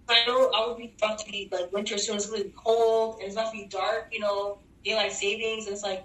I 0.09 0.25
know 0.25 0.49
I 0.55 0.67
would 0.67 0.77
be 0.77 0.93
about 1.01 1.19
to 1.19 1.31
be 1.31 1.49
like 1.51 1.71
winter 1.73 1.97
soon. 1.97 2.15
It's 2.15 2.29
gonna 2.29 2.43
be 2.45 2.53
cold 2.55 3.15
and 3.19 3.25
it's 3.25 3.35
about 3.35 3.51
to 3.51 3.57
be 3.57 3.65
dark, 3.67 4.09
you 4.11 4.19
know, 4.19 4.59
daylight 4.83 5.11
savings, 5.13 5.65
and 5.65 5.73
it's 5.73 5.83
like. 5.83 6.03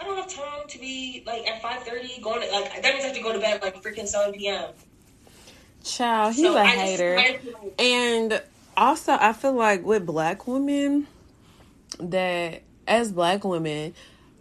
I 0.00 0.04
don't 0.04 0.16
have 0.16 0.32
time 0.32 0.66
to 0.68 0.78
be 0.78 1.22
like 1.26 1.46
at 1.46 1.60
five 1.60 1.82
thirty 1.82 2.18
going 2.22 2.40
to 2.40 2.50
like 2.50 2.80
that 2.82 2.92
means 2.94 3.04
I 3.04 3.08
have 3.08 3.16
to 3.16 3.22
go 3.22 3.32
to 3.34 3.38
bed 3.38 3.60
like 3.62 3.82
freaking 3.82 4.06
seven 4.08 4.32
p.m. 4.32 4.70
Child, 5.84 6.34
he's 6.34 6.44
So 6.46 6.56
a 6.56 6.60
I 6.62 6.64
just- 6.66 6.80
hater. 6.80 7.16
I- 7.18 7.40
And 7.78 8.42
also, 8.74 9.16
I 9.20 9.34
feel 9.34 9.52
like 9.52 9.84
with 9.84 10.06
black 10.06 10.46
women, 10.46 11.06
that 12.00 12.62
as 12.88 13.12
black 13.12 13.44
women, 13.44 13.94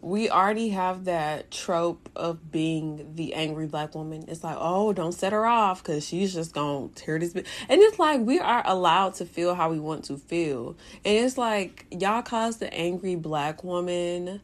we 0.05 0.29
already 0.29 0.69
have 0.69 1.05
that 1.05 1.49
trope 1.49 2.11
of 2.15 2.51
being 2.51 3.15
the 3.15 3.33
angry 3.33 3.65
black 3.65 3.95
woman. 3.95 4.23
It's 4.27 4.43
like, 4.43 4.55
oh, 4.59 4.93
don't 4.93 5.13
set 5.13 5.33
her 5.33 5.47
off 5.47 5.81
because 5.81 6.05
she's 6.05 6.31
just 6.31 6.53
gonna 6.53 6.89
tear 6.89 7.17
this. 7.17 7.33
Bit. 7.33 7.47
And 7.67 7.81
it's 7.81 7.97
like 7.97 8.21
we 8.21 8.39
are 8.39 8.61
allowed 8.67 9.15
to 9.15 9.25
feel 9.25 9.55
how 9.55 9.71
we 9.71 9.79
want 9.79 10.05
to 10.05 10.17
feel. 10.17 10.77
And 11.03 11.25
it's 11.25 11.39
like 11.39 11.87
y'all 11.89 12.21
cause 12.21 12.57
the 12.57 12.71
angry 12.71 13.15
black 13.15 13.63
woman 13.63 14.41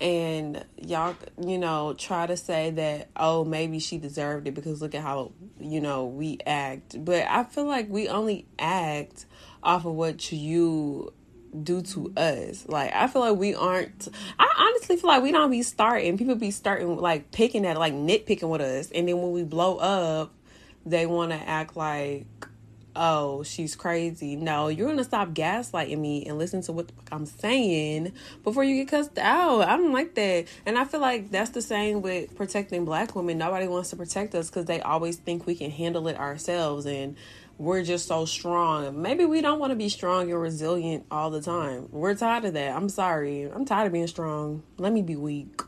and 0.00 0.64
y'all 0.76 1.14
you 1.40 1.58
know 1.58 1.94
try 1.96 2.26
to 2.26 2.36
say 2.36 2.72
that 2.72 3.08
oh 3.14 3.44
maybe 3.44 3.78
she 3.78 3.96
deserved 3.96 4.48
it 4.48 4.52
because 4.52 4.82
look 4.82 4.92
at 4.92 5.02
how 5.02 5.30
you 5.60 5.80
know 5.80 6.04
we 6.04 6.36
act 6.44 6.96
but 7.04 7.24
i 7.28 7.44
feel 7.44 7.64
like 7.64 7.88
we 7.88 8.08
only 8.08 8.44
act 8.58 9.24
off 9.62 9.84
of 9.84 9.92
what 9.92 10.32
you 10.32 11.12
do 11.62 11.82
to 11.82 12.12
us 12.16 12.66
like 12.68 12.92
i 12.94 13.06
feel 13.06 13.22
like 13.22 13.36
we 13.36 13.54
aren't 13.54 14.08
i 14.38 14.54
honestly 14.58 14.96
feel 14.96 15.08
like 15.08 15.22
we 15.22 15.30
don't 15.30 15.50
be 15.50 15.62
starting 15.62 16.18
people 16.18 16.34
be 16.34 16.50
starting 16.50 16.96
like 16.96 17.30
picking 17.30 17.64
at 17.64 17.78
like 17.78 17.92
nitpicking 17.92 18.48
with 18.48 18.60
us 18.60 18.90
and 18.90 19.08
then 19.08 19.20
when 19.20 19.32
we 19.32 19.44
blow 19.44 19.76
up 19.76 20.32
they 20.84 21.06
want 21.06 21.30
to 21.30 21.48
act 21.48 21.76
like 21.76 22.26
oh, 22.96 23.42
she's 23.42 23.74
crazy. 23.74 24.36
No, 24.36 24.68
you're 24.68 24.88
gonna 24.88 25.04
stop 25.04 25.30
gaslighting 25.30 25.98
me 25.98 26.24
and 26.26 26.38
listen 26.38 26.62
to 26.62 26.72
what 26.72 26.90
I'm 27.10 27.26
saying 27.26 28.12
before 28.42 28.64
you 28.64 28.76
get 28.76 28.88
cussed 28.88 29.18
out. 29.18 29.62
I 29.62 29.76
don't 29.76 29.92
like 29.92 30.14
that. 30.14 30.46
And 30.66 30.78
I 30.78 30.84
feel 30.84 31.00
like 31.00 31.30
that's 31.30 31.50
the 31.50 31.62
same 31.62 32.02
with 32.02 32.34
protecting 32.36 32.84
black 32.84 33.14
women. 33.14 33.38
Nobody 33.38 33.66
wants 33.66 33.90
to 33.90 33.96
protect 33.96 34.34
us 34.34 34.48
because 34.48 34.66
they 34.66 34.80
always 34.80 35.16
think 35.16 35.46
we 35.46 35.54
can 35.54 35.70
handle 35.70 36.08
it 36.08 36.16
ourselves 36.16 36.86
and 36.86 37.16
we're 37.58 37.84
just 37.84 38.08
so 38.08 38.24
strong. 38.24 39.00
Maybe 39.00 39.24
we 39.24 39.40
don't 39.40 39.58
want 39.58 39.70
to 39.70 39.76
be 39.76 39.88
strong 39.88 40.30
and 40.30 40.40
resilient 40.40 41.06
all 41.10 41.30
the 41.30 41.40
time. 41.40 41.88
We're 41.92 42.14
tired 42.14 42.44
of 42.46 42.54
that. 42.54 42.74
I'm 42.74 42.88
sorry. 42.88 43.42
I'm 43.42 43.64
tired 43.64 43.86
of 43.86 43.92
being 43.92 44.06
strong. 44.06 44.62
Let 44.76 44.92
me 44.92 45.02
be 45.02 45.16
weak. 45.16 45.60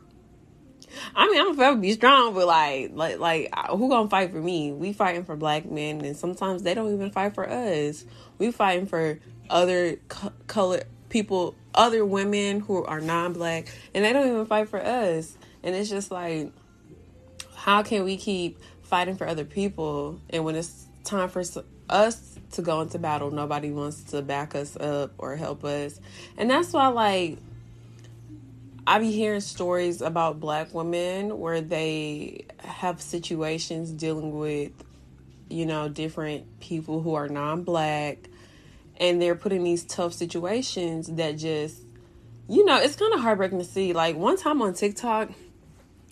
I 1.14 1.26
mean, 1.28 1.38
I'm 1.38 1.46
gonna 1.46 1.56
forever 1.56 1.76
be 1.76 1.92
strong, 1.92 2.34
but 2.34 2.46
like, 2.46 2.90
like, 2.94 3.18
like, 3.18 3.54
who 3.70 3.88
gonna 3.88 4.08
fight 4.08 4.32
for 4.32 4.40
me? 4.40 4.72
We 4.72 4.92
fighting 4.92 5.24
for 5.24 5.36
black 5.36 5.66
men, 5.66 6.00
and 6.04 6.16
sometimes 6.16 6.62
they 6.62 6.74
don't 6.74 6.92
even 6.92 7.10
fight 7.10 7.34
for 7.34 7.48
us. 7.48 8.04
We 8.38 8.50
fighting 8.50 8.86
for 8.86 9.18
other 9.50 9.96
co- 10.08 10.32
color 10.46 10.82
people, 11.08 11.54
other 11.74 12.04
women 12.04 12.60
who 12.60 12.84
are 12.84 13.00
non-black, 13.00 13.68
and 13.94 14.04
they 14.04 14.12
don't 14.12 14.28
even 14.28 14.46
fight 14.46 14.68
for 14.68 14.80
us. 14.80 15.36
And 15.62 15.74
it's 15.74 15.90
just 15.90 16.10
like, 16.10 16.52
how 17.54 17.82
can 17.82 18.04
we 18.04 18.16
keep 18.16 18.58
fighting 18.82 19.16
for 19.16 19.26
other 19.26 19.44
people, 19.44 20.20
and 20.30 20.44
when 20.44 20.56
it's 20.56 20.86
time 21.04 21.28
for 21.28 21.42
us 21.88 22.38
to 22.52 22.62
go 22.62 22.80
into 22.80 22.98
battle, 22.98 23.30
nobody 23.30 23.70
wants 23.70 24.02
to 24.04 24.22
back 24.22 24.54
us 24.54 24.76
up 24.76 25.12
or 25.18 25.36
help 25.36 25.64
us, 25.64 26.00
and 26.36 26.50
that's 26.50 26.72
why, 26.72 26.88
like. 26.88 27.38
I 28.88 29.00
be 29.00 29.10
hearing 29.10 29.40
stories 29.40 30.00
about 30.00 30.38
black 30.38 30.72
women 30.72 31.40
where 31.40 31.60
they 31.60 32.44
have 32.60 33.02
situations 33.02 33.90
dealing 33.90 34.38
with, 34.38 34.70
you 35.48 35.66
know, 35.66 35.88
different 35.88 36.60
people 36.60 37.02
who 37.02 37.14
are 37.16 37.26
non 37.28 37.64
black 37.64 38.28
and 38.98 39.20
they're 39.20 39.34
put 39.34 39.52
in 39.52 39.64
these 39.64 39.84
tough 39.84 40.12
situations 40.12 41.08
that 41.08 41.32
just, 41.32 41.80
you 42.48 42.64
know, 42.64 42.78
it's 42.78 42.96
kind 42.96 43.12
of 43.14 43.20
heartbreaking 43.20 43.58
to 43.58 43.64
see. 43.64 43.92
Like 43.92 44.16
one 44.16 44.36
time 44.36 44.62
on 44.62 44.74
TikTok, 44.74 45.30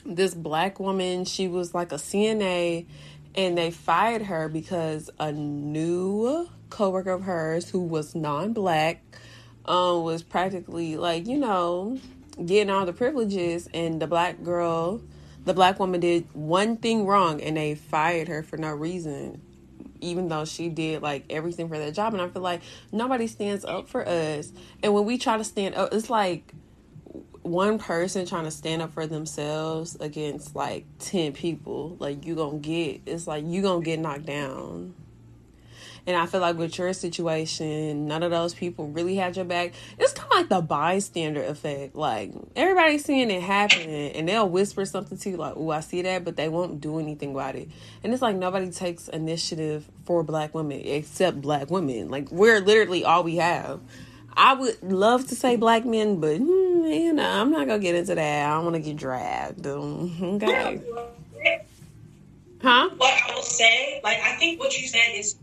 this 0.05 0.35
black 0.35 0.79
woman, 0.79 1.25
she 1.25 1.49
was 1.49 1.75
like 1.75 1.93
a 1.93 1.97
CNA 1.97 2.87
and 3.35 3.57
they 3.57 3.71
fired 3.71 4.23
her 4.23 4.49
because 4.49 5.11
a 5.19 5.33
new 5.33 6.49
coworker 6.71 7.11
of 7.11 7.23
hers 7.23 7.71
who 7.71 7.81
was 7.81 8.15
non 8.15 8.53
black 8.53 9.03
um, 9.67 10.03
was 10.05 10.23
practically 10.23 10.97
like, 10.97 11.27
you 11.27 11.39
know, 11.39 11.99
getting 12.45 12.71
all 12.71 12.87
the 12.87 12.93
privileges. 12.93 13.69
And 13.73 14.01
the 14.01 14.07
black 14.07 14.43
girl 14.43 15.03
the 15.45 15.55
black 15.55 15.79
woman 15.79 16.01
did 16.01 16.27
one 16.33 16.77
thing 16.77 17.07
wrong 17.07 17.41
and 17.41 17.57
they 17.57 17.75
fired 17.75 18.29
her 18.29 18.43
for 18.43 18.57
no 18.57 18.73
reason 18.73 19.41
even 20.01 20.29
though 20.29 20.45
she 20.45 20.69
did 20.69 21.01
like 21.03 21.25
everything 21.31 21.69
for 21.69 21.79
that 21.79 21.95
job. 21.95 22.13
And 22.13 22.23
i 22.23 22.29
feel 22.29 22.43
like 22.43 22.61
nobody 22.93 23.27
stands 23.27 23.65
up 23.65 23.89
for 23.89 24.07
us. 24.07 24.53
And 24.83 24.93
when 24.93 25.07
we 25.07 25.17
try 25.17 25.39
to 25.39 25.45
stand 25.45 25.75
up 25.75 25.93
it's 25.93 26.11
like 26.11 26.53
one 27.45 27.79
person 27.79 28.27
trying 28.27 28.45
to 28.45 28.51
stand 28.51 28.81
up 28.81 28.93
for 28.93 29.07
themselves 29.07 29.97
against 30.01 30.57
like 30.57 30.87
10 30.99 31.33
people 31.33 31.95
like 32.01 32.25
you 32.25 32.35
gonna 32.35 32.59
get 32.59 33.03
it's 33.05 33.27
like 33.27 33.45
you 33.45 33.61
gonna 33.61 33.85
get 33.85 33.99
knocked 34.01 34.25
down 34.25 34.95
and 36.07 36.17
I 36.17 36.27
feel 36.27 36.41
like 36.41 36.59
with 36.59 36.77
your 36.77 36.93
situation, 36.93 38.07
none 38.07 38.23
of 38.23 38.31
those 38.31 38.53
people 38.53 38.89
really 38.89 39.17
had 39.17 39.37
your 39.37 39.45
back. 39.45 39.73
It's 39.99 40.13
kind 40.13 40.31
of 40.31 40.39
like 40.39 40.49
the 40.51 40.61
bystander 40.61 41.43
effect. 41.43 41.95
Like 41.95 42.33
everybody's 42.55 43.05
seeing 43.05 43.31
it 43.31 43.43
happen, 43.43 43.89
and 43.89 44.29
they'll 44.29 44.49
whisper 44.49 44.85
something 44.85 45.17
to 45.17 45.31
you, 45.31 45.37
like, 45.37 45.55
"Oh, 45.57 45.71
I 45.71 45.81
see 45.81 46.03
that," 46.03 46.25
but 46.25 46.37
they 46.37 46.49
won't 46.49 46.81
do 46.81 46.99
anything 46.99 47.31
about 47.31 47.57
it. 47.57 47.71
And 48.03 48.13
it's 48.13 48.21
like 48.21 48.37
nobody 48.37 48.71
takes 48.71 49.09
initiative 49.09 49.89
for 50.05 50.23
black 50.23 50.55
women 50.55 50.83
except 50.85 51.41
black 51.41 51.71
women. 51.71 52.11
Like 52.11 52.31
we're 52.31 52.61
literally 52.61 53.05
all 53.05 53.25
we 53.25 53.37
have. 53.37 53.81
I 54.37 54.55
would 54.55 54.83
love 54.83 55.29
to 55.29 55.35
say 55.37 55.57
black 55.57 55.85
men, 55.85 56.21
but 56.21 56.39
hmm, 56.39 56.85
you 56.87 57.13
know, 57.13 57.29
I'm 57.29 57.51
not 57.51 57.67
gonna 57.67 57.79
get 57.79 57.95
into 57.95 58.15
that. 58.15 58.47
I 58.51 58.55
don't 58.55 58.65
want 58.65 58.77
to 58.77 58.83
get 58.83 58.97
dragged. 58.97 59.67
Um, 59.67 60.11
Okay, 60.35 60.81
huh? 62.63 62.91
what 62.97 63.13
I 63.13 63.35
will 63.35 63.43
say, 63.43 64.01
like 64.03 64.19
I 64.21 64.33
think 64.37 64.59
what 64.59 64.81
you 64.81 64.89
said 64.89 65.13
is 65.15 65.37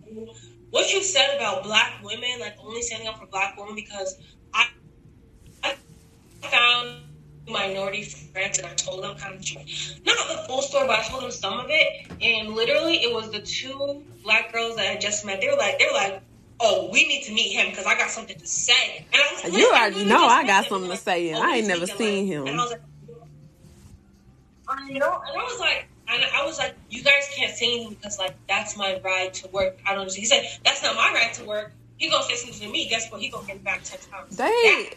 what 0.72 0.92
you 0.94 1.04
said 1.04 1.36
about 1.38 1.64
black 1.64 2.04
women, 2.04 2.40
like 2.40 2.56
only 2.64 2.82
standing 2.82 3.08
up 3.08 3.20
for 3.20 3.28
black 3.28 3.58
women, 3.58 3.76
because 3.76 4.18
I, 4.54 4.68
I 5.64 5.76
found 6.42 7.04
minority 7.48 8.04
friends 8.04 8.58
and 8.60 8.68
I 8.68 8.74
told 8.76 9.04
them 9.04 9.16
kind 9.18 9.36
of 9.36 9.42
not 10.06 10.28
the 10.28 10.44
full 10.48 10.62
story, 10.62 10.88
but 10.88 11.00
I 11.00 11.04
told 11.04 11.24
them 11.24 11.32
some 11.32 11.60
of 11.60 11.68
it, 11.70 12.12
and 12.22 12.54
literally 12.56 12.96
it 13.04 13.14
was 13.14 13.32
the 13.32 13.42
two 13.42 14.04
black 14.24 14.52
girls 14.52 14.76
that 14.76 14.92
I 14.92 14.98
just 14.98 15.26
met. 15.26 15.40
They 15.42 15.48
were 15.50 15.58
like, 15.58 15.80
they 15.80 15.86
were 15.86 15.94
like. 15.94 16.22
Oh, 16.64 16.90
we 16.92 17.08
need 17.08 17.24
to 17.24 17.34
meet 17.34 17.54
him 17.54 17.72
because 17.72 17.86
I 17.86 17.96
got 17.98 18.10
something 18.12 18.38
to 18.38 18.48
say. 18.48 19.06
And 19.12 19.22
I 19.22 19.34
was 19.34 19.44
like, 19.44 19.54
You 19.54 19.60
"Listen, 19.60 19.76
already 19.76 20.06
know 20.06 20.26
I 20.28 20.46
got 20.46 20.66
something 20.66 20.92
to 20.92 20.98
say, 20.98 21.30
and 21.30 21.40
"Oh, 21.40 21.50
I 21.50 21.56
ain't 21.58 21.68
never 21.68 21.88
seen 21.88 22.28
him. 22.28 22.48
And 22.48 22.60
I 22.60 22.64
was 22.64 22.72
like, 22.72 22.82
I 24.68 24.92
know, 24.92 25.22
and 25.28 25.38
I 25.38 25.44
was 25.44 25.60
like, 25.60 25.88
and 26.08 26.24
I 26.24 26.46
was 26.46 26.58
like, 26.60 26.76
you 26.90 27.04
guys 27.04 27.30
can't 27.36 27.56
say 27.56 27.66
anything 27.68 27.94
because 27.96 28.20
like 28.20 28.36
that's 28.48 28.78
my 28.78 29.00
ride 29.04 29.34
to 29.36 29.48
work. 29.50 29.80
I 29.86 29.92
don't 29.92 30.02
understand. 30.02 30.22
He 30.22 30.28
said 30.28 30.60
that's 30.64 30.84
not 30.84 30.96
my 30.96 31.12
ride 31.14 31.34
to 31.36 31.46
work. 31.46 31.74
he 31.98 32.10
gonna 32.10 32.24
say 32.24 32.36
something 32.36 32.68
to 32.68 32.72
me. 32.72 32.88
Guess 32.90 33.12
what? 33.12 33.22
He 33.22 33.30
gonna 33.30 33.48
get 33.48 33.64
back 33.64 33.82
ten 33.84 34.00
times. 34.12 34.38
They, 34.38 34.46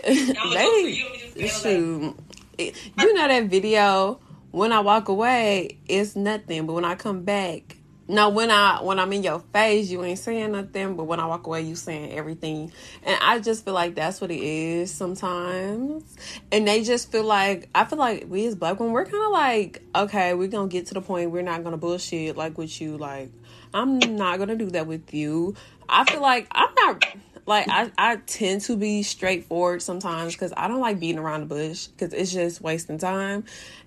oh, 0.38 0.54
they, 0.54 1.48
shoot. 1.48 2.16
You 2.58 3.14
know 3.14 3.28
that 3.28 3.44
video. 3.46 4.20
When 4.50 4.70
I 4.70 4.80
walk 4.80 5.08
away, 5.08 5.78
it's 5.86 6.14
nothing. 6.14 6.66
But 6.66 6.74
when 6.74 6.84
I 6.84 6.94
come 6.94 7.22
back, 7.24 7.76
no, 8.06 8.28
when 8.28 8.50
I 8.50 8.82
when 8.82 8.98
I'm 8.98 9.12
in 9.14 9.22
your 9.22 9.38
face, 9.52 9.90
you 9.90 10.04
ain't 10.04 10.18
saying 10.18 10.52
nothing. 10.52 10.94
But 10.96 11.04
when 11.04 11.20
I 11.20 11.26
walk 11.26 11.46
away, 11.46 11.62
you 11.62 11.74
saying 11.74 12.12
everything. 12.12 12.70
And 13.02 13.18
I 13.22 13.38
just 13.38 13.64
feel 13.64 13.72
like 13.72 13.94
that's 13.94 14.20
what 14.20 14.30
it 14.30 14.42
is 14.42 14.92
sometimes. 14.92 16.04
And 16.52 16.68
they 16.68 16.82
just 16.82 17.10
feel 17.10 17.24
like 17.24 17.68
I 17.74 17.84
feel 17.84 17.98
like 17.98 18.26
we 18.28 18.46
as 18.46 18.54
black 18.54 18.78
women, 18.78 18.92
we're 18.92 19.06
kind 19.06 19.24
of 19.24 19.32
like, 19.32 19.82
okay, 19.94 20.34
we're 20.34 20.48
gonna 20.48 20.68
get 20.68 20.86
to 20.86 20.94
the 20.94 21.00
point. 21.00 21.30
We're 21.30 21.42
not 21.42 21.64
gonna 21.64 21.78
bullshit 21.78 22.36
like 22.36 22.58
with 22.58 22.78
you. 22.78 22.98
Like 22.98 23.30
I'm 23.72 23.98
not 23.98 24.38
gonna 24.38 24.56
do 24.56 24.70
that 24.70 24.86
with 24.86 25.14
you. 25.14 25.54
I 25.88 26.04
feel 26.04 26.20
like 26.20 26.46
I'm 26.52 26.74
not 26.74 27.06
like 27.46 27.68
I, 27.68 27.90
I 27.98 28.16
tend 28.16 28.62
to 28.62 28.76
be 28.76 29.02
straightforward 29.02 29.82
sometimes 29.82 30.34
because 30.34 30.52
I 30.56 30.68
don't 30.68 30.80
like 30.80 30.98
beating 30.98 31.18
around 31.18 31.40
the 31.40 31.46
bush 31.46 31.88
because 31.88 32.12
it's 32.14 32.32
just 32.32 32.60
wasting 32.60 32.98
time, 32.98 33.44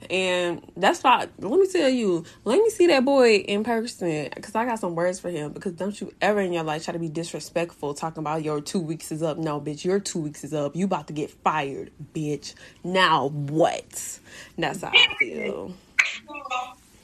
and 0.09 0.61
that's 0.75 1.03
why. 1.03 1.27
Let 1.39 1.59
me 1.59 1.67
tell 1.67 1.89
you, 1.89 2.23
let 2.43 2.59
me 2.59 2.69
see 2.69 2.87
that 2.87 3.03
boy 3.03 3.37
in 3.37 3.63
person 3.63 4.29
because 4.35 4.53
I 4.53 4.65
got 4.65 4.79
some 4.79 4.95
words 4.95 5.19
for 5.19 5.29
him. 5.29 5.53
Because 5.53 5.73
don't 5.73 5.99
you 5.99 6.13
ever 6.21 6.39
in 6.39 6.53
your 6.53 6.63
life 6.63 6.85
try 6.85 6.93
to 6.93 6.99
be 6.99 7.09
disrespectful 7.09 7.93
talking 7.93 8.21
about 8.21 8.43
your 8.43 8.61
two 8.61 8.79
weeks 8.79 9.11
is 9.11 9.23
up? 9.23 9.37
No, 9.37 9.59
bitch, 9.59 9.83
your 9.83 9.99
two 9.99 10.19
weeks 10.19 10.43
is 10.43 10.53
up. 10.53 10.75
You 10.75 10.85
about 10.85 11.07
to 11.07 11.13
get 11.13 11.31
fired, 11.31 11.91
bitch. 12.13 12.53
Now 12.83 13.29
what? 13.29 14.19
That's 14.57 14.81
how 14.81 14.91
I 14.93 15.15
feel. 15.19 15.73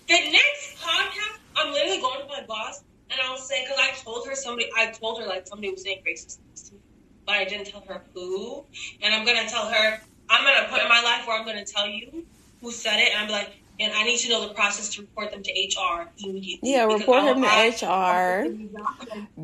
The 0.08 0.14
next 0.14 0.78
podcast, 0.78 1.40
I'm 1.56 1.72
literally 1.74 2.02
going 2.02 2.22
to 2.22 2.28
my 2.28 2.44
boss 2.46 2.84
and 3.14 3.22
I'll 3.28 3.38
say, 3.38 3.64
because 3.64 3.80
I 3.80 3.92
told 4.04 4.28
her 4.28 4.36
somebody, 4.36 4.70
I 4.78 4.92
told 4.92 5.20
her 5.22 5.28
like 5.28 5.48
somebody 5.48 5.72
was 5.72 5.84
saying 5.84 6.02
racist 6.08 6.38
things 6.38 6.70
to 6.70 6.76
me, 6.76 6.82
but 7.26 7.36
I 7.36 7.46
didn't 7.46 7.68
tell 7.68 7.84
her 7.88 8.04
who. 8.14 8.66
And 9.02 9.14
I'm 9.14 9.26
gonna 9.26 9.48
tell 9.48 9.68
her, 9.70 10.00
I'm 10.30 10.44
gonna 10.44 10.68
put 10.70 10.82
in 10.82 10.90
my 10.90 11.02
life 11.02 11.28
where 11.28 11.40
I'm 11.40 11.46
gonna 11.46 11.66
tell 11.66 11.88
you 11.88 12.26
who 12.62 12.72
said 12.72 13.00
it, 13.00 13.12
and 13.14 13.24
I'm 13.24 13.30
like, 13.30 13.52
and 13.80 13.94
I 13.94 14.04
need 14.04 14.18
to 14.20 14.30
know 14.30 14.48
the 14.48 14.54
process 14.54 14.90
to 14.96 15.02
report 15.02 15.32
them 15.32 15.44
to 15.44 15.52
HR 15.52 16.10
immediately. 16.24 16.72
Yeah, 16.72 16.86
report 16.86 17.24
him 17.24 17.42
to 17.42 17.48
HR. 17.48 18.46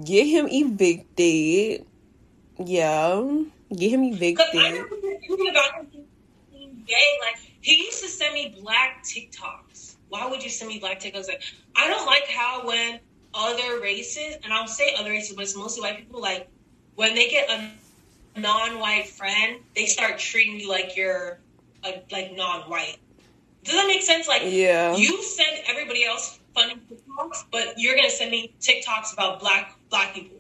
Get 0.06 0.26
him 0.28 0.48
evicted. 0.50 1.86
Yeah, 2.60 3.24
get 3.76 3.92
him 3.92 4.04
evicted. 4.04 4.46
About 4.56 5.92
him 5.92 6.06
being 6.52 6.84
gay, 6.88 7.18
like 7.22 7.36
he 7.62 7.84
used 7.84 8.02
to 8.04 8.08
send 8.10 8.34
me 8.34 8.56
black 8.62 9.04
TikToks. 9.04 9.96
Why 10.10 10.28
would 10.28 10.44
you 10.44 10.50
send 10.50 10.70
me 10.70 10.80
black 10.80 11.00
TikToks? 11.00 11.28
Like, 11.28 11.42
I 11.76 11.88
don't 11.88 12.06
like 12.06 12.28
how 12.28 12.66
when 12.66 13.00
other 13.34 13.80
races, 13.82 14.38
and 14.44 14.54
I'll 14.54 14.68
say 14.68 14.96
other 14.98 15.10
races, 15.10 15.36
but 15.36 15.44
it's 15.44 15.56
mostly 15.56 15.82
white 15.82 15.98
people, 15.98 16.22
like 16.22 16.48
when 16.96 17.16
they 17.16 17.30
get 17.30 17.50
a 17.50 18.40
non-white 18.40 19.08
friend, 19.08 19.58
they 19.76 19.86
start 19.86 20.18
treating 20.18 20.60
you 20.60 20.70
like 20.70 20.96
you're 20.96 21.40
a, 21.84 22.02
like 22.12 22.36
non-white. 22.36 22.98
Does 23.64 23.76
that 23.76 23.88
make 23.88 24.02
sense? 24.02 24.28
Like, 24.28 24.44
yeah, 24.46 24.96
you 24.96 25.22
send 25.24 25.60
everybody 25.68 26.06
else 26.06 26.40
funny 26.56 26.76
TikToks, 26.92 27.46
but 27.52 27.76
you're 27.78 27.96
gonna 27.96 28.10
send 28.10 28.32
me 28.32 28.54
TikToks 28.60 29.14
about 29.14 29.40
black 29.40 29.76
black 29.90 30.14
people. 30.14 30.38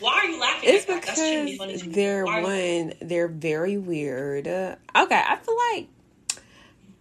Why 0.00 0.12
are 0.12 0.24
you 0.26 0.40
laughing? 0.40 0.70
It's 0.72 0.84
because 0.84 1.18
be 1.18 1.90
they're 1.90 2.24
one, 2.24 2.94
they're 3.00 3.28
very 3.28 3.78
weird. 3.78 4.48
Uh, 4.48 4.76
okay, 4.96 5.22
I 5.26 5.36
feel 5.36 5.56
like 5.72 5.88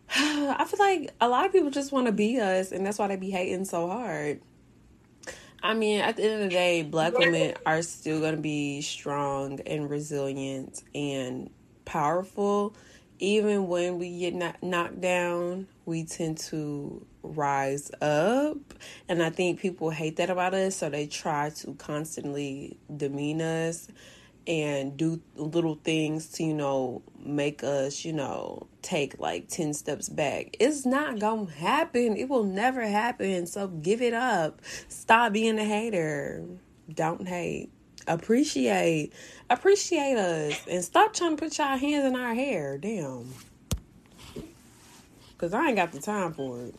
I 0.16 0.66
feel 0.66 0.80
like 0.80 1.12
a 1.20 1.28
lot 1.28 1.46
of 1.46 1.52
people 1.52 1.72
just 1.72 1.92
want 1.92 2.08
to 2.08 2.14
be 2.14 2.40
us, 2.40 2.72
and 2.72 2.86
that's 2.86 3.00
why 3.00 3.08
they 3.08 3.16
be 3.16 3.32
hating 3.32 3.66
so 3.66 3.88
hard. 3.88 4.42
I 5.64 5.74
mean, 5.74 6.02
at 6.02 6.18
the 6.18 6.24
end 6.24 6.34
of 6.34 6.40
the 6.42 6.50
day, 6.50 6.84
black 6.84 7.18
women 7.18 7.54
are 7.66 7.82
still 7.84 8.20
going 8.20 8.36
to 8.36 8.42
be 8.42 8.82
strong 8.82 9.62
and 9.62 9.90
resilient 9.90 10.84
and 10.94 11.50
powerful. 11.86 12.76
Even 13.20 13.70
when 13.70 13.98
we 13.98 14.20
get 14.20 14.62
knocked 14.62 15.00
down, 15.00 15.68
we 15.86 16.04
tend 16.04 16.38
to 16.40 17.06
rise 17.24 17.90
up. 18.02 18.58
And 19.08 19.24
I 19.24 19.30
think 19.30 19.62
people 19.62 19.90
hate 19.90 20.18
that 20.18 20.30
about 20.30 20.54
us, 20.54 20.76
so 20.76 20.90
they 20.90 21.08
try 21.08 21.52
to 21.52 21.74
constantly 21.76 22.78
demean 22.94 23.42
us 23.42 23.88
and 24.46 24.98
do 24.98 25.22
little 25.36 25.76
things 25.76 26.30
to, 26.34 26.44
you 26.44 26.54
know, 26.54 27.02
make 27.18 27.64
us, 27.64 28.04
you 28.04 28.14
know, 28.14 28.68
take 28.82 29.20
like 29.20 29.48
10 29.48 29.74
steps 29.74 30.10
back. 30.10 30.58
It's 30.60 30.86
not 30.86 31.20
gonna 31.20 31.50
happen. 31.50 32.18
It 32.18 32.30
will 32.30 32.44
never 32.44 32.82
happen. 32.82 33.48
So 33.48 33.68
give 33.68 34.02
it 34.02 34.14
up. 34.14 34.62
Stop 34.90 35.34
being 35.34 35.58
a 35.60 35.64
hater. 35.64 36.46
Don't 36.94 37.28
hate. 37.28 37.70
Appreciate. 38.08 39.14
Appreciate 39.50 40.18
us. 40.18 40.62
And 40.70 40.84
stop 40.84 41.14
trying 41.14 41.38
to 41.38 41.44
put 41.44 41.58
y'all 41.58 41.78
hands 41.78 42.06
in 42.06 42.16
our 42.16 42.34
hair. 42.34 42.78
Damn. 42.78 43.34
Because 45.32 45.54
I 45.54 45.68
ain't 45.68 45.78
got 45.78 45.92
the 45.92 46.00
time 46.00 46.34
for 46.34 46.62
it. 46.66 46.76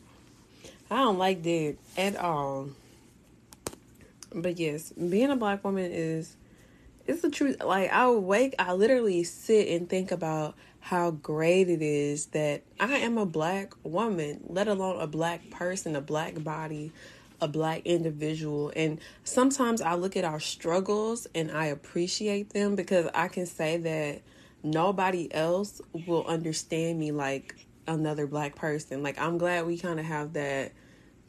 I 0.91 0.99
don't 0.99 1.19
like 1.19 1.43
that 1.43 1.77
at 1.97 2.17
all. 2.17 2.69
But 4.35 4.59
yes, 4.59 4.93
being 4.93 5.31
a 5.31 5.37
black 5.37 5.65
woman 5.65 5.91
is 5.93 6.37
it's 7.07 7.23
the 7.23 7.31
truth. 7.31 7.63
Like 7.63 7.93
I 7.93 8.09
wake, 8.11 8.55
I 8.59 8.73
literally 8.73 9.25
sit 9.25 9.69
and 9.69 9.89
think 9.89 10.11
about 10.11 10.55
how 10.81 11.11
great 11.13 11.69
it 11.69 11.83
is 11.83 12.27
that 12.27 12.63
I 12.79 12.97
am 12.99 13.17
a 13.17 13.27
black 13.27 13.73
woman, 13.83 14.41
let 14.49 14.69
alone 14.69 15.01
a 15.01 15.07
black 15.07 15.49
person, 15.51 15.97
a 15.97 16.01
black 16.01 16.43
body, 16.43 16.93
a 17.41 17.49
black 17.49 17.83
individual. 17.87 18.73
And 18.77 19.01
sometimes 19.25 19.81
I 19.81 19.95
look 19.95 20.17
at 20.17 20.25
our 20.25 20.41
struggles 20.41 21.27
and 21.35 21.51
I 21.51 21.67
appreciate 21.67 22.51
them 22.51 22.77
because 22.77 23.09
I 23.15 23.29
can 23.29 23.47
say 23.47 23.79
that 23.79 24.23
nobody 24.63 25.33
else 25.33 25.81
will 26.07 26.27
understand 26.27 26.99
me 26.99 27.13
like 27.13 27.55
another 27.87 28.27
black 28.27 28.55
person. 28.55 29.03
Like 29.03 29.19
I'm 29.19 29.39
glad 29.39 29.67
we 29.67 29.79
kind 29.79 29.99
of 29.99 30.07
have 30.07 30.35
that 30.35 30.73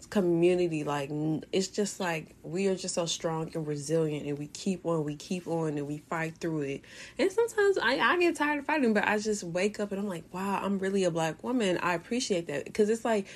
community 0.05 0.83
like 0.83 1.09
it's 1.51 1.67
just 1.67 1.99
like 1.99 2.35
we 2.43 2.67
are 2.67 2.75
just 2.75 2.95
so 2.95 3.05
strong 3.05 3.51
and 3.53 3.67
resilient 3.67 4.25
and 4.25 4.37
we 4.37 4.47
keep 4.47 4.85
on 4.85 5.03
we 5.03 5.15
keep 5.15 5.47
on 5.47 5.77
and 5.77 5.87
we 5.87 5.97
fight 6.09 6.37
through 6.37 6.61
it. 6.61 6.81
And 7.17 7.31
sometimes 7.31 7.77
I, 7.77 7.97
I 7.99 8.17
get 8.19 8.35
tired 8.35 8.59
of 8.59 8.65
fighting 8.65 8.93
but 8.93 9.05
i 9.05 9.17
just 9.17 9.43
wake 9.43 9.79
up 9.79 9.91
and 9.91 9.99
i'm 9.99 10.07
like 10.07 10.23
wow 10.31 10.59
i'm 10.63 10.79
really 10.79 11.03
a 11.03 11.11
black 11.11 11.43
woman. 11.43 11.77
I 11.79 11.93
appreciate 11.93 12.47
that. 12.47 12.65
Because 12.65 12.89
it's 12.89 13.05
like 13.05 13.27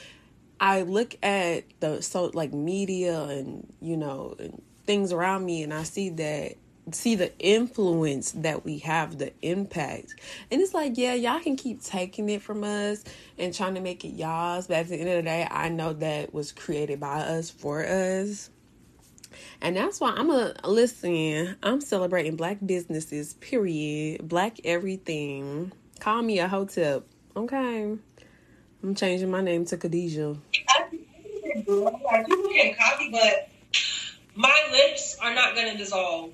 i 0.59 0.81
look 0.81 1.15
at 1.23 1.63
the 1.79 2.01
so 2.01 2.31
like 2.33 2.53
media 2.53 3.23
and 3.23 3.71
you 3.81 3.97
know 3.97 4.35
and 4.39 4.61
things 4.85 5.13
around 5.13 5.45
me 5.45 5.63
and 5.63 5.73
i 5.73 5.83
see 5.83 6.09
that 6.09 6.55
see 6.93 7.15
the 7.15 7.37
influence 7.39 8.31
that 8.31 8.65
we 8.65 8.79
have, 8.79 9.17
the 9.17 9.33
impact. 9.41 10.15
And 10.51 10.61
it's 10.61 10.73
like, 10.73 10.97
yeah, 10.97 11.13
y'all 11.13 11.39
can 11.39 11.55
keep 11.55 11.83
taking 11.83 12.29
it 12.29 12.41
from 12.41 12.63
us 12.63 13.03
and 13.37 13.53
trying 13.53 13.75
to 13.75 13.81
make 13.81 14.05
it 14.05 14.09
y'all's, 14.09 14.67
but 14.67 14.77
at 14.77 14.87
the 14.87 14.95
end 14.95 15.09
of 15.09 15.15
the 15.17 15.23
day, 15.23 15.47
I 15.49 15.69
know 15.69 15.93
that 15.93 16.33
was 16.33 16.51
created 16.51 16.99
by 16.99 17.21
us 17.21 17.49
for 17.49 17.85
us. 17.85 18.49
And 19.61 19.75
that's 19.75 19.99
why 19.99 20.11
I'm 20.11 20.29
a 20.29 20.53
listen, 20.65 21.55
I'm 21.61 21.81
celebrating 21.81 22.35
black 22.35 22.57
businesses, 22.65 23.33
period. 23.35 24.27
Black 24.27 24.59
everything. 24.63 25.71
Call 25.99 26.21
me 26.21 26.39
a 26.39 26.47
hotel. 26.47 27.03
Okay. 27.35 27.97
I'm 28.81 28.95
changing 28.95 29.29
my 29.29 29.41
name 29.41 29.65
to 29.65 29.77
Khadijah. 29.77 30.37
I 30.69 32.23
do 32.23 32.75
coffee, 32.77 33.09
but 33.11 33.49
my 34.35 34.69
lips 34.71 35.17
are 35.21 35.35
not 35.35 35.55
gonna 35.55 35.77
dissolve 35.77 36.33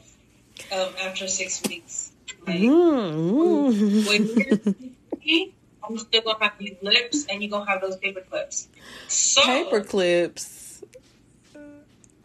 um, 0.71 0.89
after 1.03 1.27
six 1.27 1.61
weeks. 1.67 2.11
Like, 2.47 2.59
mm-hmm. 2.59 4.11
I'm 5.87 5.97
still 5.97 6.21
gonna 6.21 6.43
have 6.43 6.57
these 6.57 6.77
lips, 6.81 7.25
and 7.29 7.41
you're 7.41 7.51
gonna 7.51 7.69
have 7.69 7.81
those 7.81 7.97
paper 7.97 8.21
clips. 8.21 8.67
So, 9.07 9.41
paper 9.43 9.81
clips. 9.81 10.83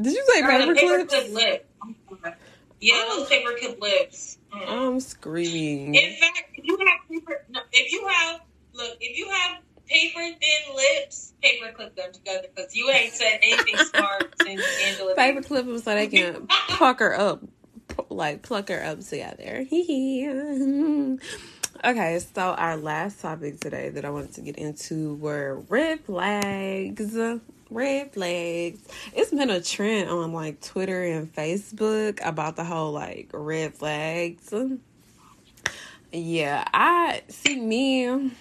Did 0.00 0.14
you 0.14 0.24
say 0.32 0.42
paper, 0.42 0.74
paper 0.74 1.06
clips? 1.06 1.14
Clip 1.14 1.34
lip. 1.34 1.66
Yeah, 2.80 3.04
those 3.08 3.28
paper 3.28 3.50
clip 3.58 3.80
lips. 3.80 4.38
Mm. 4.52 4.68
I'm 4.68 5.00
screaming. 5.00 5.94
In 5.94 6.16
fact, 6.16 6.42
if 6.54 6.64
you 6.64 6.78
have 6.78 7.08
paper, 7.08 7.44
no, 7.50 7.60
if 7.72 7.92
you 7.92 8.06
have 8.06 8.40
look, 8.72 8.96
if 9.00 9.18
you 9.18 9.28
have 9.28 9.58
paper 9.86 10.20
thin 10.20 10.74
lips, 10.74 11.34
paper 11.42 11.72
clip 11.72 11.94
them 11.94 12.12
together 12.12 12.46
because 12.54 12.74
you 12.74 12.88
ain't 12.90 13.12
said 13.12 13.40
anything 13.42 13.76
smart 13.76 14.34
since 14.42 14.62
Angela. 14.86 15.14
Paper 15.14 15.42
clip 15.42 15.66
them 15.66 15.78
so 15.78 15.94
they 15.94 16.06
can 16.06 16.46
pucker 16.68 17.12
up 17.12 17.42
like 18.10 18.42
pluck 18.42 18.68
her 18.68 18.82
up 18.84 19.00
together. 19.00 19.66
okay, 21.84 22.18
so 22.34 22.42
our 22.42 22.76
last 22.76 23.20
topic 23.20 23.60
today 23.60 23.90
that 23.90 24.04
I 24.04 24.10
wanted 24.10 24.34
to 24.34 24.40
get 24.40 24.56
into 24.56 25.14
were 25.16 25.62
red 25.68 26.00
flags. 26.00 27.16
Red 27.70 28.12
flags. 28.12 28.80
It's 29.12 29.30
been 29.30 29.50
a 29.50 29.60
trend 29.60 30.10
on 30.10 30.32
like 30.32 30.60
Twitter 30.60 31.04
and 31.04 31.32
Facebook 31.32 32.18
about 32.24 32.56
the 32.56 32.64
whole 32.64 32.92
like 32.92 33.30
red 33.32 33.74
flags. 33.74 34.52
Yeah, 36.12 36.64
I 36.74 37.22
see 37.28 37.60
me. 37.60 38.32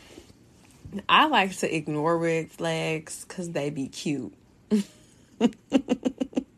I 1.08 1.28
like 1.28 1.56
to 1.58 1.76
ignore 1.76 2.18
red 2.18 2.52
flags 2.52 3.24
because 3.28 3.52
they 3.52 3.70
be 3.70 3.88
cute. 3.88 4.34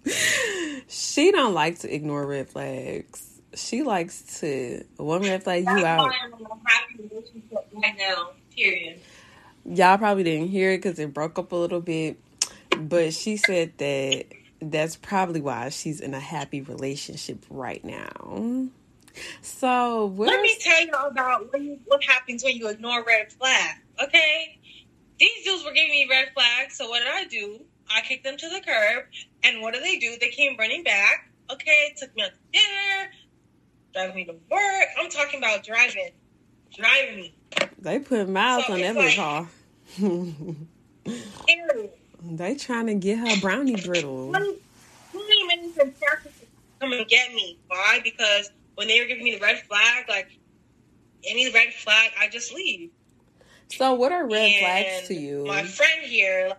she 0.88 1.32
don't 1.32 1.54
like 1.54 1.80
to 1.80 1.93
ignore 1.93 2.26
red 2.26 2.49
flags. 2.49 3.41
she 3.56 3.84
likes 3.84 4.39
to 4.39 4.84
one 4.97 5.22
red 5.22 5.43
flag 5.43 5.64
you 5.66 5.86
out. 5.86 5.99
why 5.99 6.14
I'm 6.24 6.34
in 6.34 6.45
a 6.45 6.49
happy 6.70 7.10
relationship 7.10 7.68
right 7.74 7.95
now. 7.97 8.32
Period. 8.56 8.99
Y'all 9.66 9.97
probably 9.97 10.24
didn't 10.24 10.47
hear 10.49 10.72
it 10.72 10.78
because 10.82 10.97
it 10.99 11.14
broke 11.14 11.38
up 11.38 11.52
a 11.52 11.56
little 11.56 11.82
bit, 11.82 12.18
but 12.78 13.14
she 13.14 13.38
said 13.38 13.78
that 13.78 14.26
that's 14.62 14.95
probably 14.95 15.41
why 15.41 15.70
she's 15.70 15.99
in 16.02 16.14
a 16.14 16.20
happy 16.20 16.62
relationship 16.62 17.45
right 17.49 17.84
now. 17.84 18.70
So 19.41 20.14
Let 20.18 20.41
me 20.41 20.58
tell 20.60 20.86
you 20.86 20.91
about 20.91 21.52
when 21.52 21.80
what 21.86 22.04
happens 22.04 22.43
when 22.43 22.56
you 22.56 22.70
ignore 22.70 23.04
red 23.04 23.32
flags. 23.32 23.80
Okay, 24.02 24.58
these 25.20 25.43
dudes 25.45 25.64
were 25.64 25.74
giving 25.74 25.91
me 25.91 26.08
red 26.10 26.30
flags. 26.34 26.78
So 26.78 26.89
what 26.89 26.99
did 26.99 27.08
I 27.10 27.26
do? 27.26 27.62
I 27.96 28.02
kicked 28.02 28.24
them 28.24 28.38
to 28.38 28.50
the 28.50 28.62
curb. 28.62 29.06
And 29.44 29.62
what 29.62 29.74
do 29.74 29.80
they 29.80 29.98
do? 29.98 30.16
They 30.20 30.30
came 30.30 30.56
running 30.58 30.84
back. 30.84 31.30
Okay, 31.52 31.94
took 31.98 32.16
me 32.16 32.24
out 32.24 32.32
to 32.32 32.38
dinner, 32.60 33.12
driving 33.94 34.16
me 34.16 34.26
to 34.26 34.34
work. 34.50 34.88
I'm 35.00 35.10
talking 35.10 35.39
about 35.39 35.64
driving, 35.66 36.12
driving 36.74 37.16
me. 37.18 37.34
they 37.80 38.00
put 38.00 38.30
miles 38.30 38.66
So 38.68 38.74
on 38.74 38.82
every 38.82 39.08
like- 39.08 39.16
car? 39.16 39.50
They 42.24 42.56
trying 42.56 42.86
to 42.88 42.94
get 42.94 43.18
her 43.18 43.42
brownie 43.42 43.76
brittle. 43.84 44.30
20, 44.30 44.56
20 45.12 45.44
minutes 45.48 45.78
in 45.78 45.94
traffic 45.96 46.32
come 46.80 46.94
and 46.94 47.08
get 47.08 47.34
me. 47.34 47.58
Why? 47.68 48.00
Because 48.04 48.52
when 48.76 48.88
they 48.88 49.00
were 49.02 49.08
giving 49.08 49.24
me 49.24 49.34
the 49.36 49.42
red 49.42 49.60
flag, 49.64 50.06
like 50.08 50.30
any 51.28 51.52
red 51.52 51.74
flag, 51.74 52.12
I 52.20 52.30
just 52.30 52.54
leave. 52.54 52.92
So 53.70 53.94
what 53.96 54.12
are 54.12 54.26
red 54.28 54.52
And 54.52 54.60
flags 54.60 55.08
to 55.08 55.16
you? 55.16 55.46
My 55.46 55.64
friend 55.64 56.04
here. 56.04 56.54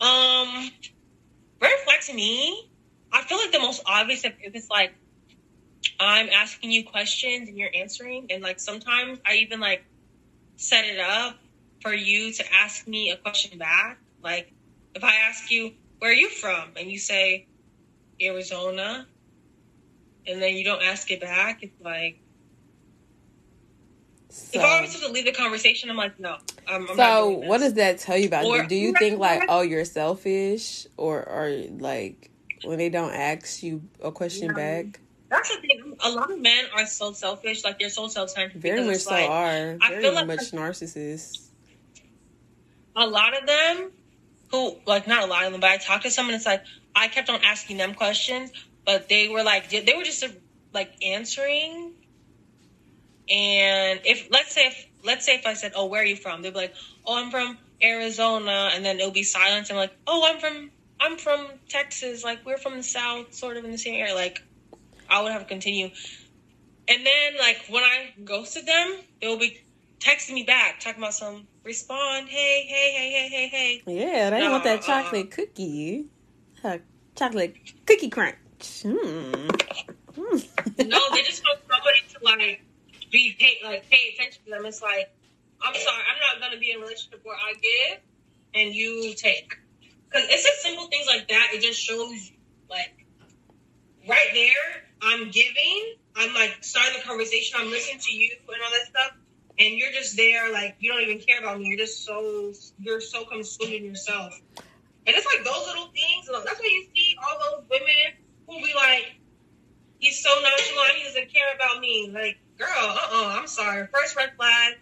Um, 0.00 0.70
red 1.60 1.78
flag 1.84 2.00
to 2.02 2.14
me. 2.14 2.70
I 3.12 3.22
feel 3.22 3.38
like 3.38 3.52
the 3.52 3.60
most 3.60 3.82
obvious 3.86 4.24
if, 4.24 4.34
if 4.40 4.54
it's 4.54 4.68
like 4.70 4.94
I'm 6.00 6.28
asking 6.30 6.72
you 6.72 6.84
questions 6.84 7.48
and 7.48 7.56
you're 7.56 7.70
answering, 7.74 8.26
and 8.30 8.42
like 8.42 8.58
sometimes 8.58 9.20
I 9.24 9.36
even 9.36 9.60
like 9.60 9.84
set 10.56 10.84
it 10.84 10.98
up 10.98 11.38
for 11.80 11.92
you 11.94 12.32
to 12.32 12.44
ask 12.52 12.86
me 12.86 13.10
a 13.10 13.16
question 13.16 13.58
back. 13.58 13.98
Like 14.22 14.52
if 14.94 15.04
I 15.04 15.14
ask 15.28 15.50
you, 15.50 15.72
"Where 15.98 16.10
are 16.10 16.14
you 16.14 16.28
from?" 16.28 16.72
and 16.76 16.90
you 16.90 16.98
say 16.98 17.46
Arizona, 18.20 19.06
and 20.26 20.42
then 20.42 20.56
you 20.56 20.64
don't 20.64 20.82
ask 20.82 21.10
it 21.10 21.20
back, 21.20 21.62
it's 21.62 21.80
like 21.80 22.18
So, 24.36 24.58
if 24.58 24.64
I 24.64 24.80
was 24.80 24.98
to 25.00 25.08
leave 25.12 25.26
the 25.26 25.32
conversation, 25.32 25.90
I'm 25.90 25.96
like, 25.96 26.18
no. 26.18 26.38
I'm, 26.66 26.88
I'm 26.90 26.96
so 26.96 27.28
what 27.28 27.58
does 27.58 27.74
that 27.74 27.98
tell 28.00 28.16
you 28.18 28.26
about 28.26 28.44
Or- 28.44 28.62
you? 28.62 28.66
Do 28.68 28.74
you 28.74 28.92
think 28.94 29.20
like, 29.20 29.42
oh, 29.48 29.60
you're 29.60 29.84
selfish, 29.84 30.88
or 30.96 31.22
or 31.22 31.50
like 31.78 32.32
when 32.64 32.78
they 32.78 32.88
don't 32.88 33.12
ask 33.12 33.62
you 33.62 33.82
a 34.02 34.10
question 34.10 34.48
No. 34.48 34.54
back? 34.54 34.98
That's 35.30 35.48
the 35.54 35.60
thing. 35.60 35.96
A 36.00 36.10
lot 36.10 36.32
of 36.32 36.40
men 36.40 36.64
are 36.76 36.84
so 36.84 37.12
selfish. 37.12 37.62
Like 37.64 37.78
they're 37.78 37.88
so 37.90 38.08
self-centered. 38.08 38.60
Very 38.60 38.80
because 38.82 38.88
much 38.88 39.00
so 39.02 39.10
like, 39.12 39.30
are 39.30 39.78
I 39.80 39.88
very 39.90 40.02
feel 40.02 40.14
like- 40.14 40.26
much 40.26 40.50
narcissists. 40.50 41.50
a 42.96 43.06
lot 43.06 43.40
of 43.40 43.46
them 43.46 43.90
who 44.50 44.76
like 44.86 45.06
not 45.06 45.22
a 45.22 45.26
lot 45.26 45.44
of 45.44 45.52
them, 45.52 45.60
but 45.60 45.70
I 45.70 45.76
talked 45.76 46.02
to 46.04 46.10
someone. 46.10 46.34
It's 46.34 46.46
like 46.46 46.64
I 46.96 47.06
kept 47.08 47.30
on 47.30 47.40
asking 47.44 47.76
them 47.76 47.94
questions, 47.94 48.50
but 48.84 49.08
they 49.08 49.28
were 49.28 49.42
like 49.44 49.70
they 49.70 49.94
were 49.96 50.02
just 50.04 50.24
like 50.72 50.92
answering. 51.04 51.92
And 53.30 54.00
if 54.04 54.28
let's 54.30 54.54
say 54.54 54.66
if 54.66 54.86
let's 55.02 55.24
say 55.24 55.36
if 55.36 55.46
I 55.46 55.54
said, 55.54 55.72
"Oh, 55.74 55.86
where 55.86 56.02
are 56.02 56.06
you 56.06 56.16
from?" 56.16 56.42
They'd 56.42 56.52
be 56.52 56.58
like, 56.58 56.74
"Oh, 57.06 57.16
I'm 57.16 57.30
from 57.30 57.58
Arizona," 57.82 58.70
and 58.74 58.84
then 58.84 58.98
it'll 58.98 59.12
be 59.12 59.22
silence. 59.22 59.70
I'm 59.70 59.76
like, 59.76 59.96
"Oh, 60.06 60.28
I'm 60.30 60.40
from 60.40 60.70
I'm 61.00 61.16
from 61.16 61.46
Texas. 61.68 62.22
Like 62.22 62.44
we're 62.44 62.58
from 62.58 62.76
the 62.76 62.82
South, 62.82 63.32
sort 63.34 63.56
of 63.56 63.64
in 63.64 63.70
the 63.70 63.78
same 63.78 63.94
area." 63.94 64.14
Like 64.14 64.42
I 65.08 65.22
would 65.22 65.32
have 65.32 65.42
to 65.42 65.48
continue. 65.48 65.90
And 66.86 67.06
then 67.06 67.38
like 67.38 67.64
when 67.70 67.82
I 67.82 68.12
ghosted 68.24 68.66
them, 68.66 68.98
they 69.20 69.28
will 69.28 69.38
be 69.38 69.58
texting 70.00 70.34
me 70.34 70.42
back, 70.42 70.80
talking 70.80 71.02
about 71.02 71.14
some 71.14 71.46
respond, 71.64 72.28
hey, 72.28 72.66
hey, 72.68 72.92
hey, 72.92 73.10
hey, 73.10 73.28
hey, 73.28 73.48
hey. 73.48 73.82
Yeah, 73.86 74.30
they 74.30 74.48
want 74.48 74.64
that 74.64 74.80
No, 74.80 74.86
chocolate 74.86 75.30
cookie, 75.30 76.06
uh, 76.62 76.78
chocolate 77.16 77.56
cookie 77.86 78.10
crunch. 78.10 78.36
Hmm. 78.82 79.48
No, 80.86 81.00
they 81.10 81.22
just 81.22 81.42
want 81.42 81.60
somebody 81.68 82.00
to 82.12 82.18
like 82.22 82.63
be 83.14 83.36
pay 83.38 83.58
like 83.62 83.88
pay 83.88 84.12
attention 84.12 84.42
to 84.44 84.50
them. 84.50 84.66
It's 84.66 84.82
like, 84.82 85.14
I'm 85.62 85.72
sorry, 85.72 86.02
I'm 86.10 86.20
not 86.20 86.42
gonna 86.42 86.60
be 86.60 86.72
in 86.72 86.78
a 86.78 86.80
relationship 86.80 87.20
where 87.22 87.36
I 87.36 87.54
give 87.54 88.00
and 88.54 88.74
you 88.74 89.14
take. 89.14 89.54
Because 90.10 90.28
it's 90.28 90.42
just 90.42 90.62
simple 90.62 90.88
things 90.88 91.06
like 91.06 91.28
that. 91.28 91.50
It 91.54 91.62
just 91.62 91.80
shows 91.80 92.10
you, 92.30 92.36
like 92.68 93.06
right 94.08 94.30
there, 94.34 94.82
I'm 95.00 95.30
giving, 95.30 95.94
I'm 96.16 96.34
like 96.34 96.58
starting 96.60 96.98
the 96.98 97.06
conversation, 97.06 97.56
I'm 97.60 97.70
listening 97.70 98.00
to 98.00 98.12
you 98.12 98.30
and 98.48 98.62
all 98.62 98.70
that 98.70 98.86
stuff. 98.90 99.16
And 99.60 99.78
you're 99.78 99.92
just 99.92 100.16
there, 100.16 100.52
like 100.52 100.74
you 100.80 100.90
don't 100.92 101.02
even 101.02 101.20
care 101.20 101.38
about 101.38 101.60
me. 101.60 101.68
You're 101.68 101.78
just 101.78 102.04
so 102.04 102.52
you're 102.80 103.00
so 103.00 103.24
consumed 103.26 103.72
in 103.72 103.84
yourself. 103.84 104.34
And 105.06 105.14
it's 105.14 105.26
like 105.26 105.44
those 105.44 105.66
little 105.66 105.86
things. 105.94 106.26
That's 106.26 106.58
why 106.58 106.66
you 106.66 106.86
see 106.96 107.14
all 107.22 107.38
those 107.38 107.64
women 107.70 108.18
who 108.48 108.56
be 108.58 108.72
like, 108.74 109.14
he's 110.00 110.20
so 110.20 110.30
nonchalant, 110.30 110.92
he 110.96 111.04
doesn't 111.04 111.32
care 111.32 111.54
about 111.54 111.80
me. 111.80 112.10
Like, 112.12 112.38
girl, 112.58 112.68
uh 112.78 112.88
uh-uh, 112.88 113.24
uh, 113.26 113.38
I'm 113.38 113.46
sorry. 113.46 113.86
First 113.92 114.16
red 114.16 114.32
flag. 114.36 114.74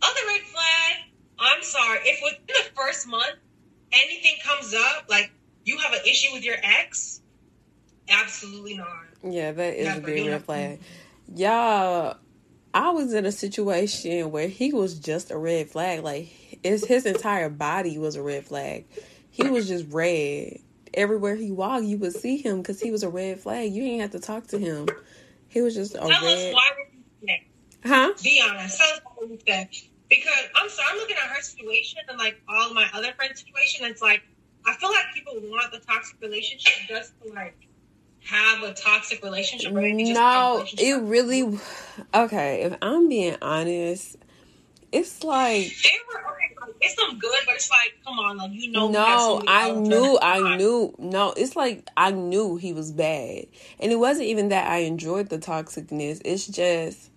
Other 0.00 0.20
red 0.28 0.40
flag, 0.42 1.10
I'm 1.38 1.62
sorry. 1.62 1.98
If 2.04 2.20
within 2.22 2.46
the 2.46 2.70
first 2.76 3.08
month 3.08 3.36
anything 3.92 4.34
comes 4.44 4.74
up, 4.74 5.06
like 5.08 5.30
you 5.64 5.78
have 5.78 5.92
an 5.92 6.00
issue 6.08 6.32
with 6.32 6.44
your 6.44 6.56
ex, 6.62 7.20
absolutely 8.08 8.76
not. 8.76 8.88
Yeah, 9.22 9.52
that 9.52 9.74
is 9.74 9.96
a 9.96 10.00
big 10.00 10.26
red 10.26 10.44
flag. 10.44 10.80
Y'all, 11.34 12.16
I 12.72 12.90
was 12.90 13.12
in 13.12 13.26
a 13.26 13.32
situation 13.32 14.30
where 14.30 14.48
he 14.48 14.72
was 14.72 14.98
just 14.98 15.30
a 15.30 15.36
red 15.36 15.68
flag. 15.68 16.04
Like, 16.04 16.28
it's, 16.62 16.86
his 16.86 17.06
entire 17.06 17.48
body 17.50 17.98
was 17.98 18.14
a 18.14 18.22
red 18.22 18.44
flag. 18.44 18.86
He 19.30 19.48
was 19.48 19.68
just 19.68 19.86
red. 19.92 20.58
Everywhere 20.94 21.34
he 21.36 21.50
walked, 21.50 21.84
you 21.84 21.98
would 21.98 22.14
see 22.14 22.38
him 22.38 22.58
because 22.62 22.80
he 22.80 22.90
was 22.90 23.02
a 23.02 23.08
red 23.08 23.40
flag. 23.40 23.72
You 23.72 23.82
ain't 23.82 24.00
have 24.00 24.12
to 24.12 24.20
talk 24.20 24.46
to 24.48 24.58
him. 24.58 24.86
He 25.48 25.60
was 25.60 25.74
just 25.74 25.94
a 25.94 25.98
Tell 25.98 26.10
us 26.10 26.22
red. 26.22 26.54
why 26.54 26.70
were 27.22 27.28
you 27.28 27.34
sick. 27.34 27.46
Huh? 27.84 28.12
Be 28.22 28.42
honest. 28.48 28.78
Tell 28.78 28.88
us 28.88 29.00
why 29.16 29.26
you 29.28 29.38
sick. 29.46 29.90
Because 30.08 30.32
I'm 30.56 30.68
sorry, 30.68 30.88
I'm 30.92 30.98
looking 30.98 31.16
at 31.16 31.28
her 31.28 31.42
situation 31.42 32.00
and 32.08 32.18
like 32.18 32.36
all 32.48 32.72
my 32.72 32.86
other 32.94 33.12
friends' 33.16 33.40
situation. 33.40 33.86
It's 33.86 34.02
like 34.02 34.22
I 34.66 34.74
feel 34.74 34.90
like 34.90 35.04
people 35.14 35.34
want 35.50 35.72
the 35.72 35.80
toxic 35.80 36.16
relationship 36.20 36.72
just 36.88 37.12
to 37.22 37.32
like 37.32 37.56
have 38.24 38.62
a 38.62 38.72
toxic 38.74 39.22
relationship. 39.22 39.72
Or 39.72 39.80
maybe 39.80 40.04
just 40.04 40.18
No, 40.20 40.54
relationship. 40.56 40.86
it 40.86 40.96
really. 41.02 41.58
Okay, 42.14 42.62
if 42.62 42.76
I'm 42.82 43.08
being 43.08 43.36
honest, 43.42 44.16
it's 44.92 45.22
like 45.22 45.62
They 45.82 45.90
were 46.08 46.20
okay. 46.20 46.54
Like, 46.60 46.74
it's 46.80 46.94
some 46.94 47.18
good, 47.18 47.38
but 47.46 47.54
it's 47.54 47.70
like, 47.70 47.94
come 48.04 48.18
on, 48.18 48.36
like 48.36 48.52
you 48.52 48.70
know. 48.70 48.88
no, 48.88 49.42
I 49.46 49.70
knew, 49.72 50.18
I 50.20 50.56
knew. 50.56 50.94
No, 50.98 51.32
it's 51.36 51.56
like 51.56 51.88
I 51.96 52.10
knew 52.10 52.56
he 52.56 52.72
was 52.72 52.92
bad, 52.92 53.46
and 53.78 53.92
it 53.92 53.96
wasn't 53.96 54.28
even 54.28 54.48
that 54.48 54.68
I 54.70 54.78
enjoyed 54.78 55.28
the 55.28 55.38
toxicness. 55.38 56.20
It's 56.24 56.46
just, 56.46 57.10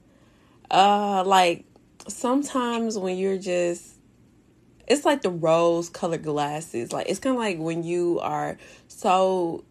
uh, 0.69 1.24
like 1.26 1.65
sometimes 2.07 2.97
when 2.97 3.17
you're 3.17 3.38
just, 3.38 3.95
it's 4.88 5.05
like 5.05 5.22
the 5.22 5.30
rose-colored 5.30 6.24
glasses. 6.24 6.91
Like 6.91 7.09
it's 7.09 7.19
kind 7.19 7.36
of 7.36 7.39
like 7.39 7.57
when 7.57 7.84
you 7.84 8.19
are 8.19 8.57
so 8.88 9.63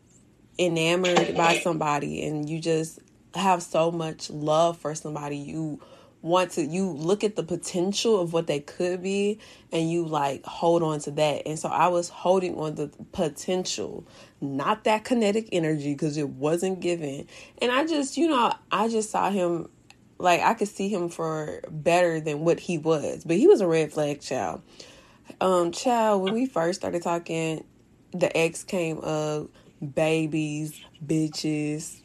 enamored 0.59 1.35
by 1.37 1.59
somebody 1.59 2.25
and 2.27 2.49
you 2.49 2.61
just 2.61 2.99
have 3.35 3.63
so 3.63 3.91
much 3.91 4.29
love 4.31 4.77
for 4.77 4.95
somebody 4.95 5.37
you 5.37 5.81
want 6.23 6.53
to 6.53 6.63
you 6.63 6.89
look 6.91 7.25
at 7.25 7.37
the 7.37 7.43
potential 7.43 8.21
of 8.21 8.33
what 8.33 8.47
they 8.47 8.61
could 8.61 9.03
be 9.03 9.39
and 9.73 9.91
you 9.91 10.05
like 10.05 10.45
hold 10.45 10.83
on 10.83 11.01
to 11.01 11.11
that. 11.13 11.43
And 11.47 11.59
so 11.59 11.69
i 11.69 11.89
was 11.89 12.09
holding 12.09 12.59
on 12.59 12.75
the 12.75 12.91
potential 13.13 14.07
not 14.41 14.85
that 14.85 15.05
kinetic 15.05 15.49
energy 15.53 15.93
because 15.93 16.17
it 16.17 16.29
wasn't 16.29 16.81
given. 16.81 17.27
And 17.63 17.73
i 17.73 17.87
just 17.87 18.17
you 18.17 18.29
know 18.29 18.53
i 18.71 18.89
just 18.89 19.11
saw 19.11 19.31
him 19.31 19.69
like 20.19 20.41
i 20.41 20.55
could 20.55 20.69
see 20.69 20.89
him 20.89 21.09
for 21.09 21.63
better 21.71 22.21
than 22.21 22.41
what 22.41 22.61
he 22.61 22.79
was. 22.79 23.25
But 23.25 23.37
he 23.37 23.47
was 23.47 23.61
a 23.61 23.67
red 23.67 23.93
flag 23.93 24.21
child. 24.21 24.63
Um 25.41 25.73
child 25.73 26.23
when 26.23 26.35
we 26.35 26.47
first 26.47 26.81
started 26.81 27.03
talking 27.03 27.65
the 28.13 28.37
ex 28.37 28.65
came 28.65 28.99
up 29.03 29.49
babies 29.95 30.79
bitches 31.05 32.00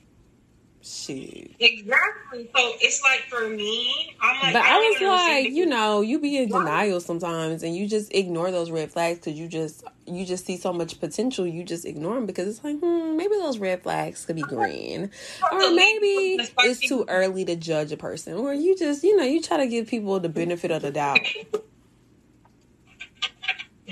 shit 0.86 1.55
Exactly. 1.59 2.49
So 2.55 2.73
it's 2.81 3.01
like 3.01 3.21
for 3.21 3.47
me, 3.47 4.15
I'm 4.21 4.41
like, 4.41 4.53
but 4.53 4.61
I 4.61 4.69
don't 4.71 5.01
was 5.01 5.19
like, 5.19 5.51
you 5.51 5.65
know, 5.65 6.01
you 6.01 6.19
be 6.19 6.38
in 6.38 6.49
denial 6.49 6.99
sometimes, 6.99 7.63
and 7.63 7.75
you 7.75 7.88
just 7.88 8.13
ignore 8.13 8.51
those 8.51 8.69
red 8.69 8.91
flags 8.91 9.19
because 9.19 9.39
you 9.39 9.47
just 9.47 9.83
you 10.05 10.25
just 10.25 10.45
see 10.45 10.57
so 10.57 10.73
much 10.73 10.99
potential. 10.99 11.47
You 11.47 11.63
just 11.63 11.86
ignore 11.86 12.15
them 12.15 12.25
because 12.25 12.47
it's 12.47 12.63
like, 12.63 12.77
hmm, 12.79 13.15
maybe 13.15 13.36
those 13.36 13.57
red 13.57 13.83
flags 13.83 14.25
could 14.25 14.36
be 14.36 14.41
green, 14.43 15.11
or 15.51 15.71
maybe 15.71 16.39
it's 16.59 16.81
too 16.81 17.05
early 17.07 17.45
to 17.45 17.55
judge 17.55 17.91
a 17.91 17.97
person, 17.97 18.33
or 18.33 18.53
you 18.53 18.75
just 18.77 19.03
you 19.03 19.15
know 19.15 19.23
you 19.23 19.41
try 19.41 19.57
to 19.57 19.67
give 19.67 19.88
people 19.88 20.19
the 20.19 20.29
benefit 20.29 20.71
of 20.71 20.81
the 20.81 20.91
doubt. 20.91 21.19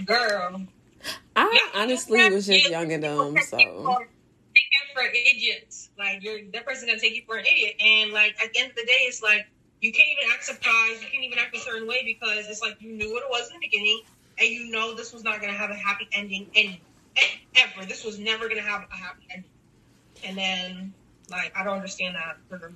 girl. 0.05 0.67
I 1.35 1.69
honestly 1.75 2.29
was 2.29 2.45
just 2.45 2.69
young 2.69 2.91
and 2.91 3.03
dumb, 3.03 3.37
so 3.39 3.97
for 4.93 5.03
idiots. 5.03 5.82
Like 6.03 6.21
you're 6.21 6.39
that 6.51 6.65
person 6.65 6.87
gonna 6.87 6.99
take 6.99 7.15
you 7.15 7.23
for 7.25 7.37
an 7.37 7.45
idiot. 7.45 7.75
And 7.79 8.11
like 8.11 8.35
at 8.43 8.51
the 8.53 8.59
end 8.59 8.71
of 8.71 8.75
the 8.75 8.83
day, 8.83 9.07
it's 9.07 9.23
like 9.23 9.47
you 9.79 9.93
can't 9.93 10.07
even 10.19 10.33
act 10.33 10.43
surprised. 10.43 11.01
You 11.01 11.07
can't 11.09 11.23
even 11.23 11.39
act 11.39 11.55
a 11.55 11.59
certain 11.59 11.87
way 11.87 12.03
because 12.03 12.45
it's 12.49 12.61
like 12.61 12.75
you 12.81 12.91
knew 12.91 13.13
what 13.13 13.23
it 13.23 13.29
was 13.29 13.47
in 13.47 13.53
the 13.53 13.65
beginning, 13.65 14.01
and 14.37 14.49
you 14.49 14.69
know 14.69 14.93
this 14.93 15.13
was 15.13 15.23
not 15.23 15.39
gonna 15.39 15.53
have 15.53 15.69
a 15.69 15.75
happy 15.75 16.09
ending 16.11 16.47
any 16.55 16.81
ever. 17.55 17.85
This 17.85 18.03
was 18.03 18.19
never 18.19 18.49
gonna 18.49 18.61
have 18.61 18.85
a 18.91 18.95
happy 18.95 19.23
ending. 19.33 19.49
And 20.25 20.37
then 20.37 20.93
like 21.29 21.53
I 21.57 21.63
don't 21.63 21.77
understand 21.77 22.15
that 22.15 22.37
for 22.49 22.57
the 22.57 22.69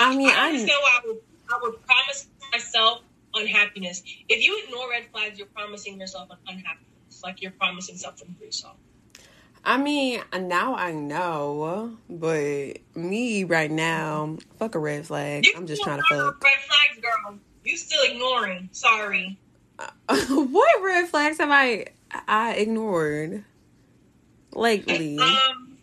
I 0.00 0.14
mean, 0.14 0.28
I 0.28 0.48
understand 0.48 0.78
why 0.82 1.00
I 1.02 1.06
would, 1.06 1.16
I 1.50 1.58
would 1.62 1.86
promise 1.86 2.28
myself 2.52 3.00
unhappiness. 3.34 4.02
If 4.28 4.44
you 4.44 4.62
ignore 4.64 4.90
red 4.90 5.06
flags, 5.12 5.38
you're 5.38 5.48
promising 5.48 5.98
yourself 5.98 6.28
an 6.30 6.36
unhappiness. 6.46 7.22
Like 7.24 7.40
you're 7.40 7.52
promising 7.52 7.96
something 7.96 8.34
for 8.38 8.44
yourself. 8.44 8.76
I 9.64 9.76
mean, 9.76 10.20
now 10.32 10.74
I 10.74 10.92
know, 10.92 11.96
but 12.08 12.78
me 12.94 13.44
right 13.44 13.70
now, 13.70 14.38
fuck 14.58 14.74
a 14.74 14.78
red 14.78 15.06
flag. 15.06 15.44
You 15.44 15.52
I'm 15.56 15.66
just 15.66 15.82
trying 15.82 15.98
to 15.98 16.04
fuck. 16.08 16.42
Red 16.42 16.58
flags, 16.60 17.00
girl. 17.00 17.38
You 17.64 17.76
still 17.76 18.02
ignoring. 18.04 18.70
Sorry. 18.72 19.38
what 20.08 20.82
red 20.82 21.08
flags 21.08 21.38
have 21.38 21.50
I 21.50 21.86
I 22.26 22.54
ignored 22.54 23.44
lately? 24.54 25.18
Um, 25.18 25.78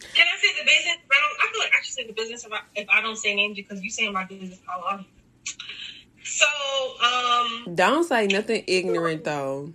can 0.00 0.26
I 0.26 0.40
say 0.40 0.48
the 0.58 0.64
business? 0.64 0.96
I 1.10 1.16
don't. 1.20 1.40
I 1.40 1.52
feel 1.52 1.60
like 1.60 1.72
I 1.72 1.82
should 1.82 1.94
say 1.94 2.06
the 2.06 2.12
business 2.12 2.44
if 2.44 2.52
I, 2.52 2.60
if 2.74 2.88
I 2.88 3.00
don't 3.00 3.16
say 3.16 3.34
names 3.34 3.56
because 3.56 3.82
you 3.82 3.90
saying 3.90 4.12
my 4.12 4.24
business 4.24 4.60
how 4.66 4.80
long. 4.80 5.04
So, 6.24 6.46
um, 7.02 7.74
Don't 7.74 8.04
say 8.04 8.26
nothing 8.26 8.62
ignorant 8.66 9.24
though. 9.24 9.72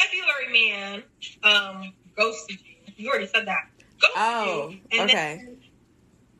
February 0.00 0.52
man, 0.52 1.02
um, 1.42 1.92
ghosted 2.16 2.58
you. 2.64 2.92
You 2.96 3.10
already 3.10 3.26
said 3.26 3.46
that. 3.46 3.68
Ghosted 4.00 4.16
Oh, 4.16 4.68
you. 4.70 4.80
And 4.92 5.10
okay. 5.10 5.36
then 5.36 5.56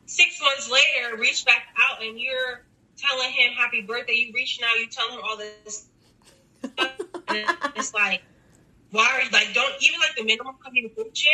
six 0.05 0.39
months 0.41 0.69
later, 0.69 1.17
reach 1.17 1.45
back 1.45 1.63
out 1.79 2.03
and 2.03 2.19
you're 2.19 2.65
telling 2.97 3.31
him 3.31 3.53
happy 3.53 3.81
birthday. 3.81 4.13
You 4.13 4.33
reach 4.33 4.59
now, 4.61 4.67
you 4.79 4.87
tell 4.87 5.09
him 5.09 5.19
all 5.23 5.37
this. 5.37 5.87
stuff, 6.63 6.91
it's 7.75 7.93
like, 7.93 8.21
why 8.91 9.07
are 9.13 9.21
you 9.21 9.29
like? 9.31 9.53
Don't 9.53 9.73
even 9.81 9.99
like 9.99 10.15
the 10.17 10.23
minimum 10.23 10.55
communication, 10.63 11.31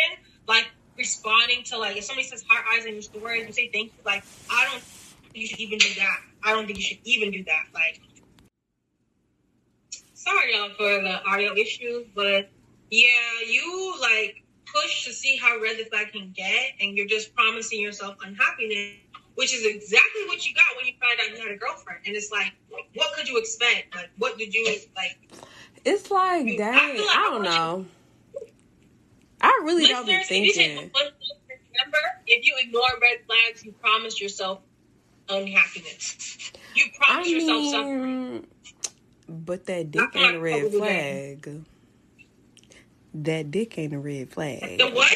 like 0.47 0.67
responding 0.97 1.63
to 1.65 1.77
like 1.77 1.97
if 1.97 2.03
somebody 2.03 2.27
says 2.27 2.43
heart 2.47 2.65
eyes 2.73 2.85
in 2.85 2.93
your 2.93 3.01
story, 3.01 3.45
you 3.45 3.51
say 3.51 3.69
thank 3.73 3.87
you. 3.87 4.03
Like 4.05 4.23
I 4.49 4.67
don't 4.69 4.81
think 4.81 5.35
you 5.35 5.47
should 5.47 5.59
even 5.59 5.79
do 5.79 5.93
that. 5.97 6.19
I 6.43 6.51
don't 6.51 6.65
think 6.65 6.77
you 6.77 6.83
should 6.83 6.99
even 7.03 7.31
do 7.31 7.43
that. 7.45 7.65
Like, 7.73 7.99
sorry 10.27 10.53
y'all 10.53 10.69
for 10.77 11.01
the 11.01 11.23
audio 11.25 11.53
issues, 11.55 12.05
but 12.15 12.49
yeah, 12.91 13.07
you 13.47 13.95
like 14.01 14.43
push 14.73 15.05
to 15.05 15.13
see 15.13 15.37
how 15.37 15.59
red 15.59 15.77
the 15.77 15.85
flag 15.85 16.11
can 16.11 16.31
get, 16.35 16.73
and 16.81 16.97
you're 16.97 17.07
just 17.07 17.33
promising 17.35 17.81
yourself 17.81 18.15
unhappiness. 18.25 18.95
Which 19.35 19.53
is 19.53 19.63
exactly 19.65 20.25
what 20.25 20.43
you 20.47 20.55
got 20.55 20.65
when 20.77 20.87
you 20.87 20.93
found 20.99 21.19
out 21.21 21.29
you 21.37 21.43
had 21.47 21.55
a 21.55 21.59
girlfriend, 21.59 21.99
and 22.07 22.15
it's 22.15 22.31
like, 22.31 22.53
what 22.95 23.13
could 23.15 23.29
you 23.29 23.37
expect? 23.37 23.93
Like, 23.95 24.09
what 24.17 24.35
did 24.39 24.51
you 24.51 24.65
like? 24.65 24.89
It's 25.85 26.09
like, 26.09 26.41
I 26.41 26.55
dang, 26.57 26.95
feel 26.95 27.05
like 27.05 27.15
I 27.15 27.19
I 27.19 27.29
don't 27.29 27.43
you- 27.43 27.49
know. 27.51 27.85
I 29.39 29.61
really 29.63 29.85
don't 29.85 30.07
be 30.07 30.13
if 30.13 30.31
you 30.31 30.53
take 30.53 30.55
thinking. 30.55 30.75
remember, 30.91 31.97
if 32.25 32.45
you 32.45 32.55
ignore 32.57 32.81
red 32.99 33.19
flags, 33.27 33.63
you 33.63 33.71
promise 33.73 34.19
yourself 34.19 34.61
unhappiness. 35.29 36.51
You 36.73 36.85
I 37.01 37.05
promise 37.05 37.29
yourself 37.29 37.65
suffering. 37.65 38.47
But 39.27 39.65
that 39.65 39.91
dick 39.91 40.09
ain't 40.15 40.35
a 40.35 40.39
red 40.39 40.71
flag. 40.71 41.63
That 43.13 43.51
dick 43.51 43.77
ain't 43.77 43.93
a 43.93 43.99
red 43.99 44.31
flag. 44.31 44.77
The 44.77 44.87
what? 44.89 45.11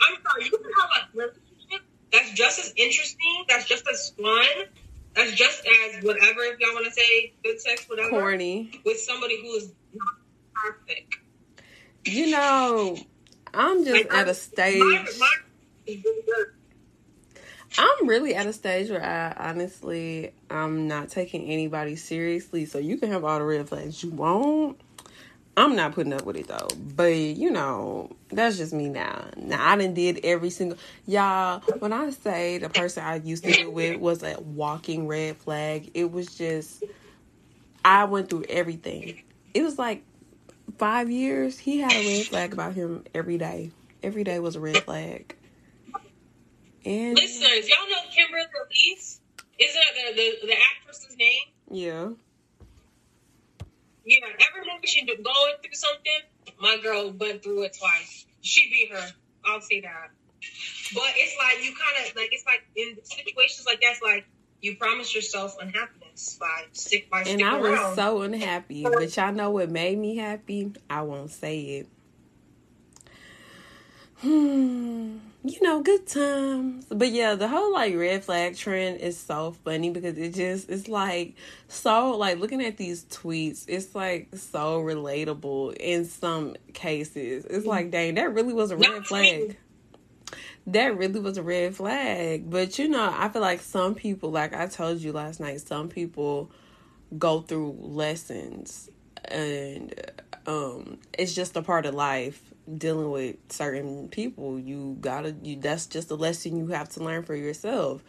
I'm 0.00 0.16
sorry, 0.22 0.44
you 0.44 0.50
can 0.50 0.60
have 0.80 1.08
a 1.14 1.16
relationship 1.16 1.82
that's 2.12 2.30
just 2.32 2.58
as 2.58 2.72
interesting, 2.76 3.44
that's 3.48 3.66
just 3.66 3.86
as 3.88 4.10
fun, 4.10 4.66
that's 5.14 5.32
just 5.32 5.62
as 5.66 6.02
whatever, 6.04 6.42
if 6.44 6.58
y'all 6.60 6.74
want 6.74 6.86
to 6.86 6.92
say 6.92 7.32
good 7.44 7.60
sex, 7.60 7.88
whatever, 7.88 8.10
Corny. 8.10 8.80
with 8.84 8.98
somebody 8.98 9.40
who 9.42 9.54
is 9.56 9.72
not 9.94 10.08
perfect. 10.54 11.16
You 12.04 12.30
know, 12.30 12.96
I'm 13.52 13.84
just 13.84 13.92
Like, 13.92 14.14
at 14.14 14.28
a 14.28 14.34
stage. 14.34 14.80
my- 15.18 15.28
good. 15.86 16.46
I'm 17.78 18.08
really 18.08 18.34
at 18.34 18.46
a 18.46 18.52
stage 18.52 18.90
where 18.90 19.02
I 19.02 19.50
honestly 19.50 20.32
I'm 20.50 20.88
not 20.88 21.08
taking 21.08 21.48
anybody 21.48 21.96
seriously. 21.96 22.64
So 22.66 22.78
you 22.78 22.96
can 22.96 23.10
have 23.10 23.24
all 23.24 23.38
the 23.38 23.44
red 23.44 23.68
flags 23.68 24.02
you 24.02 24.10
want. 24.10 24.80
I'm 25.56 25.76
not 25.76 25.92
putting 25.92 26.12
up 26.12 26.24
with 26.24 26.36
it 26.36 26.48
though. 26.48 26.68
But 26.96 27.14
you 27.14 27.50
know, 27.50 28.10
that's 28.28 28.56
just 28.56 28.72
me 28.72 28.88
now. 28.88 29.26
Now 29.36 29.70
I 29.70 29.76
done 29.76 29.94
did 29.94 30.20
every 30.24 30.50
single 30.50 30.78
y'all. 31.06 31.60
When 31.78 31.92
I 31.92 32.10
say 32.10 32.58
the 32.58 32.68
person 32.68 33.04
I 33.04 33.16
used 33.16 33.44
to 33.44 33.52
deal 33.52 33.70
with 33.70 34.00
was 34.00 34.22
a 34.22 34.40
walking 34.40 35.06
red 35.06 35.36
flag, 35.36 35.90
it 35.94 36.10
was 36.10 36.36
just 36.36 36.82
I 37.84 38.04
went 38.04 38.30
through 38.30 38.44
everything. 38.48 39.22
It 39.54 39.62
was 39.62 39.78
like 39.78 40.02
five 40.78 41.10
years. 41.10 41.58
He 41.58 41.78
had 41.78 41.92
a 41.92 42.06
red 42.06 42.26
flag 42.26 42.52
about 42.52 42.74
him 42.74 43.04
every 43.14 43.38
day. 43.38 43.70
Every 44.02 44.24
day 44.24 44.38
was 44.38 44.56
a 44.56 44.60
red 44.60 44.78
flag. 44.78 45.34
And 46.84 47.14
Listeners, 47.14 47.68
y'all 47.68 47.88
know 47.88 48.02
Kimberly 48.14 48.44
Elise? 48.66 49.20
Isn't 49.58 49.80
that 49.96 50.16
the, 50.16 50.36
the, 50.40 50.46
the 50.46 50.54
actress's 50.54 51.16
name? 51.16 51.42
yeah. 51.70 52.08
Yeah, 54.02 54.26
every 54.48 54.62
movie 54.62 54.86
she 54.86 55.04
going 55.04 55.54
through 55.62 55.74
something, 55.74 56.56
my 56.58 56.78
girl 56.82 57.12
went 57.12 57.42
through 57.42 57.62
it 57.64 57.76
twice. 57.78 58.24
She 58.40 58.68
beat 58.70 58.90
her. 58.92 59.06
I'll 59.44 59.60
say 59.60 59.82
that. 59.82 60.10
But 60.94 61.12
it's 61.16 61.36
like 61.38 61.64
you 61.64 61.74
kind 61.76 62.08
of 62.08 62.16
like 62.16 62.30
it's 62.32 62.44
like 62.46 62.64
in 62.74 62.96
situations 63.04 63.66
like 63.66 63.80
that's 63.82 64.00
like 64.02 64.26
you 64.62 64.76
promise 64.76 65.14
yourself 65.14 65.54
unhappiness 65.60 66.38
by 66.40 66.64
stick 66.72 67.10
by 67.10 67.22
And 67.22 67.42
I 67.44 67.58
was 67.58 67.72
around. 67.72 67.94
so 67.94 68.22
unhappy. 68.22 68.82
But 68.84 69.14
y'all 69.16 69.32
know 69.32 69.50
what 69.50 69.70
made 69.70 69.98
me 69.98 70.16
happy? 70.16 70.72
I 70.88 71.02
won't 71.02 71.30
say 71.30 71.60
it. 71.60 71.86
Hmm. 74.20 75.18
You 75.42 75.58
know, 75.62 75.82
good 75.82 76.06
times. 76.06 76.84
But 76.90 77.12
yeah, 77.12 77.34
the 77.34 77.48
whole 77.48 77.72
like 77.72 77.96
red 77.96 78.24
flag 78.24 78.56
trend 78.56 79.00
is 79.00 79.16
so 79.16 79.52
funny 79.64 79.88
because 79.88 80.18
it 80.18 80.34
just 80.34 80.68
it's 80.68 80.86
like 80.86 81.34
so 81.66 82.16
like 82.16 82.38
looking 82.38 82.62
at 82.62 82.76
these 82.76 83.04
tweets, 83.04 83.64
it's 83.66 83.94
like 83.94 84.28
so 84.34 84.82
relatable 84.82 85.76
in 85.76 86.04
some 86.04 86.56
cases. 86.74 87.46
It's 87.46 87.64
like, 87.64 87.90
dang, 87.90 88.16
that 88.16 88.34
really 88.34 88.52
was 88.52 88.70
a 88.70 88.76
red 88.76 89.06
flag. 89.06 89.56
That 90.66 90.98
really 90.98 91.20
was 91.20 91.38
a 91.38 91.42
red 91.42 91.74
flag. 91.74 92.50
But 92.50 92.78
you 92.78 92.88
know, 92.88 93.10
I 93.10 93.30
feel 93.30 93.40
like 93.40 93.60
some 93.60 93.94
people, 93.94 94.30
like 94.30 94.54
I 94.54 94.66
told 94.66 94.98
you 94.98 95.12
last 95.12 95.40
night, 95.40 95.62
some 95.62 95.88
people 95.88 96.50
go 97.18 97.40
through 97.40 97.76
lessons 97.80 98.90
and 99.24 99.92
um 100.46 100.98
it's 101.18 101.34
just 101.34 101.56
a 101.56 101.62
part 101.62 101.84
of 101.86 101.94
life 101.94 102.40
dealing 102.78 103.10
with 103.10 103.36
certain 103.48 104.08
people 104.08 104.58
you 104.58 104.96
gotta 105.00 105.34
you 105.42 105.56
that's 105.56 105.86
just 105.86 106.10
a 106.10 106.14
lesson 106.14 106.56
you 106.56 106.68
have 106.68 106.88
to 106.90 107.02
learn 107.02 107.22
for 107.22 107.34
yourself. 107.34 108.02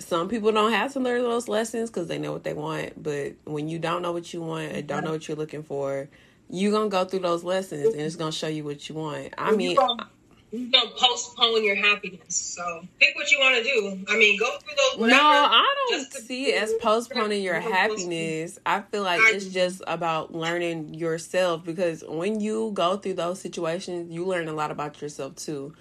Some 0.00 0.28
people 0.28 0.52
don't 0.52 0.72
have 0.72 0.92
to 0.92 1.00
learn 1.00 1.22
those 1.22 1.48
lessons 1.48 1.90
because 1.90 2.06
they 2.06 2.18
know 2.18 2.32
what 2.32 2.44
they 2.44 2.54
want 2.54 3.02
but 3.02 3.32
when 3.44 3.68
you 3.68 3.78
don't 3.78 4.02
know 4.02 4.12
what 4.12 4.32
you 4.32 4.40
want 4.40 4.72
and 4.72 4.86
don't 4.86 5.04
know 5.04 5.10
what 5.12 5.26
you're 5.26 5.36
looking 5.36 5.62
for 5.62 6.08
you're 6.50 6.72
gonna 6.72 6.88
go 6.88 7.04
through 7.04 7.18
those 7.20 7.44
lessons 7.44 7.92
and 7.92 8.00
it's 8.00 8.16
gonna 8.16 8.32
show 8.32 8.46
you 8.46 8.64
what 8.64 8.88
you 8.88 8.94
want. 8.94 9.34
I 9.36 9.52
mean 9.52 9.76
gonna, 9.76 10.08
you 10.52 10.70
gonna 10.70 10.90
postpone 10.96 11.62
your 11.64 11.74
happiness. 11.76 12.34
So 12.36 12.86
pick 12.98 13.14
what 13.16 13.30
you 13.30 13.38
want 13.38 13.56
to 13.56 13.62
do. 13.62 14.04
I 14.08 14.16
mean, 14.16 14.38
go 14.38 14.50
through 14.58 14.74
those. 14.98 15.10
No, 15.10 15.16
I 15.20 15.74
don't 15.88 15.98
just 16.12 16.26
see 16.26 16.46
it 16.52 16.62
as 16.62 16.72
postponing 16.80 17.42
your 17.42 17.60
happiness. 17.60 18.58
I 18.64 18.80
feel 18.82 19.02
like 19.02 19.20
I- 19.20 19.32
it's 19.34 19.46
just 19.46 19.82
about 19.86 20.34
learning 20.34 20.94
yourself 20.94 21.64
because 21.64 22.02
when 22.06 22.40
you 22.40 22.70
go 22.74 22.96
through 22.96 23.14
those 23.14 23.40
situations, 23.40 24.10
you 24.12 24.24
learn 24.24 24.48
a 24.48 24.52
lot 24.54 24.70
about 24.70 25.00
yourself 25.02 25.36
too. 25.36 25.74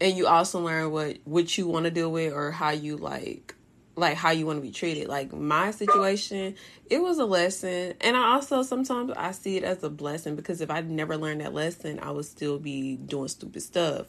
And 0.00 0.16
you 0.16 0.26
also 0.28 0.60
learn 0.60 0.92
what 0.92 1.18
what 1.24 1.58
you 1.58 1.66
want 1.66 1.84
to 1.84 1.90
deal 1.90 2.10
with 2.12 2.32
or 2.32 2.52
how 2.52 2.70
you 2.70 2.96
like 2.96 3.54
like 3.96 4.16
how 4.16 4.30
you 4.30 4.46
want 4.46 4.58
to 4.58 4.62
be 4.62 4.70
treated. 4.70 5.08
Like 5.08 5.32
my 5.32 5.70
situation, 5.70 6.54
it 6.88 7.02
was 7.02 7.18
a 7.18 7.24
lesson, 7.24 7.94
and 8.00 8.16
I 8.16 8.34
also 8.34 8.62
sometimes 8.62 9.12
I 9.16 9.32
see 9.32 9.56
it 9.56 9.64
as 9.64 9.82
a 9.82 9.90
blessing 9.90 10.36
because 10.36 10.60
if 10.60 10.70
I 10.70 10.80
never 10.80 11.16
learned 11.16 11.40
that 11.40 11.54
lesson, 11.54 11.98
I 12.00 12.10
would 12.10 12.24
still 12.24 12.58
be 12.58 12.96
doing 12.96 13.28
stupid 13.28 13.62
stuff. 13.62 14.06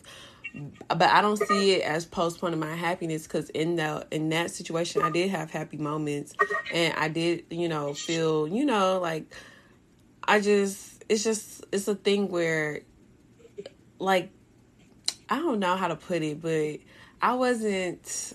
But 0.87 1.01
I 1.01 1.21
don't 1.21 1.37
see 1.37 1.71
it 1.71 1.81
as 1.81 2.05
postponing 2.05 2.59
my 2.59 2.75
happiness 2.75 3.23
because 3.23 3.49
in 3.49 3.77
that 3.77 4.07
in 4.11 4.29
that 4.29 4.51
situation, 4.51 5.01
I 5.01 5.09
did 5.09 5.31
have 5.31 5.51
happy 5.51 5.77
moments, 5.77 6.33
and 6.71 6.93
I 6.93 7.07
did 7.07 7.45
you 7.49 7.67
know 7.67 7.93
feel 7.93 8.47
you 8.47 8.65
know 8.65 8.99
like 8.99 9.33
I 10.23 10.39
just 10.39 11.03
it's 11.09 11.23
just 11.23 11.65
it's 11.71 11.87
a 11.87 11.95
thing 11.95 12.29
where 12.29 12.81
like 13.99 14.29
I 15.29 15.39
don't 15.39 15.59
know 15.59 15.75
how 15.75 15.87
to 15.87 15.95
put 15.95 16.21
it, 16.21 16.41
but 16.41 16.79
I 17.21 17.33
wasn't 17.33 18.33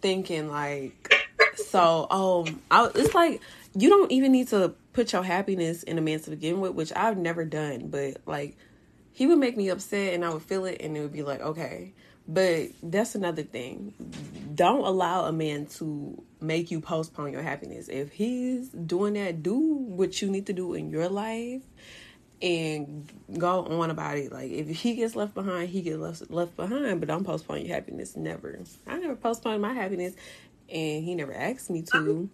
thinking 0.00 0.48
like 0.48 1.12
so 1.56 2.06
um, 2.10 2.60
I, 2.70 2.90
it's 2.94 3.14
like 3.14 3.40
you 3.74 3.88
don't 3.88 4.10
even 4.10 4.32
need 4.32 4.48
to 4.48 4.74
put 4.92 5.12
your 5.12 5.22
happiness 5.22 5.82
in 5.82 5.98
a 5.98 6.00
man 6.00 6.20
to 6.20 6.30
begin 6.30 6.60
with 6.60 6.72
which 6.72 6.92
i've 6.96 7.16
never 7.16 7.44
done 7.44 7.88
but 7.88 8.16
like 8.26 8.56
he 9.20 9.26
would 9.26 9.38
make 9.38 9.54
me 9.54 9.68
upset 9.68 10.14
and 10.14 10.24
I 10.24 10.30
would 10.30 10.40
feel 10.42 10.64
it 10.64 10.80
and 10.80 10.96
it 10.96 11.00
would 11.00 11.12
be 11.12 11.22
like, 11.22 11.40
okay. 11.40 11.92
But 12.26 12.68
that's 12.82 13.14
another 13.14 13.42
thing. 13.42 13.92
Don't 14.54 14.82
allow 14.82 15.26
a 15.26 15.32
man 15.32 15.66
to 15.76 16.22
make 16.40 16.70
you 16.70 16.80
postpone 16.80 17.32
your 17.32 17.42
happiness. 17.42 17.88
If 17.88 18.12
he's 18.12 18.68
doing 18.70 19.14
that, 19.14 19.42
do 19.42 19.58
what 19.58 20.22
you 20.22 20.30
need 20.30 20.46
to 20.46 20.54
do 20.54 20.72
in 20.72 20.88
your 20.88 21.10
life 21.10 21.60
and 22.42 23.10
go 23.38 23.64
on 23.66 23.90
about 23.90 24.16
it. 24.18 24.32
Like 24.32 24.50
if 24.50 24.68
he 24.68 24.94
gets 24.94 25.14
left 25.14 25.34
behind, 25.34 25.68
he 25.68 25.82
gets 25.82 25.98
left 25.98 26.30
left 26.30 26.56
behind. 26.56 27.00
But 27.00 27.08
don't 27.08 27.24
postpone 27.24 27.64
your 27.64 27.74
happiness. 27.74 28.16
Never. 28.16 28.58
I 28.86 28.98
never 28.98 29.16
postponed 29.16 29.62
my 29.62 29.72
happiness, 29.72 30.14
and 30.68 31.04
he 31.04 31.14
never 31.14 31.34
asked 31.34 31.70
me 31.70 31.82
to. 31.92 32.28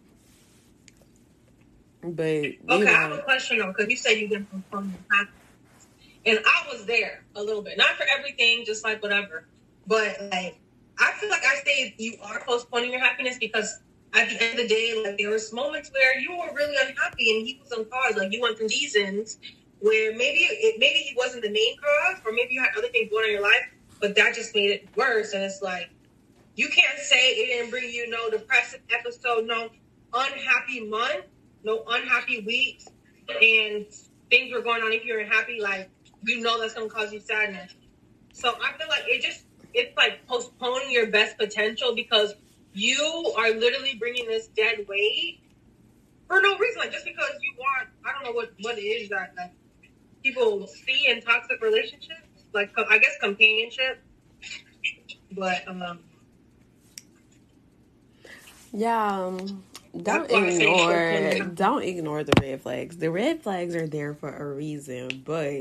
But 2.03 2.23
okay, 2.23 2.59
know, 2.67 2.77
I 2.77 2.91
have 2.91 3.13
a 3.13 3.23
question 3.23 3.59
though, 3.59 3.69
because 3.69 3.89
you 3.91 3.97
said 3.97 4.13
you 4.13 4.29
didn't 4.29 4.51
postpone 4.51 4.91
your 4.91 5.19
happiness, 5.19 5.89
and 6.25 6.39
I 6.39 6.73
was 6.73 6.87
there 6.87 7.25
a 7.35 7.43
little 7.43 7.63
bit, 7.63 7.79
not 7.79 7.91
for 7.97 8.05
everything, 8.17 8.65
just 8.65 8.85
like 8.85 9.03
whatever. 9.03 9.45
But 9.89 10.21
like, 10.31 10.59
I 10.99 11.13
feel 11.13 11.31
like 11.31 11.45
I 11.45 11.57
say 11.65 11.95
you 11.99 12.15
are 12.23 12.43
postponing 12.47 12.93
your 12.93 13.01
happiness 13.01 13.39
because 13.39 13.81
at 14.15 14.29
the 14.29 14.43
end 14.43 14.59
of 14.59 14.69
the 14.69 14.69
day, 14.69 15.03
like 15.05 15.19
there 15.19 15.31
was 15.31 15.53
moments 15.53 15.91
where 15.93 16.19
you 16.19 16.31
were 16.31 16.55
really 16.55 16.77
unhappy 16.77 17.37
and 17.37 17.47
he 17.47 17.61
was 17.61 17.73
on 17.73 17.85
cause. 17.87 18.17
Like 18.17 18.33
you 18.33 18.41
went 18.41 18.57
through 18.57 18.69
reasons 18.69 19.39
where 19.81 20.13
maybe 20.13 20.41
it, 20.41 20.77
maybe 20.79 20.99
he 20.99 21.15
wasn't 21.17 21.43
the 21.43 21.51
main 21.51 21.77
cause, 21.77 22.21
or 22.25 22.33
maybe 22.33 22.55
you 22.55 22.61
had 22.61 22.71
other 22.77 22.89
things 22.89 23.11
going 23.11 23.25
on 23.25 23.29
in 23.31 23.35
your 23.35 23.43
life, 23.43 23.67
but 24.01 24.15
that 24.17 24.35
just 24.35 24.55
made 24.55 24.71
it 24.71 24.89
worse. 24.97 25.33
And 25.33 25.43
it's 25.43 25.63
like 25.63 25.91
you 26.55 26.69
can't 26.69 26.99
say 26.99 27.31
it 27.31 27.47
didn't 27.47 27.71
bring 27.71 27.91
you 27.91 28.09
no 28.09 28.31
depressive 28.31 28.81
episode, 28.93 29.47
no 29.47 29.69
unhappy 30.13 30.87
month, 30.89 31.25
no 31.65 31.85
unhappy 31.89 32.41
weeks, 32.41 32.87
and 33.29 33.87
things 34.31 34.53
were 34.53 34.63
going 34.63 34.83
on. 34.83 34.93
If 34.93 35.05
you're 35.05 35.21
unhappy, 35.21 35.61
like 35.61 35.91
you 36.23 36.41
know 36.41 36.61
that's 36.61 36.75
gonna 36.75 36.89
cause 36.89 37.13
you 37.13 37.21
sadness. 37.21 37.75
So 38.33 38.55
I 38.63 38.73
feel 38.79 38.89
like 38.89 39.05
it 39.07 39.23
just 39.23 39.45
it's 39.75 39.97
like 39.97 40.27
postponing 40.27 40.91
your 40.91 41.09
best 41.09 41.37
potential 41.37 41.95
because 41.95 42.35
you 42.73 43.35
are 43.39 43.51
literally 43.51 43.95
bringing 43.95 44.27
this 44.27 44.49
dead 44.49 44.87
weight 44.89 45.41
for 46.27 46.41
no 46.41 46.57
reason. 46.59 46.81
Like 46.81 46.93
just 46.93 47.05
because 47.05 47.31
you 47.41 47.55
want, 47.59 47.89
I 48.05 48.13
don't 48.13 48.25
know 48.25 48.33
what 48.33 48.53
what 48.61 48.79
it 48.79 48.83
is 48.83 49.09
that 49.11 49.33
like 49.37 49.53
people 50.27 50.67
see 50.67 51.09
in 51.09 51.21
toxic 51.21 51.63
relationships, 51.63 52.27
like 52.53 52.73
I 52.77 52.99
guess 52.99 53.13
companionship, 53.21 54.03
but 55.33 55.67
um. 55.69 56.01
Yeah, 58.73 59.27
um, 59.27 59.63
don't 60.03 60.31
ignore 60.31 61.45
don't 61.55 61.83
ignore 61.83 62.25
the 62.25 62.33
red 62.41 62.61
flags. 62.61 62.97
The 62.99 63.11
red 63.11 63.43
flags 63.43 63.75
are 63.77 63.87
there 63.87 64.15
for 64.15 64.35
a 64.35 64.55
reason, 64.55 65.23
but 65.25 65.53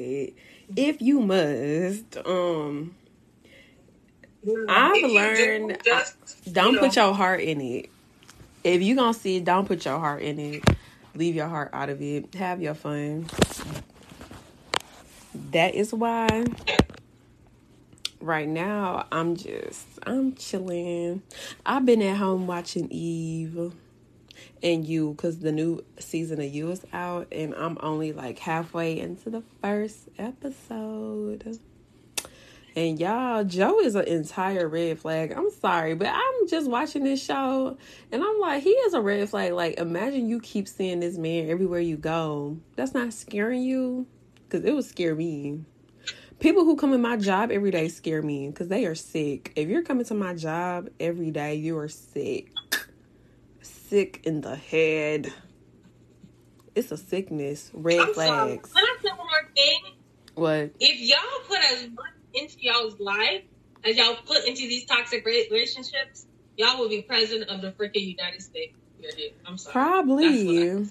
if 0.75 1.01
you 1.01 1.21
must, 1.21 2.17
um 2.25 2.95
I've 4.67 5.03
learned 5.03 5.77
just, 5.85 6.53
don't 6.53 6.73
you 6.73 6.75
know. 6.75 6.79
put 6.81 6.95
your 6.95 7.13
heart 7.13 7.41
in 7.41 7.61
it. 7.61 7.89
If 8.63 8.81
you 8.81 8.95
gonna 8.95 9.13
see 9.13 9.37
it, 9.37 9.45
don't 9.45 9.67
put 9.67 9.85
your 9.85 9.99
heart 9.99 10.23
in 10.23 10.39
it. 10.39 10.63
Leave 11.13 11.35
your 11.35 11.47
heart 11.47 11.69
out 11.71 11.89
of 11.89 12.01
it. 12.01 12.33
Have 12.33 12.61
your 12.61 12.73
fun. 12.73 13.27
That 15.51 15.75
is 15.75 15.93
why 15.93 16.45
right 18.21 18.47
now 18.47 19.05
I'm 19.11 19.35
just 19.35 19.85
I'm 20.03 20.33
chilling. 20.35 21.21
I've 21.65 21.85
been 21.85 22.01
at 22.01 22.17
home 22.17 22.47
watching 22.47 22.89
Eve 22.91 23.73
and 24.63 24.85
you 24.85 25.11
because 25.11 25.39
the 25.39 25.51
new 25.51 25.83
season 25.99 26.41
of 26.41 26.53
you 26.53 26.71
is 26.71 26.85
out 26.93 27.27
and 27.31 27.53
I'm 27.55 27.77
only 27.81 28.13
like 28.13 28.39
halfway 28.39 28.99
into 28.99 29.29
the 29.29 29.43
first 29.61 30.09
episode. 30.17 31.59
And 32.77 32.99
y'all, 32.99 33.45
Joe 33.45 33.79
is 33.79 33.95
an 33.95 34.05
entire 34.05 34.67
red 34.67 34.99
flag. 34.99 35.31
I'm 35.31 35.49
sorry, 35.49 35.95
but 35.95 36.07
I'm 36.07 36.47
just 36.47 36.69
watching 36.69 37.03
this 37.03 37.23
show 37.23 37.77
and 38.11 38.23
I'm 38.23 38.39
like, 38.39 38.63
he 38.63 38.69
is 38.69 38.93
a 38.93 39.01
red 39.01 39.29
flag. 39.29 39.53
Like, 39.53 39.79
imagine 39.79 40.29
you 40.29 40.39
keep 40.39 40.67
seeing 40.67 40.99
this 40.99 41.17
man 41.17 41.49
everywhere 41.49 41.79
you 41.79 41.97
go. 41.97 42.57
That's 42.75 42.93
not 42.93 43.13
scaring 43.13 43.63
you 43.63 44.07
because 44.47 44.65
it 44.65 44.73
would 44.73 44.85
scare 44.85 45.15
me. 45.15 45.61
People 46.39 46.65
who 46.65 46.75
come 46.75 46.93
in 46.93 47.01
my 47.01 47.17
job 47.17 47.51
every 47.51 47.71
day 47.71 47.87
scare 47.87 48.21
me 48.21 48.49
because 48.49 48.67
they 48.67 48.85
are 48.85 48.95
sick. 48.95 49.53
If 49.55 49.69
you're 49.69 49.83
coming 49.83 50.05
to 50.05 50.13
my 50.13 50.33
job 50.33 50.89
every 50.99 51.31
day, 51.31 51.55
you 51.55 51.77
are 51.77 51.87
sick. 51.87 52.51
Sick 53.61 54.21
in 54.25 54.41
the 54.41 54.55
head. 54.55 55.31
It's 56.75 56.91
a 56.91 56.97
sickness. 56.97 57.71
Red 57.73 57.99
I'm 57.99 58.13
flags. 58.13 58.27
Sorry. 58.27 58.57
Can 58.57 58.69
I 58.75 58.97
say 59.01 59.09
one 59.09 59.17
more 59.17 59.49
thing? 59.55 59.79
What? 60.35 60.71
If 60.79 60.99
y'all 60.99 61.19
put 61.47 61.59
as 61.71 61.87
much 61.89 62.13
into 62.33 62.57
y'all's 62.59 62.99
life 62.99 63.43
as 63.85 63.95
y'all 63.95 64.17
put 64.25 64.45
into 64.45 64.67
these 64.67 64.85
toxic 64.85 65.25
relationships, 65.25 66.25
y'all 66.57 66.77
will 66.77 66.89
be 66.89 67.01
president 67.01 67.49
of 67.49 67.61
the 67.61 67.71
freaking 67.71 68.05
United 68.05 68.41
States. 68.41 68.75
I'm 69.45 69.57
sorry. 69.57 69.71
Probably. 69.71 70.89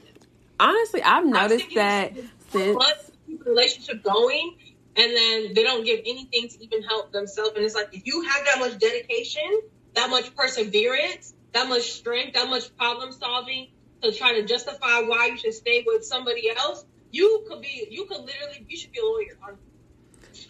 Honestly, 0.59 1.03
I've 1.03 1.27
noticed 1.27 1.75
that 1.75 2.13
since 2.51 3.04
relationship 3.47 4.03
going, 4.03 4.57
and 4.97 5.17
then 5.17 5.55
they 5.55 5.63
don't 5.63 5.85
give 5.85 6.01
anything 6.01 6.49
to 6.49 6.65
even 6.65 6.83
help 6.83 7.13
themselves. 7.13 7.53
And 7.57 7.65
it's 7.65 7.75
like 7.75 7.89
if 7.93 8.07
you 8.07 8.23
have 8.23 8.45
that 8.47 8.59
much 8.59 8.79
dedication, 8.79 9.61
that 9.95 10.11
much 10.11 10.35
perseverance, 10.35 11.35
that 11.53 11.69
much 11.69 11.93
strength, 11.93 12.35
that 12.35 12.49
much 12.49 12.75
problem 12.77 13.13
solving 13.13 13.69
to 14.03 14.13
try 14.13 14.35
to 14.41 14.45
justify 14.45 15.01
why 15.01 15.27
you 15.27 15.37
should 15.37 15.55
stay 15.55 15.85
with 15.87 16.05
somebody 16.05 16.51
else, 16.51 16.85
you 17.11 17.45
could 17.49 17.63
be, 17.63 17.87
you 17.91 18.07
could 18.07 18.19
literally, 18.19 18.67
you 18.69 18.77
should 18.77 18.93
be 18.93 19.01
a 19.01 19.05
lawyer. 19.05 19.59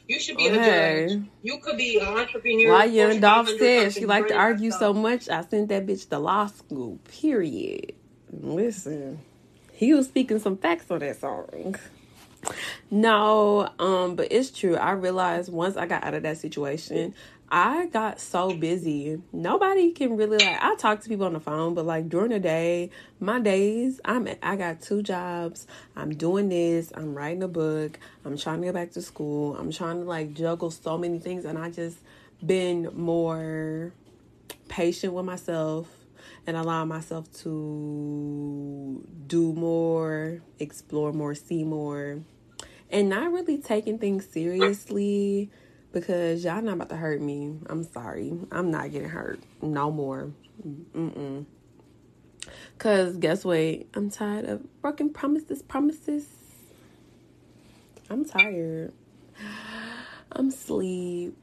You 0.07 0.19
should 0.19 0.37
be 0.37 0.51
okay. 0.51 1.05
a 1.05 1.09
judge. 1.09 1.23
You 1.43 1.59
could 1.59 1.77
be 1.77 1.99
an 1.99 2.07
entrepreneur. 2.07 2.73
Why 2.73 2.85
young 2.85 3.21
Dolph 3.21 3.49
said 3.59 3.93
she 3.93 4.07
liked 4.07 4.29
to 4.29 4.35
argue 4.35 4.71
so 4.71 4.93
much, 4.93 5.29
I 5.29 5.43
sent 5.43 5.69
that 5.69 5.87
bitch 5.87 6.09
to 6.11 6.19
law 6.19 6.47
school. 6.47 6.99
Period. 7.21 7.95
Listen, 8.31 9.21
he 9.73 9.95
was 9.95 10.07
speaking 10.07 10.39
some 10.39 10.57
facts 10.57 10.91
on 10.91 10.99
that 11.01 11.21
song. 11.21 11.77
No, 12.91 13.69
um, 13.79 14.17
but 14.17 14.29
it's 14.31 14.51
true. 14.51 14.77
I 14.77 14.93
realized 14.93 15.53
once 15.53 15.77
I 15.77 15.87
got 15.87 16.05
out 16.05 16.15
of 16.15 16.23
that 16.23 16.39
situation, 16.39 17.15
I 17.51 17.87
got 17.87 18.21
so 18.21 18.53
busy. 18.55 19.21
Nobody 19.33 19.93
can 19.93 20.17
really 20.17 20.39
like 20.39 20.59
I 20.61 20.75
talk 20.77 21.01
to 21.03 21.09
people 21.09 21.27
on 21.27 21.35
the 21.35 21.41
phone, 21.41 21.75
but 21.75 21.87
like 21.87 22.09
during 22.09 22.31
the 22.31 22.41
day, 22.41 22.91
my 23.21 23.39
days, 23.41 24.01
I'm 24.05 24.29
I 24.43 24.57
got 24.57 24.81
two 24.81 25.03
jobs. 25.03 25.67
I'm 25.95 26.11
doing 26.11 26.49
this, 26.49 26.93
I'm 26.95 27.15
writing 27.15 27.43
a 27.43 27.49
book, 27.49 27.99
I'm 28.25 28.37
trying 28.37 28.61
to 28.61 28.67
get 28.67 28.75
back 28.75 28.93
to 28.93 29.03
school. 29.03 29.57
I'm 29.57 29.71
trying 29.71 30.01
to 30.01 30.05
like 30.05 30.35
juggle 30.35 30.71
so 30.71 30.99
many 30.99 31.19
things 31.19 31.45
and 31.45 31.59
I 31.59 31.71
just 31.71 31.99
been 32.45 32.91
more 32.95 33.93
patient 34.69 35.13
with 35.13 35.25
myself 35.25 35.89
and 36.47 36.57
allow 36.57 36.85
myself 36.85 37.31
to 37.43 39.07
do 39.27 39.53
more, 39.53 40.41
explore 40.59 41.13
more, 41.13 41.35
see 41.35 41.65
more, 41.65 42.19
and 42.91 43.09
not 43.09 43.33
really 43.33 43.59
taking 43.59 43.99
things 43.99 44.27
seriously 44.31 45.51
because 45.93 46.45
y'all 46.45 46.61
not 46.63 46.75
about 46.75 46.89
to 46.91 46.97
hurt 46.97 47.21
me. 47.21 47.55
I'm 47.67 47.85
sorry. 47.85 48.33
I'm 48.51 48.71
not 48.71 48.91
getting 48.91 49.09
hurt 49.09 49.41
no 49.63 49.91
more. 49.91 50.33
Mm-mm. 50.67 51.47
Cause 52.79 53.17
guess 53.17 53.45
what? 53.45 53.85
I'm 53.95 54.11
tired 54.11 54.45
of 54.45 54.83
broken 54.83 55.11
promises, 55.11 55.63
promises. 55.63 56.27
I'm 58.11 58.25
tired. 58.25 58.93
I'm 60.33 60.51
sleep. 60.51 61.37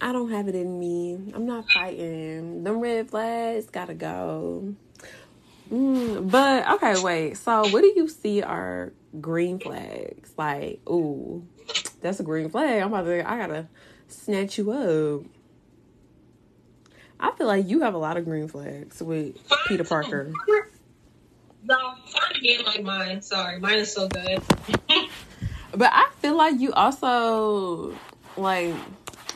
I 0.00 0.12
don't 0.12 0.30
have 0.30 0.48
it 0.48 0.54
in 0.54 0.78
me. 0.78 1.32
I'm 1.34 1.46
not 1.46 1.64
fighting. 1.72 2.64
Them 2.64 2.80
red 2.80 3.08
flags 3.08 3.66
gotta 3.70 3.94
go. 3.94 4.74
Mm, 5.70 6.30
but 6.30 6.68
okay, 6.74 7.00
wait. 7.02 7.36
So 7.36 7.66
what 7.68 7.80
do 7.80 7.92
you 7.96 8.08
see 8.08 8.42
are 8.42 8.92
green 9.20 9.58
flags? 9.58 10.32
Like, 10.36 10.80
ooh, 10.88 11.46
that's 12.00 12.20
a 12.20 12.22
green 12.22 12.50
flag. 12.50 12.82
I'm 12.82 12.88
about 12.88 13.04
to, 13.04 13.28
I 13.28 13.38
gotta 13.38 13.68
snatch 14.08 14.58
you 14.58 14.70
up. 14.70 15.22
I 17.18 17.30
feel 17.36 17.46
like 17.46 17.68
you 17.68 17.80
have 17.80 17.94
a 17.94 17.98
lot 17.98 18.16
of 18.16 18.24
green 18.24 18.48
flags 18.48 19.02
with 19.02 19.36
Peter 19.66 19.84
Parker. 19.84 20.32
No, 21.66 21.94
like 22.66 22.82
mine. 22.82 23.22
Sorry, 23.22 23.58
mine 23.58 23.78
is 23.78 23.90
so 23.90 24.06
good. 24.06 24.42
but 25.72 25.90
I 25.92 26.10
feel 26.18 26.36
like 26.36 26.60
you 26.60 26.72
also 26.74 27.94
like 28.36 28.74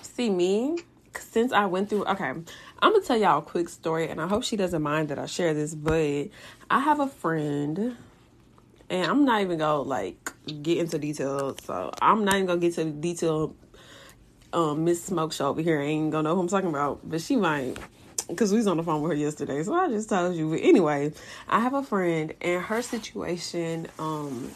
see 0.02 0.28
me 0.28 0.76
since 1.16 1.52
I 1.52 1.66
went 1.66 1.88
through. 1.88 2.04
Okay, 2.04 2.24
I'm 2.24 2.44
gonna 2.80 3.00
tell 3.00 3.16
y'all 3.16 3.38
a 3.38 3.42
quick 3.42 3.68
story, 3.68 4.08
and 4.08 4.20
I 4.20 4.26
hope 4.26 4.44
she 4.44 4.56
doesn't 4.56 4.82
mind 4.82 5.08
that 5.08 5.18
I 5.18 5.26
share 5.26 5.54
this. 5.54 5.74
But 5.74 6.28
I 6.70 6.80
have 6.80 7.00
a 7.00 7.08
friend 7.08 7.96
and 8.90 9.10
I'm 9.10 9.24
not 9.24 9.42
even 9.42 9.58
gonna 9.58 9.82
like 9.82 10.32
get 10.62 10.78
into 10.78 10.98
details. 10.98 11.58
So 11.64 11.92
I'm 12.00 12.24
not 12.24 12.34
even 12.34 12.46
gonna 12.46 12.60
get 12.60 12.74
to 12.74 12.84
detail. 12.84 13.54
Um, 14.52 14.84
Miss 14.84 15.04
Smoke 15.04 15.32
Show 15.32 15.48
over 15.48 15.60
here 15.60 15.80
ain't 15.80 16.10
gonna 16.10 16.28
know 16.28 16.34
who 16.34 16.40
I'm 16.40 16.48
talking 16.48 16.70
about, 16.70 17.00
but 17.08 17.20
she 17.20 17.36
might 17.36 17.76
because 18.28 18.50
we 18.50 18.58
was 18.58 18.66
on 18.66 18.76
the 18.76 18.82
phone 18.82 19.02
with 19.02 19.12
her 19.12 19.16
yesterday. 19.16 19.62
So 19.62 19.74
I 19.74 19.88
just 19.88 20.08
told 20.08 20.36
you. 20.36 20.50
But 20.50 20.60
anyway, 20.62 21.12
I 21.48 21.60
have 21.60 21.74
a 21.74 21.82
friend 21.82 22.32
and 22.40 22.62
her 22.62 22.82
situation. 22.82 23.88
Um, 23.98 24.50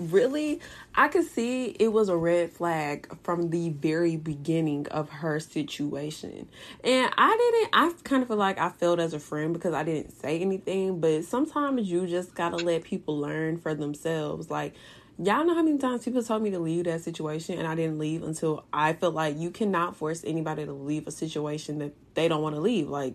really, 0.00 0.60
I 0.98 1.06
could 1.06 1.26
see 1.26 1.66
it 1.78 1.92
was 1.92 2.08
a 2.08 2.16
red 2.16 2.50
flag 2.50 3.16
from 3.22 3.50
the 3.50 3.68
very 3.68 4.16
beginning 4.16 4.88
of 4.88 5.08
her 5.08 5.38
situation. 5.38 6.48
And 6.82 7.14
I 7.16 7.36
didn't, 7.36 7.70
I 7.72 7.92
kind 8.02 8.20
of 8.20 8.26
feel 8.26 8.36
like 8.36 8.58
I 8.58 8.70
felt 8.70 8.98
as 8.98 9.14
a 9.14 9.20
friend 9.20 9.52
because 9.52 9.74
I 9.74 9.84
didn't 9.84 10.10
say 10.10 10.40
anything, 10.40 10.98
but 10.98 11.24
sometimes 11.24 11.88
you 11.88 12.08
just 12.08 12.34
gotta 12.34 12.56
let 12.56 12.82
people 12.82 13.16
learn 13.16 13.58
for 13.58 13.74
themselves. 13.74 14.50
Like, 14.50 14.74
y'all 15.22 15.44
know 15.44 15.54
how 15.54 15.62
many 15.62 15.78
times 15.78 16.04
people 16.04 16.20
told 16.20 16.42
me 16.42 16.50
to 16.50 16.58
leave 16.58 16.86
that 16.86 17.00
situation 17.02 17.60
and 17.60 17.68
I 17.68 17.76
didn't 17.76 18.00
leave 18.00 18.24
until 18.24 18.64
I 18.72 18.92
felt 18.92 19.14
like 19.14 19.38
you 19.38 19.52
cannot 19.52 19.94
force 19.94 20.24
anybody 20.26 20.64
to 20.64 20.72
leave 20.72 21.06
a 21.06 21.12
situation 21.12 21.78
that 21.78 21.94
they 22.14 22.26
don't 22.26 22.42
want 22.42 22.56
to 22.56 22.60
leave. 22.60 22.88
Like, 22.88 23.14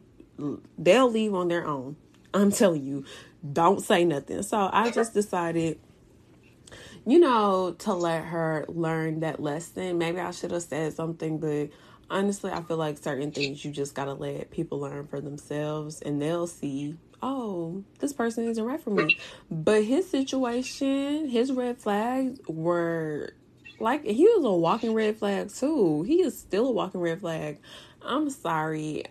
they'll 0.78 1.12
leave 1.12 1.34
on 1.34 1.50
their 1.50 1.68
own. 1.68 1.98
I'm 2.34 2.54
telling 2.54 2.86
you, 2.86 3.04
don't 3.52 3.82
say 3.82 4.06
nothing. 4.06 4.42
So 4.44 4.70
I 4.72 4.90
just 4.90 5.14
decided 5.14 5.80
you 7.06 7.20
know, 7.20 7.76
to 7.80 7.94
let 7.94 8.26
her 8.26 8.66
learn 8.68 9.22
that 9.22 9.42
lesson. 9.42 9.98
Maybe 9.98 10.20
I 10.20 10.32
should 10.32 10.52
have 10.52 10.64
said 10.64 10.94
something, 10.94 11.38
but 11.40 11.70
honestly, 12.10 12.52
I 12.52 12.62
feel 12.62 12.78
like 12.78 12.98
certain 12.98 13.32
things 13.32 13.64
you 13.64 13.72
just 13.72 13.96
gotta 13.96 14.14
let 14.14 14.52
people 14.52 14.80
learn 14.80 15.08
for 15.08 15.20
themselves 15.20 16.02
and 16.02 16.22
they'll 16.22 16.48
see, 16.48 16.96
oh, 17.22 17.84
this 18.00 18.14
person 18.14 18.48
isn't 18.48 18.64
right 18.64 18.80
for 18.80 18.92
me. 18.92 19.18
But 19.52 19.84
his 19.84 20.10
situation, 20.10 21.28
his 21.28 21.52
red 21.52 21.78
flags 21.78 22.40
were 22.48 23.34
like 23.80 24.06
he 24.06 24.24
was 24.24 24.46
a 24.46 24.52
walking 24.52 24.94
red 24.94 25.18
flag 25.18 25.50
too. 25.50 26.04
He 26.04 26.22
is 26.22 26.38
still 26.38 26.68
a 26.68 26.72
walking 26.72 27.02
red 27.02 27.20
flag. 27.20 27.60
I'm 28.02 28.30
sorry. 28.30 29.06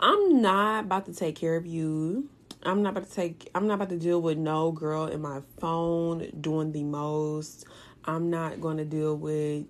I'm 0.00 0.40
not 0.40 0.84
about 0.84 1.06
to 1.06 1.14
take 1.14 1.34
care 1.36 1.56
of 1.56 1.66
you. 1.66 2.28
I'm 2.62 2.82
not 2.82 2.90
about 2.90 3.08
to 3.08 3.14
take 3.14 3.50
I'm 3.54 3.66
not 3.66 3.74
about 3.74 3.90
to 3.90 3.98
deal 3.98 4.20
with 4.20 4.38
no 4.38 4.72
girl 4.72 5.06
in 5.06 5.20
my 5.20 5.40
phone 5.58 6.30
doing 6.40 6.72
the 6.72 6.84
most. 6.84 7.66
I'm 8.04 8.30
not 8.30 8.60
going 8.60 8.78
to 8.78 8.84
deal 8.84 9.16
with 9.16 9.66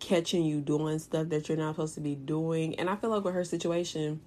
catching 0.00 0.44
you 0.44 0.60
doing 0.60 0.98
stuff 0.98 1.28
that 1.28 1.48
you're 1.48 1.58
not 1.58 1.74
supposed 1.74 1.94
to 1.94 2.00
be 2.00 2.14
doing. 2.14 2.74
And 2.78 2.90
I 2.90 2.96
feel 2.96 3.10
like 3.10 3.24
with 3.24 3.34
her 3.34 3.44
situation, 3.44 4.20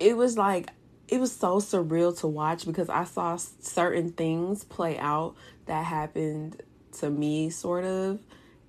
it 0.00 0.16
was 0.16 0.36
like 0.36 0.70
it 1.08 1.20
was 1.20 1.32
so 1.32 1.58
surreal 1.58 2.18
to 2.20 2.26
watch 2.26 2.66
because 2.66 2.88
I 2.88 3.04
saw 3.04 3.36
certain 3.36 4.12
things 4.12 4.64
play 4.64 4.98
out 4.98 5.36
that 5.66 5.84
happened 5.84 6.62
to 6.98 7.10
me 7.10 7.50
sort 7.50 7.84
of 7.84 8.18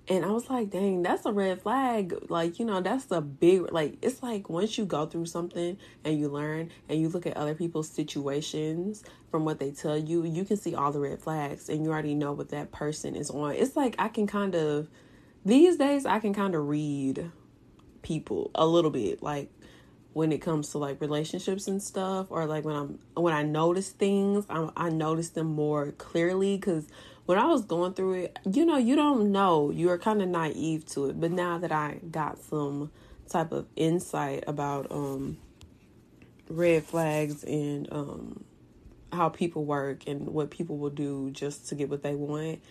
and 0.09 0.23
I 0.23 0.29
was 0.29 0.49
like, 0.49 0.69
dang, 0.69 1.01
that's 1.01 1.25
a 1.25 1.33
red 1.33 1.61
flag. 1.61 2.15
Like, 2.29 2.59
you 2.59 2.65
know, 2.65 2.79
that's 2.79 3.11
a 3.11 3.19
big, 3.19 3.73
like, 3.73 3.97
it's 4.01 4.23
like 4.23 4.49
once 4.49 4.77
you 4.77 4.85
go 4.85 5.05
through 5.05 5.25
something 5.25 5.77
and 6.05 6.19
you 6.19 6.29
learn 6.29 6.71
and 6.87 7.01
you 7.01 7.09
look 7.09 7.25
at 7.25 7.35
other 7.35 7.53
people's 7.53 7.89
situations 7.89 9.03
from 9.29 9.43
what 9.43 9.59
they 9.59 9.71
tell 9.71 9.97
you, 9.97 10.23
you 10.23 10.45
can 10.45 10.55
see 10.55 10.75
all 10.75 10.93
the 10.93 10.99
red 10.99 11.19
flags 11.19 11.67
and 11.67 11.83
you 11.83 11.91
already 11.91 12.15
know 12.15 12.31
what 12.31 12.49
that 12.49 12.71
person 12.71 13.15
is 13.15 13.29
on. 13.29 13.51
It's 13.55 13.75
like 13.75 13.95
I 13.99 14.07
can 14.07 14.27
kind 14.27 14.55
of, 14.55 14.87
these 15.43 15.75
days, 15.75 16.05
I 16.05 16.19
can 16.19 16.33
kind 16.33 16.55
of 16.55 16.67
read 16.67 17.29
people 18.01 18.51
a 18.55 18.65
little 18.65 18.91
bit. 18.91 19.21
Like, 19.21 19.51
when 20.13 20.31
it 20.31 20.41
comes 20.41 20.71
to 20.71 20.79
like 20.79 20.99
relationships 20.99 21.67
and 21.67 21.83
stuff 21.83 22.25
or 22.31 22.47
like 22.47 22.65
when 22.65 22.75
i'm 22.75 22.97
when 23.13 23.35
i 23.35 23.43
notice 23.43 23.89
things 23.89 24.47
i, 24.49 24.67
I 24.75 24.89
notice 24.89 25.29
them 25.29 25.45
more 25.45 25.91
clearly 25.91 26.57
because 26.57 26.87
when 27.27 27.37
I 27.37 27.45
was 27.45 27.65
going 27.65 27.93
through 27.93 28.13
it, 28.13 28.39
you 28.49 28.65
know, 28.65 28.77
you 28.77 28.95
don't 28.95 29.33
know. 29.33 29.69
You're 29.69 29.97
kind 29.97 30.21
of 30.21 30.29
naive 30.29 30.85
to 30.87 31.09
it. 31.09 31.19
But 31.19 31.31
now 31.31 31.57
that 31.57 31.73
I 31.73 31.99
got 32.09 32.39
some 32.39 32.89
type 33.27 33.51
of 33.51 33.67
insight 33.75 34.45
about 34.47 34.89
um 34.89 35.37
red 36.49 36.85
flags 36.85 37.43
and 37.43 37.91
um 37.91 38.45
how 39.11 39.27
people 39.27 39.65
work 39.65 40.07
and 40.07 40.27
what 40.29 40.49
people 40.49 40.77
will 40.77 40.89
do 40.89 41.29
just 41.31 41.67
to 41.67 41.75
get 41.75 41.89
what 41.89 42.01
they 42.01 42.15
want, 42.15 42.61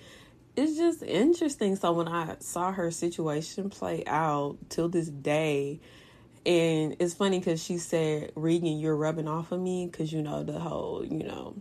it's 0.56 0.78
just 0.78 1.02
interesting. 1.02 1.76
So 1.76 1.92
when 1.92 2.08
I 2.08 2.36
saw 2.40 2.72
her 2.72 2.90
situation 2.90 3.68
play 3.68 4.04
out 4.06 4.56
till 4.70 4.88
this 4.88 5.08
day, 5.08 5.80
and 6.46 6.96
it's 6.98 7.12
funny 7.12 7.40
because 7.40 7.62
she 7.62 7.76
said, 7.76 8.32
Regan, 8.34 8.78
you're 8.78 8.96
rubbing 8.96 9.28
off 9.28 9.52
of 9.52 9.60
me 9.60 9.86
because 9.86 10.14
you 10.14 10.22
know 10.22 10.44
the 10.44 10.58
whole, 10.58 11.04
you 11.04 11.24
know, 11.24 11.56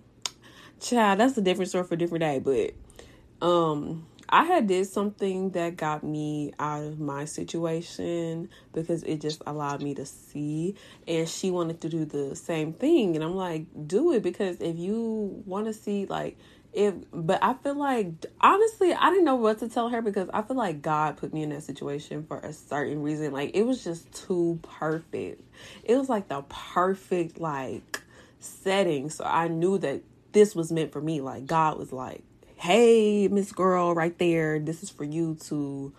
child, 0.79 1.19
that's 1.19 1.37
a 1.37 1.41
different 1.41 1.69
story 1.69 1.85
for 1.85 1.95
a 1.95 1.97
different 1.97 2.21
day. 2.21 2.39
But 2.39 3.45
um 3.45 4.05
I 4.27 4.43
had 4.43 4.67
did 4.67 4.87
something 4.87 5.51
that 5.51 5.77
got 5.77 6.03
me 6.03 6.53
out 6.57 6.83
of 6.83 6.99
my 6.99 7.25
situation 7.25 8.49
because 8.73 9.03
it 9.03 9.21
just 9.21 9.41
allowed 9.45 9.83
me 9.83 9.93
to 9.95 10.05
see 10.05 10.75
and 11.07 11.29
she 11.29 11.51
wanted 11.51 11.79
to 11.81 11.89
do 11.89 12.05
the 12.05 12.35
same 12.35 12.73
thing 12.73 13.15
and 13.15 13.23
I'm 13.23 13.35
like 13.35 13.65
do 13.87 14.13
it 14.13 14.23
because 14.23 14.59
if 14.61 14.77
you 14.77 15.43
want 15.45 15.67
to 15.67 15.73
see 15.73 16.07
like 16.07 16.37
if 16.73 16.95
but 17.13 17.41
I 17.43 17.53
feel 17.53 17.75
like 17.75 18.25
honestly 18.41 18.93
I 18.93 19.09
didn't 19.11 19.25
know 19.25 19.35
what 19.35 19.59
to 19.59 19.69
tell 19.69 19.89
her 19.89 20.01
because 20.01 20.27
I 20.33 20.41
feel 20.41 20.57
like 20.57 20.81
God 20.81 21.17
put 21.17 21.31
me 21.31 21.43
in 21.43 21.49
that 21.49 21.63
situation 21.63 22.25
for 22.27 22.39
a 22.39 22.51
certain 22.51 23.03
reason 23.03 23.31
like 23.31 23.51
it 23.53 23.63
was 23.63 23.83
just 23.83 24.11
too 24.11 24.59
perfect. 24.63 25.41
It 25.83 25.95
was 25.97 26.09
like 26.09 26.29
the 26.29 26.41
perfect 26.49 27.39
like 27.39 28.01
setting 28.39 29.11
so 29.11 29.23
I 29.23 29.47
knew 29.49 29.77
that 29.77 30.01
this 30.35 30.55
was 30.55 30.71
meant 30.71 30.93
for 30.93 31.01
me 31.01 31.21
like 31.21 31.47
God 31.47 31.79
was 31.79 31.93
like 31.93 32.23
hey, 32.57 33.27
Miss 33.27 33.51
Girl, 33.51 33.93
right 33.93 34.17
there, 34.17 34.59
this 34.59 34.83
is 34.83 34.89
for 34.89 35.03
you 35.03 35.35
to 35.47 35.93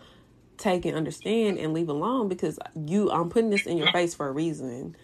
take 0.58 0.86
and 0.86 0.96
understand 0.96 1.58
and 1.58 1.74
leave 1.74 1.88
alone 1.90 2.28
because 2.28 2.58
you 2.74 3.10
I'm 3.10 3.30
putting 3.30 3.50
this 3.50 3.66
in 3.66 3.76
your 3.78 3.92
face 3.92 4.14
for 4.14 4.28
a 4.28 4.32
reason. 4.32 4.96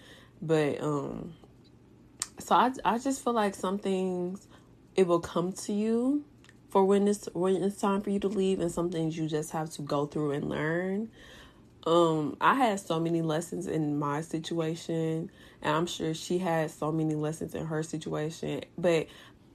But 0.42 0.82
um 0.82 1.34
so 2.40 2.54
I 2.56 2.72
I 2.84 2.98
just 2.98 3.22
feel 3.22 3.34
like 3.34 3.54
some 3.54 3.78
things 3.78 4.48
it 4.96 5.06
will 5.06 5.20
come 5.20 5.52
to 5.52 5.72
you 5.72 6.24
for 6.70 6.84
when 6.84 7.08
it's 7.08 7.28
when 7.34 7.56
it's 7.62 7.80
time 7.80 8.02
for 8.02 8.10
you 8.10 8.20
to 8.20 8.28
leave 8.28 8.60
and 8.60 8.72
some 8.72 8.90
things 8.90 9.16
you 9.16 9.28
just 9.28 9.52
have 9.52 9.70
to 9.72 9.82
go 9.82 10.06
through 10.06 10.32
and 10.32 10.48
learn. 10.48 11.10
Um 11.84 12.36
I 12.40 12.54
had 12.54 12.80
so 12.80 13.00
many 13.00 13.22
lessons 13.22 13.66
in 13.66 13.98
my 13.98 14.20
situation 14.20 15.30
and 15.60 15.76
I'm 15.76 15.86
sure 15.86 16.14
she 16.14 16.38
had 16.38 16.70
so 16.70 16.92
many 16.92 17.14
lessons 17.14 17.54
in 17.54 17.66
her 17.66 17.82
situation, 17.82 18.62
but 18.78 19.06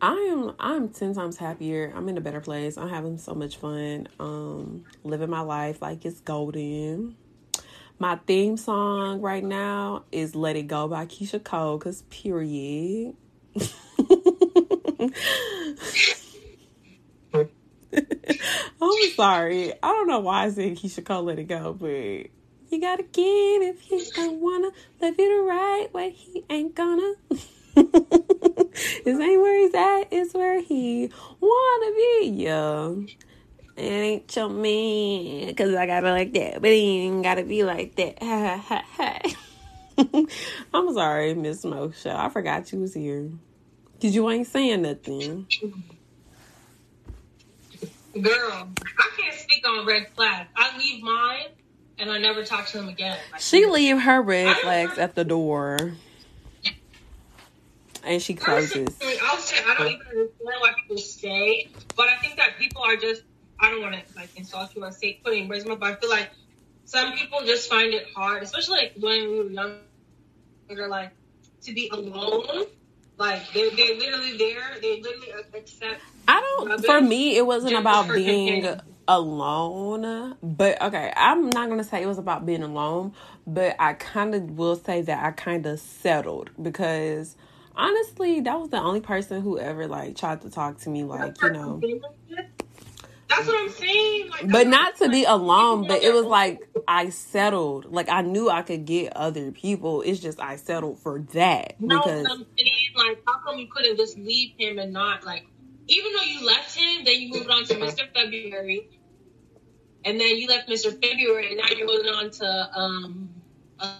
I 0.01 0.13
am 0.31 0.53
I'm 0.59 0.89
10 0.89 1.15
times 1.15 1.37
happier. 1.37 1.91
I'm 1.95 2.07
in 2.09 2.17
a 2.17 2.21
better 2.21 2.41
place. 2.41 2.77
I'm 2.77 2.89
having 2.89 3.17
so 3.17 3.33
much 3.33 3.57
fun. 3.57 4.07
Um 4.19 4.85
living 5.03 5.29
my 5.29 5.41
life 5.41 5.81
like 5.81 6.05
it's 6.05 6.19
golden. 6.19 7.15
My 7.99 8.17
theme 8.27 8.57
song 8.57 9.21
right 9.21 9.43
now 9.43 10.03
is 10.11 10.35
Let 10.35 10.55
It 10.55 10.67
Go 10.67 10.87
by 10.87 11.05
Keyshia 11.05 11.43
Cole 11.43 11.79
cuz 11.79 12.03
period. 12.09 13.15
I'm 17.93 19.09
sorry. 19.15 19.73
I 19.81 19.87
don't 19.87 20.07
know 20.07 20.19
why 20.19 20.45
I 20.45 20.49
said 20.49 20.75
Keyshia 20.77 21.05
Cole 21.05 21.23
Let 21.23 21.39
It 21.39 21.45
Go, 21.45 21.73
but 21.73 21.87
you 21.89 22.81
gotta 22.81 23.03
give 23.03 23.61
if 23.61 23.81
he 23.81 24.03
don't 24.15 24.41
wanna 24.41 24.69
live 25.01 25.13
it 25.13 25.17
the 25.17 25.43
right 25.43 25.87
way. 25.93 26.11
He 26.11 26.43
ain't 26.49 26.75
gonna. 26.75 27.13
this 27.75 29.19
ain't 29.19 29.41
where 29.41 29.61
he's 29.61 29.73
at, 29.73 30.07
it's 30.11 30.33
where 30.33 30.61
he 30.61 31.09
wanna 31.39 31.91
be, 31.95 32.33
yo. 32.35 33.05
It 33.77 33.81
ain't 33.81 34.35
your 34.35 34.49
man, 34.49 35.53
cause 35.55 35.73
I 35.75 35.85
gotta 35.85 36.11
like 36.11 36.33
that, 36.33 36.61
but 36.61 36.71
he 36.71 37.05
ain't 37.05 37.23
gotta 37.23 37.43
be 37.43 37.63
like 37.63 37.95
that. 37.95 38.21
Ha 38.21 38.57
ha 38.57 38.83
ha. 38.97 39.19
I'm 40.73 40.93
sorry, 40.93 41.33
Miss 41.35 41.63
Mosha. 41.63 42.15
I 42.15 42.29
forgot 42.29 42.71
you 42.71 42.81
was 42.81 42.93
here. 42.93 43.31
Cause 44.01 44.13
you 44.13 44.29
ain't 44.29 44.47
saying 44.47 44.83
nothing. 44.83 45.47
Girl, 48.21 48.69
I 48.99 49.09
can't 49.19 49.33
speak 49.35 49.67
on 49.67 49.85
red 49.85 50.07
flags. 50.15 50.49
I 50.55 50.77
leave 50.77 51.03
mine 51.03 51.47
and 51.99 52.11
I 52.11 52.17
never 52.17 52.43
talk 52.43 52.67
to 52.67 52.77
them 52.77 52.89
again. 52.89 53.17
Like, 53.31 53.41
she 53.41 53.65
leave 53.65 54.01
her 54.01 54.21
red 54.21 54.55
flags 54.57 54.97
at 54.97 55.15
the 55.15 55.23
door 55.23 55.93
and 58.07 58.21
she 58.21 58.33
closes. 58.33 58.97
I'll 59.23 59.37
say 59.37 59.57
I 59.65 59.75
don't 59.77 59.87
even 59.87 60.07
understand 60.07 60.55
why 60.59 60.73
people 60.81 60.97
stay, 60.97 61.69
but 61.95 62.07
I 62.07 62.15
think 62.17 62.37
that 62.37 62.57
people 62.57 62.81
are 62.81 62.95
just 62.95 63.23
I 63.59 63.69
don't 63.69 63.81
want 63.81 63.95
to 63.95 64.01
like 64.15 64.29
insult 64.35 64.75
you 64.75 64.83
or 64.83 64.91
say 64.91 65.19
put 65.23 65.33
in 65.33 65.47
words, 65.47 65.65
but 65.65 65.81
I 65.83 65.95
feel 65.95 66.09
like 66.09 66.29
some 66.85 67.13
people 67.13 67.39
just 67.45 67.69
find 67.69 67.93
it 67.93 68.07
hard, 68.15 68.43
especially 68.43 68.77
like 68.77 68.93
when 68.99 69.29
we 69.29 69.37
were 69.39 69.49
younger, 69.49 70.87
like 70.87 71.11
to 71.63 71.73
be 71.73 71.89
alone. 71.89 72.65
Like 73.17 73.51
they're 73.53 73.71
they're 73.71 73.95
literally 73.95 74.37
there. 74.37 74.77
They 74.81 75.01
literally 75.01 75.31
accept. 75.53 76.01
I 76.27 76.39
don't. 76.39 76.85
For 76.85 77.01
me, 77.01 77.37
it 77.37 77.45
wasn't 77.45 77.75
about 77.75 78.13
being 78.13 78.79
alone, 79.07 80.35
but 80.43 80.81
okay, 80.81 81.13
I'm 81.15 81.49
not 81.49 81.69
gonna 81.69 81.83
say 81.83 82.03
it 82.03 82.07
was 82.07 82.17
about 82.19 82.45
being 82.45 82.63
alone, 82.63 83.13
but 83.47 83.75
I 83.79 83.93
kind 83.93 84.35
of 84.35 84.57
will 84.57 84.75
say 84.75 85.01
that 85.01 85.23
I 85.23 85.31
kind 85.31 85.65
of 85.65 85.79
settled 85.79 86.51
because 86.61 87.35
honestly, 87.75 88.41
that 88.41 88.59
was 88.59 88.69
the 88.69 88.79
only 88.79 89.01
person 89.01 89.41
who 89.41 89.57
ever 89.57 89.87
like 89.87 90.15
tried 90.15 90.41
to 90.41 90.49
talk 90.49 90.79
to 90.81 90.89
me, 90.89 91.03
like 91.03 91.41
you 91.41 91.51
know. 91.51 91.81
That's 93.29 93.45
what 93.45 93.59
I'm 93.59 93.69
saying. 93.69 94.29
Like, 94.29 94.51
but 94.51 94.67
not 94.67 94.95
to 94.97 95.09
be 95.09 95.25
alone, 95.25 95.87
but 95.87 96.01
it 96.01 96.13
was 96.13 96.25
like 96.25 96.61
I 96.87 97.09
settled. 97.09 97.85
Like 97.91 98.09
I 98.09 98.21
knew 98.21 98.49
I 98.49 98.61
could 98.61 98.85
get 98.85 99.15
other 99.15 99.51
people. 99.51 100.01
It's 100.01 100.19
just 100.19 100.39
I 100.39 100.55
settled 100.55 100.99
for 100.99 101.19
that 101.33 101.79
no, 101.79 101.99
because 101.99 102.25
I'm 102.25 102.45
saying 102.57 102.71
like 102.95 103.21
how 103.27 103.39
come 103.39 103.59
you 103.59 103.67
couldn't 103.67 103.97
just 103.97 104.17
leave 104.17 104.53
him 104.57 104.79
and 104.79 104.93
not 104.93 105.25
like 105.25 105.45
even 105.87 106.13
though 106.13 106.21
you 106.21 106.45
left 106.45 106.75
him, 106.75 107.05
then 107.05 107.19
you 107.19 107.29
moved 107.31 107.49
on 107.49 107.63
to 107.65 107.75
Mr. 107.75 108.07
February, 108.13 108.89
and 110.03 110.19
then 110.19 110.37
you 110.37 110.47
left 110.47 110.69
Mr. 110.69 110.91
February, 110.91 111.49
and 111.49 111.57
now 111.57 111.75
you're 111.75 111.87
moving 111.87 112.11
on 112.11 112.31
to 112.31 112.69
um. 112.75 113.29
Uh, 113.79 113.97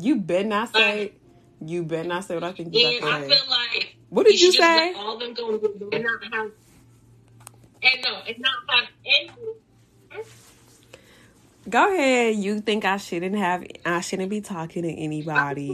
you 0.00 0.16
better 0.16 0.48
not 0.48 0.72
say. 0.72 1.12
You 1.60 1.82
better 1.82 2.08
not 2.08 2.24
say 2.24 2.34
what 2.34 2.44
I 2.44 2.52
think. 2.52 2.74
And 2.74 3.04
I 3.04 3.28
feel 3.28 3.50
like. 3.50 3.96
What 4.10 4.26
did 4.26 4.40
you, 4.40 4.46
you 4.46 4.52
say? 4.52 4.94
all 4.94 5.18
them 5.18 5.34
go 5.34 5.50
and 5.92 6.04
not 6.04 6.32
have. 6.32 6.50
And 7.82 8.02
no, 8.02 8.20
and 8.26 8.38
not 8.38 8.54
have 8.68 8.88
any. 9.04 9.30
Go 11.68 11.92
ahead. 11.94 12.36
You 12.36 12.60
think 12.60 12.84
I 12.84 12.96
shouldn't 12.96 13.36
have? 13.36 13.64
I 13.84 14.00
shouldn't 14.00 14.30
be 14.30 14.40
talking 14.40 14.82
to 14.82 14.90
anybody. 14.90 15.72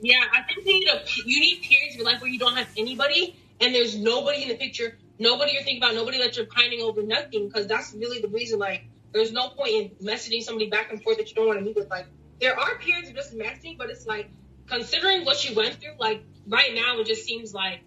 Yeah, 0.00 0.24
I 0.34 0.42
think 0.42 0.66
you 0.66 0.80
need 0.80 0.88
a 0.88 1.02
you 1.24 1.40
need 1.40 1.62
periods 1.62 1.94
of 1.94 2.00
your 2.00 2.06
life 2.06 2.20
where 2.20 2.30
you 2.30 2.38
don't 2.38 2.56
have 2.56 2.68
anybody 2.76 3.36
and 3.60 3.72
there's 3.72 3.96
nobody 3.96 4.42
in 4.42 4.48
the 4.48 4.56
picture, 4.56 4.98
nobody 5.18 5.52
you're 5.52 5.62
thinking 5.62 5.82
about, 5.82 5.94
nobody 5.94 6.18
that 6.18 6.36
you're 6.36 6.46
pining 6.46 6.82
over, 6.82 7.02
nothing. 7.02 7.46
Because 7.46 7.68
that's 7.68 7.94
really 7.94 8.20
the 8.20 8.28
reason. 8.28 8.58
Like, 8.58 8.84
there's 9.12 9.30
no 9.30 9.50
point 9.50 9.70
in 9.70 9.90
messaging 10.04 10.42
somebody 10.42 10.68
back 10.68 10.90
and 10.90 11.00
forth 11.02 11.18
that 11.18 11.28
you 11.28 11.36
don't 11.36 11.46
want 11.46 11.60
to 11.60 11.64
meet 11.64 11.76
with. 11.76 11.88
Like, 11.88 12.06
there 12.40 12.58
are 12.58 12.76
periods 12.78 13.08
of 13.08 13.14
just 13.14 13.36
messaging, 13.38 13.78
but 13.78 13.88
it's 13.88 14.06
like 14.06 14.28
considering 14.66 15.24
what 15.24 15.48
you 15.48 15.54
went 15.54 15.80
through. 15.80 15.94
Like 15.98 16.24
right 16.48 16.74
now, 16.74 16.98
it 16.98 17.06
just 17.06 17.24
seems 17.24 17.54
like 17.54 17.80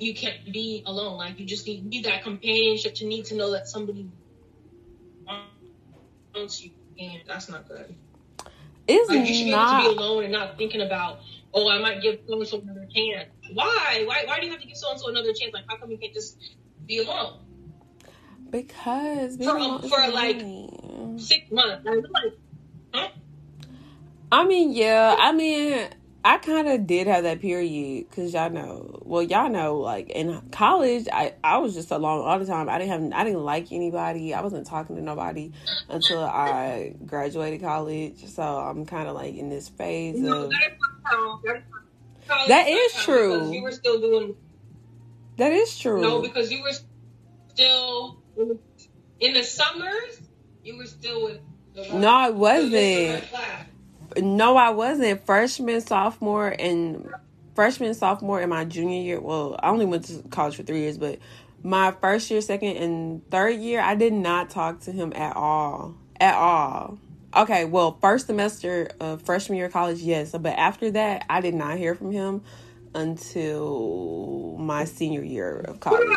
you 0.00 0.14
can't 0.14 0.50
be 0.50 0.82
alone. 0.86 1.18
Like 1.18 1.38
you 1.38 1.46
just 1.46 1.66
need, 1.66 1.84
need 1.84 2.04
that 2.06 2.22
companionship 2.22 2.94
to 2.96 3.06
need 3.06 3.26
to 3.26 3.34
know 3.34 3.52
that 3.52 3.68
somebody 3.68 4.08
wants 6.34 6.62
you, 6.62 6.70
and 6.98 7.20
that's 7.26 7.48
not 7.48 7.68
good. 7.68 7.94
It's 8.88 9.08
like, 9.08 9.28
you 9.28 9.34
should 9.34 9.44
be 9.44 9.52
able 9.52 9.66
to 9.66 9.80
be 9.82 9.96
alone 9.96 10.24
and 10.24 10.32
not 10.32 10.58
thinking 10.58 10.80
about, 10.80 11.20
oh, 11.54 11.68
I 11.70 11.78
might 11.78 12.02
give 12.02 12.20
so 12.26 12.38
and 12.38 12.48
so 12.48 12.60
another 12.60 12.88
chance. 12.92 13.28
Why? 13.52 14.04
Why? 14.06 14.24
Why 14.26 14.40
do 14.40 14.46
you 14.46 14.52
have 14.52 14.60
to 14.60 14.66
give 14.66 14.76
so 14.76 14.90
and 14.90 14.98
so 14.98 15.08
another 15.08 15.32
chance? 15.32 15.52
Like, 15.52 15.64
how 15.68 15.76
come 15.76 15.90
you 15.90 15.98
can't 15.98 16.14
just 16.14 16.56
be 16.86 16.98
alone? 16.98 17.40
Because 18.50 19.36
for, 19.36 19.56
um, 19.58 19.82
for 19.82 20.08
like 20.08 20.42
six 21.18 21.50
months. 21.52 21.84
Like, 21.84 22.34
huh? 22.92 23.08
I 24.32 24.44
mean, 24.44 24.72
yeah. 24.72 25.14
I 25.18 25.30
mean, 25.32 25.88
I 26.22 26.36
kind 26.36 26.68
of 26.68 26.86
did 26.86 27.06
have 27.06 27.22
that 27.22 27.40
period 27.40 28.06
because 28.08 28.34
y'all 28.34 28.50
know. 28.50 29.00
Well, 29.02 29.22
y'all 29.22 29.48
know, 29.48 29.78
like 29.78 30.10
in 30.10 30.40
college, 30.50 31.06
I 31.10 31.34
I 31.42 31.58
was 31.58 31.72
just 31.72 31.90
alone 31.90 32.26
all 32.26 32.38
the 32.38 32.44
time. 32.44 32.68
I 32.68 32.78
didn't 32.78 33.12
have, 33.12 33.20
I 33.20 33.24
didn't 33.24 33.42
like 33.42 33.72
anybody. 33.72 34.34
I 34.34 34.42
wasn't 34.42 34.66
talking 34.66 34.96
to 34.96 35.02
nobody 35.02 35.52
until 35.88 36.22
I 36.22 36.94
graduated 37.06 37.62
college. 37.62 38.26
So 38.26 38.42
I'm 38.42 38.84
kind 38.84 39.08
of 39.08 39.14
like 39.14 39.34
in 39.34 39.48
this 39.48 39.70
phase 39.70 40.18
no, 40.18 40.44
of. 40.44 40.50
That, 40.50 42.48
that 42.48 42.68
is 42.68 42.94
true. 42.96 43.50
You 43.50 43.62
were 43.62 43.72
still 43.72 43.98
doing. 44.00 44.36
That 45.38 45.52
is 45.52 45.78
true. 45.78 46.02
No, 46.02 46.20
because 46.20 46.52
you 46.52 46.62
were 46.62 46.74
still 47.48 48.20
in 49.20 49.32
the 49.32 49.42
summers. 49.42 50.20
You 50.62 50.76
were 50.76 50.86
still 50.86 51.24
with. 51.24 51.40
no, 51.94 52.08
I 52.08 52.28
wasn't. 52.28 53.24
No, 54.16 54.56
I 54.56 54.70
wasn't. 54.70 55.24
Freshman, 55.24 55.80
sophomore, 55.80 56.54
and 56.58 57.08
freshman, 57.54 57.94
sophomore, 57.94 58.40
in 58.40 58.48
my 58.48 58.64
junior 58.64 59.00
year. 59.00 59.20
Well, 59.20 59.56
I 59.62 59.70
only 59.70 59.86
went 59.86 60.04
to 60.06 60.22
college 60.30 60.56
for 60.56 60.62
three 60.62 60.80
years, 60.80 60.98
but 60.98 61.18
my 61.62 61.92
first 62.00 62.30
year, 62.30 62.40
second, 62.40 62.76
and 62.76 63.30
third 63.30 63.60
year, 63.60 63.80
I 63.80 63.94
did 63.94 64.12
not 64.12 64.50
talk 64.50 64.80
to 64.80 64.92
him 64.92 65.12
at 65.14 65.36
all. 65.36 65.94
At 66.18 66.34
all. 66.34 66.98
Okay, 67.36 67.64
well, 67.64 67.96
first 68.00 68.26
semester 68.26 68.90
of 68.98 69.22
freshman 69.22 69.56
year 69.56 69.66
of 69.66 69.72
college, 69.72 70.00
yes, 70.00 70.32
but 70.32 70.56
after 70.58 70.90
that, 70.90 71.24
I 71.30 71.40
did 71.40 71.54
not 71.54 71.78
hear 71.78 71.94
from 71.94 72.10
him 72.10 72.42
until 72.94 74.56
my 74.58 74.84
senior 74.84 75.22
year 75.22 75.60
of 75.60 75.78
college. 75.78 76.08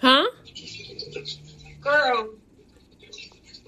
Huh? 0.00 0.26
Girl, 1.82 2.30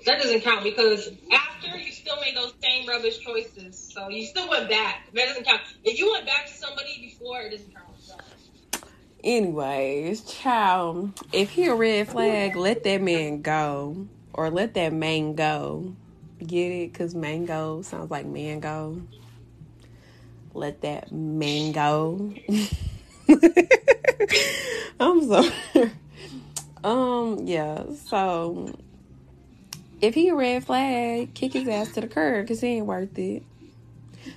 that 0.07 0.23
doesn't 0.23 0.41
count 0.41 0.63
because 0.63 1.11
after 1.33 1.77
you 1.77 1.91
still 1.93 2.19
made 2.21 2.37
those 2.37 2.55
same 2.63 2.89
rubbish 2.89 3.19
choices, 3.19 3.93
so 3.93 4.09
you 4.09 4.25
still 4.25 4.49
went 4.49 4.71
back. 4.71 5.09
That 5.13 5.27
doesn't 5.27 5.45
count. 5.45 5.61
If 5.85 5.99
you 5.99 6.11
went 6.13 6.27
back 6.27 6.47
to 6.47 6.53
somebody 6.53 6.99
before, 7.01 7.41
it 7.43 7.51
doesn't 7.51 7.75
count. 7.75 7.87
Anyways, 9.25 10.23
child, 10.23 11.13
if 11.33 11.51
he 11.51 11.67
a 11.67 11.75
red 11.75 12.09
flag, 12.09 12.55
let 12.55 12.85
that 12.85 13.03
man 13.03 13.43
go, 13.43 14.07
or 14.33 14.51
let 14.51 14.75
that 14.75 14.93
man 14.93 15.35
go. 15.35 15.93
Get 16.39 16.71
it? 16.71 16.95
Cause 16.95 17.15
mango 17.15 17.83
sounds 17.83 18.11
like 18.11 18.27
mango. 18.27 19.03
Let 20.55 20.83
that 20.83 21.11
mango. 21.11 22.33
I'm 25.01 25.27
sorry. 25.27 25.91
Um, 26.85 27.41
yeah. 27.47 27.83
So 28.05 28.79
if 30.07 30.15
he 30.15 30.29
a 30.29 30.35
red 30.35 30.65
flag, 30.65 31.35
kick 31.35 31.53
his 31.53 31.67
ass 31.67 31.93
to 31.93 32.01
the 32.01 32.07
curb 32.07 32.45
because 32.45 32.61
he 32.61 32.69
ain't 32.69 32.87
worth 32.87 33.19
it. 33.19 33.43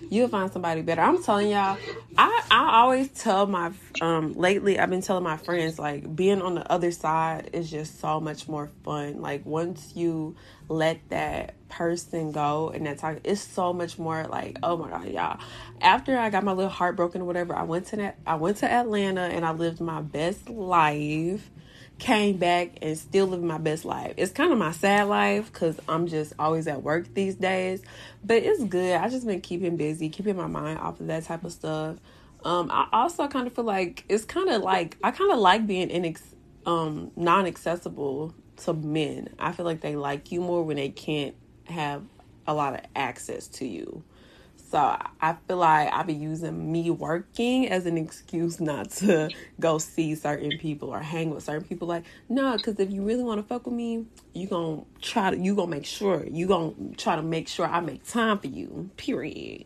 You'll 0.09 0.27
find 0.27 0.51
somebody 0.51 0.81
better. 0.81 1.01
I'm 1.01 1.21
telling 1.21 1.49
y'all, 1.49 1.77
I, 2.17 2.43
I 2.49 2.79
always 2.81 3.09
tell 3.09 3.45
my 3.45 3.71
um 4.01 4.33
lately 4.33 4.79
I've 4.79 4.89
been 4.89 5.01
telling 5.01 5.23
my 5.23 5.37
friends 5.37 5.77
like 5.79 6.15
being 6.15 6.41
on 6.41 6.55
the 6.55 6.71
other 6.71 6.91
side 6.91 7.51
is 7.53 7.69
just 7.69 7.99
so 7.99 8.19
much 8.19 8.47
more 8.47 8.69
fun. 8.83 9.21
Like 9.21 9.45
once 9.45 9.93
you 9.95 10.35
let 10.67 11.07
that 11.09 11.55
person 11.69 12.31
go 12.31 12.69
and 12.69 12.85
that 12.85 12.97
talk 12.99 13.17
it's 13.23 13.41
so 13.41 13.73
much 13.73 13.97
more 13.97 14.25
like 14.25 14.57
oh 14.61 14.77
my 14.77 14.89
god 14.89 15.07
y'all 15.07 15.39
after 15.81 16.17
i 16.17 16.29
got 16.29 16.43
my 16.43 16.51
little 16.51 16.69
heart 16.69 16.95
broken 16.95 17.21
or 17.21 17.25
whatever 17.25 17.55
i 17.55 17.63
went 17.63 17.87
to 17.87 17.95
that 17.95 18.17
i 18.25 18.35
went 18.35 18.57
to 18.57 18.71
atlanta 18.71 19.21
and 19.21 19.45
i 19.45 19.51
lived 19.51 19.79
my 19.79 20.01
best 20.01 20.49
life 20.49 21.49
came 21.99 22.37
back 22.37 22.79
and 22.81 22.97
still 22.97 23.27
living 23.27 23.47
my 23.47 23.57
best 23.57 23.85
life. 23.85 24.13
It's 24.17 24.31
kind 24.31 24.51
of 24.51 24.57
my 24.57 24.71
sad 24.71 25.07
life 25.07 25.51
because 25.51 25.79
I'm 25.87 26.07
just 26.07 26.33
always 26.39 26.67
at 26.67 26.81
work 26.81 27.13
these 27.13 27.35
days, 27.35 27.81
but 28.23 28.37
it's 28.37 28.63
good. 28.63 28.95
I 28.95 29.09
just 29.09 29.27
been 29.27 29.41
keeping 29.41 29.77
busy, 29.77 30.09
keeping 30.09 30.35
my 30.35 30.47
mind 30.47 30.79
off 30.79 30.99
of 30.99 31.07
that 31.07 31.25
type 31.25 31.43
of 31.43 31.51
stuff. 31.51 31.97
Um, 32.43 32.71
I 32.71 32.87
also 32.93 33.27
kind 33.27 33.47
of 33.47 33.53
feel 33.53 33.65
like 33.65 34.05
it's 34.07 34.23
kind 34.23 34.49
of 34.49 34.61
like 34.61 34.97
I 35.03 35.11
kind 35.11 35.31
of 35.31 35.39
like 35.39 35.67
being 35.67 35.89
inex- 35.89 36.35
um 36.65 37.11
non-accessible 37.15 38.33
to 38.57 38.73
men. 38.73 39.29
I 39.37 39.51
feel 39.51 39.65
like 39.65 39.81
they 39.81 39.95
like 39.95 40.31
you 40.31 40.41
more 40.41 40.63
when 40.63 40.77
they 40.77 40.89
can't 40.89 41.35
have 41.65 42.03
a 42.47 42.53
lot 42.53 42.73
of 42.73 42.81
access 42.95 43.47
to 43.47 43.67
you. 43.67 44.03
So 44.69 44.77
I 45.19 45.33
feel 45.47 45.57
like 45.57 45.91
I 45.91 46.03
be 46.03 46.13
using 46.13 46.71
me 46.71 46.91
working 46.91 47.69
as 47.69 47.87
an 47.87 47.97
excuse 47.97 48.61
not 48.61 48.91
to 48.91 49.31
go 49.59 49.79
see 49.79 50.13
certain 50.13 50.59
people 50.59 50.89
or 50.89 50.99
hang 50.99 51.31
with 51.31 51.43
certain 51.43 51.67
people. 51.67 51.87
Like, 51.87 52.03
no, 52.27 52.55
because 52.55 52.79
if 52.79 52.91
you 52.91 53.03
really 53.03 53.23
want 53.23 53.41
to 53.41 53.47
fuck 53.47 53.65
with 53.65 53.73
me, 53.73 54.05
you 54.33 54.47
gonna 54.47 54.83
try 55.01 55.31
to 55.31 55.37
you 55.37 55.55
gonna 55.55 55.71
make 55.71 55.85
sure 55.85 56.23
you 56.29 56.45
gonna 56.45 56.73
try 56.97 57.15
to 57.15 57.23
make 57.23 57.47
sure 57.47 57.65
I 57.65 57.79
make 57.79 58.05
time 58.07 58.37
for 58.37 58.47
you. 58.47 58.91
Period. 58.95 59.65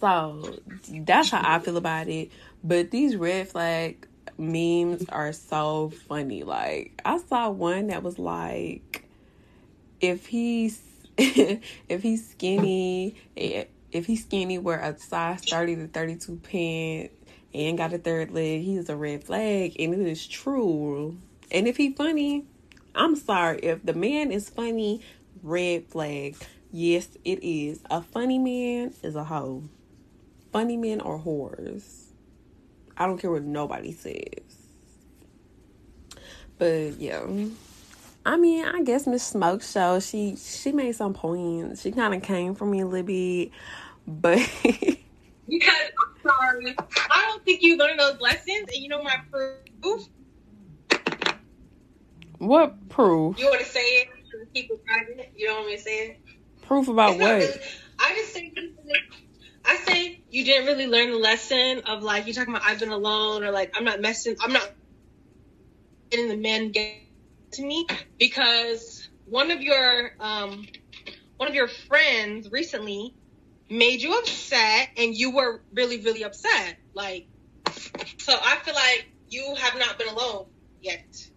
So 0.00 0.58
that's 0.90 1.30
how 1.30 1.42
I 1.42 1.60
feel 1.60 1.78
about 1.78 2.08
it. 2.08 2.30
But 2.62 2.90
these 2.90 3.16
red 3.16 3.48
flag 3.48 4.06
memes 4.36 5.06
are 5.08 5.32
so 5.32 5.90
funny. 6.08 6.42
Like 6.42 7.00
I 7.06 7.16
saw 7.18 7.48
one 7.48 7.86
that 7.86 8.02
was 8.02 8.18
like, 8.18 9.04
if 10.00 10.26
he's 10.26 10.89
if 11.88 12.02
he's 12.02 12.30
skinny, 12.30 13.16
eh, 13.36 13.64
if 13.92 14.06
he's 14.06 14.22
skinny, 14.22 14.58
wear 14.58 14.80
a 14.80 14.98
size 14.98 15.42
30 15.42 15.76
to 15.76 15.86
32 15.88 16.36
pants 16.36 17.14
and 17.52 17.76
got 17.76 17.92
a 17.92 17.98
third 17.98 18.30
leg, 18.30 18.62
he's 18.62 18.88
a 18.88 18.96
red 18.96 19.24
flag. 19.24 19.76
And 19.78 19.94
it 19.94 20.00
is 20.00 20.26
true. 20.26 21.18
And 21.50 21.66
if 21.66 21.76
he 21.76 21.92
funny, 21.92 22.46
I'm 22.94 23.16
sorry. 23.16 23.58
If 23.60 23.84
the 23.84 23.94
man 23.94 24.30
is 24.30 24.48
funny, 24.48 25.02
red 25.42 25.86
flag. 25.86 26.36
Yes, 26.72 27.08
it 27.24 27.42
is. 27.42 27.80
A 27.90 28.00
funny 28.00 28.38
man 28.38 28.94
is 29.02 29.16
a 29.16 29.24
hoe. 29.24 29.64
Funny 30.52 30.76
men 30.76 31.00
are 31.00 31.18
whores. 31.18 32.06
I 32.96 33.06
don't 33.06 33.18
care 33.18 33.30
what 33.30 33.42
nobody 33.42 33.92
says. 33.92 34.60
But 36.58 36.98
yeah. 36.98 37.24
I 38.30 38.36
mean, 38.36 38.64
I 38.64 38.80
guess 38.82 39.08
Miss 39.08 39.24
Smoke 39.24 39.60
Show, 39.60 39.98
she 39.98 40.36
she 40.36 40.70
made 40.70 40.94
some 40.94 41.14
points. 41.14 41.82
She 41.82 41.90
kind 41.90 42.14
of 42.14 42.22
came 42.22 42.54
for 42.54 42.64
me 42.64 42.78
a 42.78 42.86
little 42.86 43.04
bit, 43.04 43.50
but 44.06 44.38
because 44.62 45.08
I'm 45.48 46.30
sorry, 46.38 46.76
I 47.10 47.24
don't 47.26 47.44
think 47.44 47.60
you 47.60 47.76
learned 47.76 47.98
those 47.98 48.20
lessons, 48.20 48.68
and 48.68 48.76
you 48.76 48.88
know 48.88 49.02
my 49.02 49.16
proof. 49.32 50.06
What 52.38 52.88
proof? 52.88 53.36
You 53.36 53.46
want 53.46 53.62
to 53.62 53.66
say 53.66 53.80
it? 53.80 54.08
Keep 54.54 54.70
it 54.70 54.84
private. 54.86 55.32
You 55.34 55.48
don't 55.48 55.56
want 55.56 55.70
me 55.70 55.76
to 55.76 55.82
say 55.82 55.98
it. 56.06 56.20
Proof 56.62 56.86
about 56.86 57.10
what? 57.18 57.32
Really, 57.32 57.60
I 57.98 58.14
just 58.14 58.32
say. 58.32 58.52
I 59.64 59.76
say 59.78 60.20
you 60.30 60.44
didn't 60.44 60.66
really 60.66 60.86
learn 60.86 61.10
the 61.10 61.18
lesson 61.18 61.80
of 61.80 62.04
like 62.04 62.28
you 62.28 62.32
talking 62.32 62.54
about 62.54 62.64
I've 62.64 62.78
been 62.78 62.90
alone 62.90 63.42
or 63.42 63.50
like 63.50 63.72
I'm 63.76 63.82
not 63.82 64.00
messing 64.00 64.36
I'm 64.40 64.52
not 64.52 64.70
getting 66.10 66.28
the 66.28 66.36
men 66.36 66.70
get 66.70 67.09
to 67.52 67.62
me 67.62 67.86
because 68.18 69.08
one 69.24 69.50
of 69.50 69.60
your 69.60 70.10
um, 70.20 70.66
one 71.36 71.48
of 71.48 71.54
your 71.54 71.68
friends 71.68 72.50
recently 72.50 73.14
made 73.68 74.02
you 74.02 74.18
upset 74.18 74.88
and 74.96 75.14
you 75.14 75.30
were 75.34 75.62
really 75.72 76.00
really 76.00 76.24
upset 76.24 76.76
Like, 76.94 77.26
so 78.18 78.32
I 78.32 78.56
feel 78.56 78.74
like 78.74 79.06
you 79.28 79.54
have 79.58 79.78
not 79.78 79.98
been 79.98 80.08
alone 80.08 80.46
yet. 80.80 81.30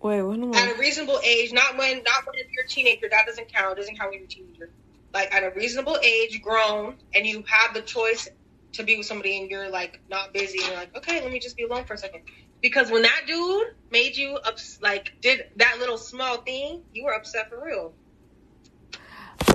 Wait, 0.00 0.22
what 0.22 0.38
am 0.38 0.54
At 0.54 0.76
a 0.76 0.78
reasonable 0.78 1.18
age, 1.24 1.52
not 1.52 1.76
when 1.76 2.02
not 2.04 2.26
when 2.26 2.36
you're 2.52 2.64
a 2.64 2.68
teenager. 2.68 3.08
That 3.10 3.26
doesn't 3.26 3.52
count. 3.52 3.72
It 3.72 3.80
doesn't 3.80 3.98
count 3.98 4.10
when 4.10 4.20
you're 4.20 4.26
a 4.26 4.30
teenager. 4.30 4.70
Like 5.12 5.34
at 5.34 5.42
a 5.42 5.50
reasonable 5.56 5.98
age, 6.02 6.40
grown, 6.42 6.96
and 7.14 7.26
you 7.26 7.42
have 7.48 7.74
the 7.74 7.80
choice 7.80 8.28
to 8.74 8.84
be 8.84 8.96
with 8.96 9.06
somebody, 9.06 9.40
and 9.40 9.50
you're 9.50 9.70
like 9.70 10.00
not 10.08 10.32
busy, 10.32 10.58
and 10.58 10.68
you're 10.68 10.76
like, 10.76 10.96
okay, 10.96 11.20
let 11.22 11.32
me 11.32 11.40
just 11.40 11.56
be 11.56 11.64
alone 11.64 11.84
for 11.84 11.94
a 11.94 11.98
second. 11.98 12.22
Because 12.60 12.90
when 12.90 13.02
that 13.02 13.22
dude 13.26 13.68
made 13.90 14.16
you 14.16 14.36
ups, 14.36 14.78
like 14.82 15.14
did 15.20 15.46
that 15.56 15.78
little 15.78 15.98
small 15.98 16.38
thing, 16.38 16.82
you 16.92 17.04
were 17.04 17.12
upset 17.12 17.48
for 17.48 17.64
real. 17.64 17.92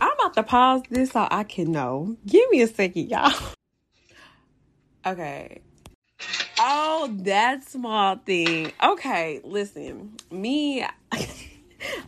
I'm 0.01 0.11
about 0.13 0.33
to 0.35 0.43
pause 0.43 0.81
this 0.89 1.11
so 1.11 1.27
I 1.29 1.43
can 1.43 1.71
know. 1.71 2.15
Give 2.25 2.49
me 2.49 2.61
a 2.61 2.67
second, 2.67 3.09
y'all. 3.09 3.33
Okay. 5.05 5.61
Oh, 6.59 7.13
that 7.23 7.67
small 7.67 8.15
thing. 8.15 8.71
Okay, 8.81 9.41
listen. 9.43 10.15
Me, 10.31 10.81
I'm 11.11 11.27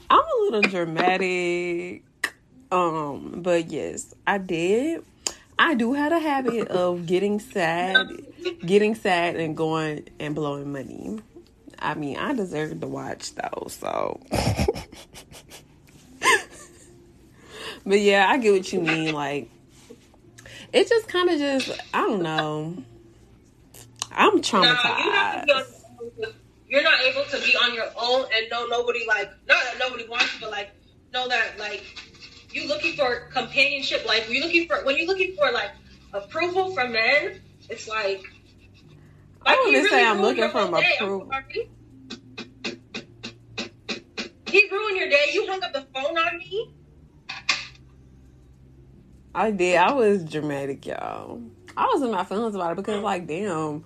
a 0.09 0.43
little 0.43 0.61
dramatic. 0.61 2.03
Um, 2.71 3.41
but 3.41 3.69
yes, 3.69 4.15
I 4.25 4.37
did. 4.37 5.03
I 5.59 5.73
do 5.73 5.93
have 5.93 6.11
a 6.11 6.19
habit 6.19 6.67
of 6.69 7.05
getting 7.05 7.39
sad, 7.39 8.07
getting 8.65 8.95
sad 8.95 9.35
and 9.35 9.55
going 9.55 10.07
and 10.19 10.35
blowing 10.35 10.71
money. 10.71 11.19
I 11.79 11.93
mean, 11.95 12.17
I 12.17 12.33
deserve 12.33 12.79
to 12.81 12.87
watch 12.87 13.33
though, 13.35 13.67
so. 13.69 14.19
but 17.85 17.99
yeah, 17.99 18.27
I 18.29 18.37
get 18.37 18.53
what 18.53 18.71
you 18.73 18.81
mean. 18.81 19.13
Like, 19.13 19.49
it 20.71 20.87
just 20.87 21.07
kind 21.07 21.29
of 21.29 21.37
just, 21.39 21.71
I 21.93 21.99
don't 22.01 22.21
know. 22.21 22.77
I'm 24.11 24.35
No, 24.35 24.61
you 24.61 24.63
have 24.63 24.81
to 24.81 25.45
be 25.45 25.51
on. 25.51 25.63
traumatized. 25.63 26.33
You're 26.67 26.83
not 26.83 27.01
able 27.03 27.23
to 27.25 27.37
be 27.39 27.55
on 27.55 27.73
your 27.73 27.87
own 27.97 28.25
and 28.35 28.49
know 28.49 28.65
nobody 28.67 29.05
like 29.07 29.29
not 29.47 29.63
that 29.63 29.77
nobody 29.79 30.07
wants 30.07 30.33
you, 30.33 30.39
but 30.41 30.51
like 30.51 30.71
know 31.13 31.27
that 31.27 31.59
like 31.59 31.83
you 32.51 32.67
looking 32.67 32.95
for 32.95 33.27
companionship. 33.31 34.05
Like 34.05 34.29
you 34.29 34.41
looking 34.41 34.67
for 34.67 34.83
when 34.83 34.97
you're 34.97 35.05
looking 35.07 35.35
for 35.35 35.51
like 35.51 35.71
approval 36.13 36.73
from 36.73 36.93
men, 36.93 37.41
it's 37.69 37.87
like. 37.87 38.23
I 39.45 39.55
he 39.55 39.71
wouldn't 39.71 39.89
say 39.89 40.05
I'm 40.05 40.21
looking 40.21 40.49
for. 40.49 40.63
Approval. 40.63 41.31
He 44.47 44.69
ruined 44.71 44.97
your 44.97 45.09
day. 45.09 45.25
You 45.33 45.47
hung 45.47 45.63
up 45.63 45.73
the 45.73 45.85
phone 45.93 46.17
on 46.17 46.37
me. 46.37 46.73
I 49.33 49.51
did. 49.51 49.77
I 49.77 49.91
was 49.93 50.23
dramatic, 50.23 50.85
y'all. 50.85 51.41
I 51.75 51.85
was 51.93 52.01
in 52.01 52.11
my 52.11 52.23
feelings 52.23 52.55
about 52.55 52.71
it 52.71 52.77
because, 52.77 53.03
like, 53.03 53.27
damn. 53.27 53.83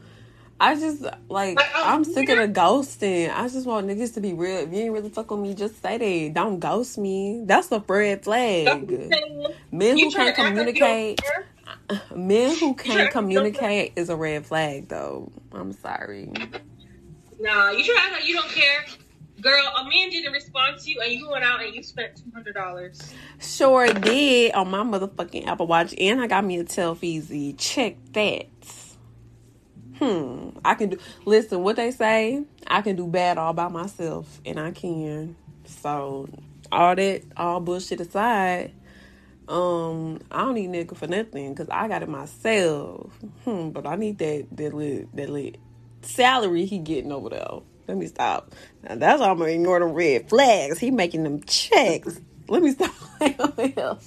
I 0.61 0.75
just 0.75 1.01
like 1.29 1.55
Like, 1.55 1.71
oh, 1.73 1.83
I'm 1.85 2.03
sick 2.03 2.29
of 2.29 2.37
the 2.37 2.47
ghosting. 2.47 3.33
I 3.33 3.47
just 3.47 3.65
want 3.65 3.87
niggas 3.87 4.13
to 4.15 4.21
be 4.21 4.33
real. 4.33 4.57
If 4.57 4.73
you 4.73 4.79
ain't 4.79 4.93
really 4.93 5.09
fuck 5.09 5.31
with 5.31 5.39
me, 5.39 5.53
just 5.53 5.81
say 5.81 5.97
that. 5.97 6.33
Don't 6.33 6.59
ghost 6.59 6.97
me. 6.97 7.43
That's 7.45 7.71
a 7.71 7.83
red 7.87 8.23
That's 8.23 8.27
what 8.27 8.37
I'm 8.37 8.87
flag. 8.87 9.13
Men 9.71 9.99
who 9.99 10.11
can't 10.11 10.35
communicate? 10.35 11.21
Men 12.15 12.55
who 12.57 12.73
can't 12.73 12.77
to 12.77 12.81
act 12.81 12.83
like 12.85 12.97
you 12.97 13.03
don't 13.03 13.11
communicate 13.11 13.93
is 13.95 14.09
a 14.09 14.15
red 14.15 14.45
flag, 14.45 14.87
though. 14.87 15.31
I'm 15.51 15.73
sorry. 15.73 16.31
Nah, 17.39 17.71
you 17.71 17.95
act 17.99 18.11
like 18.13 18.27
you 18.27 18.35
don't 18.35 18.49
care. 18.49 18.85
Girl, 19.41 19.65
a 19.77 19.83
man 19.85 20.09
didn't 20.09 20.33
respond 20.33 20.79
to 20.79 20.91
you 20.91 20.99
and 21.01 21.13
you 21.13 21.29
went 21.29 21.45
out 21.45 21.61
and 21.61 21.73
you 21.73 21.81
spent 21.81 22.17
two 22.17 22.29
hundred 22.33 22.55
dollars. 22.55 23.13
Sure 23.39 23.87
did 23.87 24.51
on 24.53 24.69
my 24.69 24.79
motherfucking 24.79 25.47
Apple 25.47 25.67
Watch, 25.67 25.95
and 25.97 26.19
I 26.19 26.27
got 26.27 26.43
me 26.43 26.59
a 26.59 26.65
Telfeezy. 26.65 27.55
Check 27.57 27.95
that. 28.11 28.47
Hmm. 29.97 30.49
I 30.65 30.75
can 30.75 30.89
do. 30.89 30.97
Listen, 31.25 31.63
what 31.63 31.77
they 31.77 31.91
say, 31.91 32.43
I 32.67 32.81
can 32.81 32.97
do 32.97 33.07
bad 33.07 33.37
all 33.37 33.53
by 33.53 33.69
myself, 33.69 34.41
and 34.45 34.59
I 34.59 34.71
can. 34.71 35.37
So, 35.65 36.27
all 36.71 36.95
that, 36.95 37.21
all 37.37 37.61
bullshit 37.61 38.01
aside, 38.01 38.73
um, 39.49 40.19
I 40.31 40.39
don't 40.41 40.53
need 40.53 40.69
nigga 40.69 40.95
for 40.95 41.07
nothing 41.07 41.53
because 41.53 41.69
I 41.69 41.87
got 41.87 42.03
it 42.03 42.09
myself. 42.09 43.11
Hmm. 43.43 43.69
But 43.69 43.87
I 43.87 43.95
need 43.95 44.19
that 44.19 44.47
that 44.51 44.73
lit 44.73 45.15
that 45.15 45.29
lit 45.29 45.57
salary 46.01 46.65
he 46.65 46.77
getting 46.77 47.11
over 47.11 47.29
there. 47.29 47.47
Let 47.87 47.97
me 47.97 48.07
stop. 48.07 48.53
Now 48.83 48.95
that's 48.95 49.19
why 49.19 49.29
I'm 49.29 49.39
gonna 49.39 49.51
ignore 49.51 49.79
the 49.79 49.85
red 49.85 50.29
flags. 50.29 50.79
He 50.79 50.91
making 50.91 51.23
them 51.23 51.41
checks. 51.43 52.21
Let 52.47 52.63
me 52.63 52.71
stop. 52.71 52.93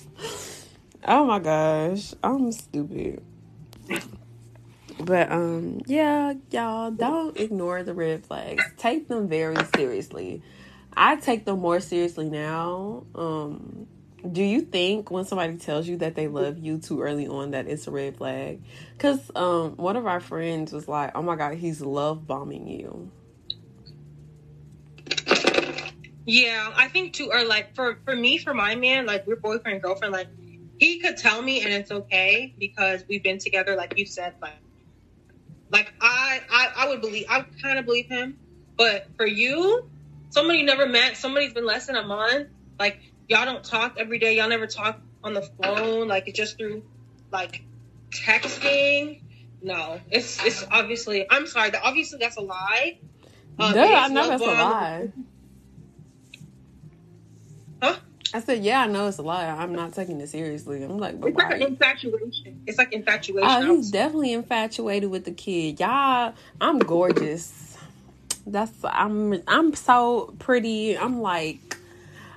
Oh 1.05 1.25
my 1.25 1.41
gosh, 1.41 2.15
I'm 2.23 2.53
stupid. 2.53 3.25
But 5.01 5.33
um, 5.33 5.81
yeah, 5.87 6.35
y'all 6.53 6.93
don't 6.93 7.37
ignore 7.37 7.83
the 7.83 7.93
red 7.93 8.25
flags. 8.25 8.63
Take 8.77 9.09
them 9.09 9.27
very 9.27 9.57
seriously. 9.75 10.43
I 10.97 11.17
take 11.17 11.45
them 11.45 11.59
more 11.59 11.81
seriously 11.81 12.31
now. 12.31 13.05
Um, 13.17 13.89
do 14.31 14.43
you 14.43 14.61
think 14.63 15.11
when 15.11 15.25
somebody 15.25 15.57
tells 15.57 15.89
you 15.89 15.97
that 15.99 16.15
they 16.15 16.29
love 16.29 16.59
you 16.59 16.79
too 16.79 17.03
early 17.03 17.27
on 17.27 17.51
that 17.51 17.67
it's 17.67 17.89
a 17.89 17.91
red 17.91 18.17
flag? 18.17 18.61
Because 18.97 19.31
um, 19.35 19.73
one 19.77 19.97
of 19.97 20.07
our 20.07 20.21
friends 20.21 20.73
was 20.73 20.87
like, 20.87 21.13
"Oh 21.17 21.23
my 21.23 21.35
god, 21.35 21.55
he's 21.55 21.81
love 21.81 22.27
bombing 22.27 22.69
you." 22.69 23.11
Yeah, 26.25 26.73
I 26.77 26.87
think 26.89 27.15
too, 27.15 27.31
or 27.33 27.45
like 27.45 27.75
for 27.75 27.99
for 28.05 28.15
me, 28.15 28.39
for 28.39 28.55
my 28.55 28.77
man, 28.77 29.07
like 29.07 29.27
we're 29.27 29.37
boyfriend 29.37 29.83
girlfriend. 29.83 30.13
Like 30.13 30.29
he 30.79 31.01
could 31.01 31.17
tell 31.17 31.43
me, 31.43 31.63
and 31.63 31.73
it's 31.73 31.91
okay 31.91 32.55
because 32.59 33.05
we've 33.09 33.25
been 33.25 33.39
together. 33.39 33.75
Like 33.75 33.99
you 33.99 34.07
said, 34.07 34.35
like 34.41 34.53
like 35.73 35.93
I 36.01 36.41
I, 36.49 36.69
I 36.77 36.89
would 36.91 37.01
believe, 37.01 37.27
I 37.29 37.45
kind 37.61 37.79
of 37.79 37.87
believe 37.87 38.07
him. 38.09 38.39
But 38.77 39.09
for 39.17 39.27
you, 39.27 39.85
somebody 40.31 40.61
you 40.61 40.65
never 40.65 40.87
met, 40.87 41.17
somebody's 41.17 41.53
been 41.53 41.67
less 41.67 41.87
than 41.87 41.97
a 41.97 42.07
month. 42.07 42.49
Like 42.79 43.01
y'all 43.33 43.47
don't 43.47 43.65
talk 43.65 43.97
every 43.99 44.19
day. 44.19 44.37
Y'all 44.37 44.49
never 44.49 44.67
talk 44.67 45.01
on 45.25 45.33
the 45.33 45.43
phone. 45.43 46.07
Like 46.07 46.29
it's 46.29 46.39
just 46.39 46.59
through 46.59 46.83
like 47.33 47.63
texting. 48.11 49.23
No, 49.63 50.01
it's 50.11 50.45
it's 50.45 50.65
obviously. 50.71 51.27
I'm 51.31 51.47
sorry. 51.47 51.71
That 51.71 51.83
obviously 51.83 52.19
that's 52.19 52.37
a 52.37 52.43
lie. 52.43 52.99
Um, 53.59 53.73
Duh, 53.75 53.81
I 53.81 54.09
know 54.09 54.33
it's 54.33 54.43
a 54.43 54.47
lie. 54.47 55.13
Huh? 57.83 57.97
I 58.35 58.41
said, 58.41 58.65
"Yeah, 58.65 58.83
I 58.83 58.87
know 58.87 59.09
it's 59.09 59.19
a 59.19 59.23
lie. 59.23 59.47
I'm 59.47 59.75
not 59.75 59.93
taking 59.95 60.21
it 60.21 60.29
seriously." 60.29 60.83
I'm 60.83 60.99
like, 60.99 61.17
It's 61.23 61.37
like 61.37 61.61
infatuation. 61.61 62.63
It's 62.67 62.79
like 62.79 62.93
infatuation. 62.93 63.49
Oh, 63.51 63.77
he's 63.77 63.91
definitely 63.91 64.33
infatuated 64.33 65.11
with 65.11 65.25
the 65.25 65.33
kid. 65.33 65.81
Y'all, 65.81 66.35
I'm 66.61 66.79
gorgeous. 66.79 67.77
That's 68.47 68.73
I'm 68.85 69.43
I'm 69.47 69.75
so 69.75 70.35
pretty. 70.39 70.99
I'm 70.99 71.21
like 71.21 71.72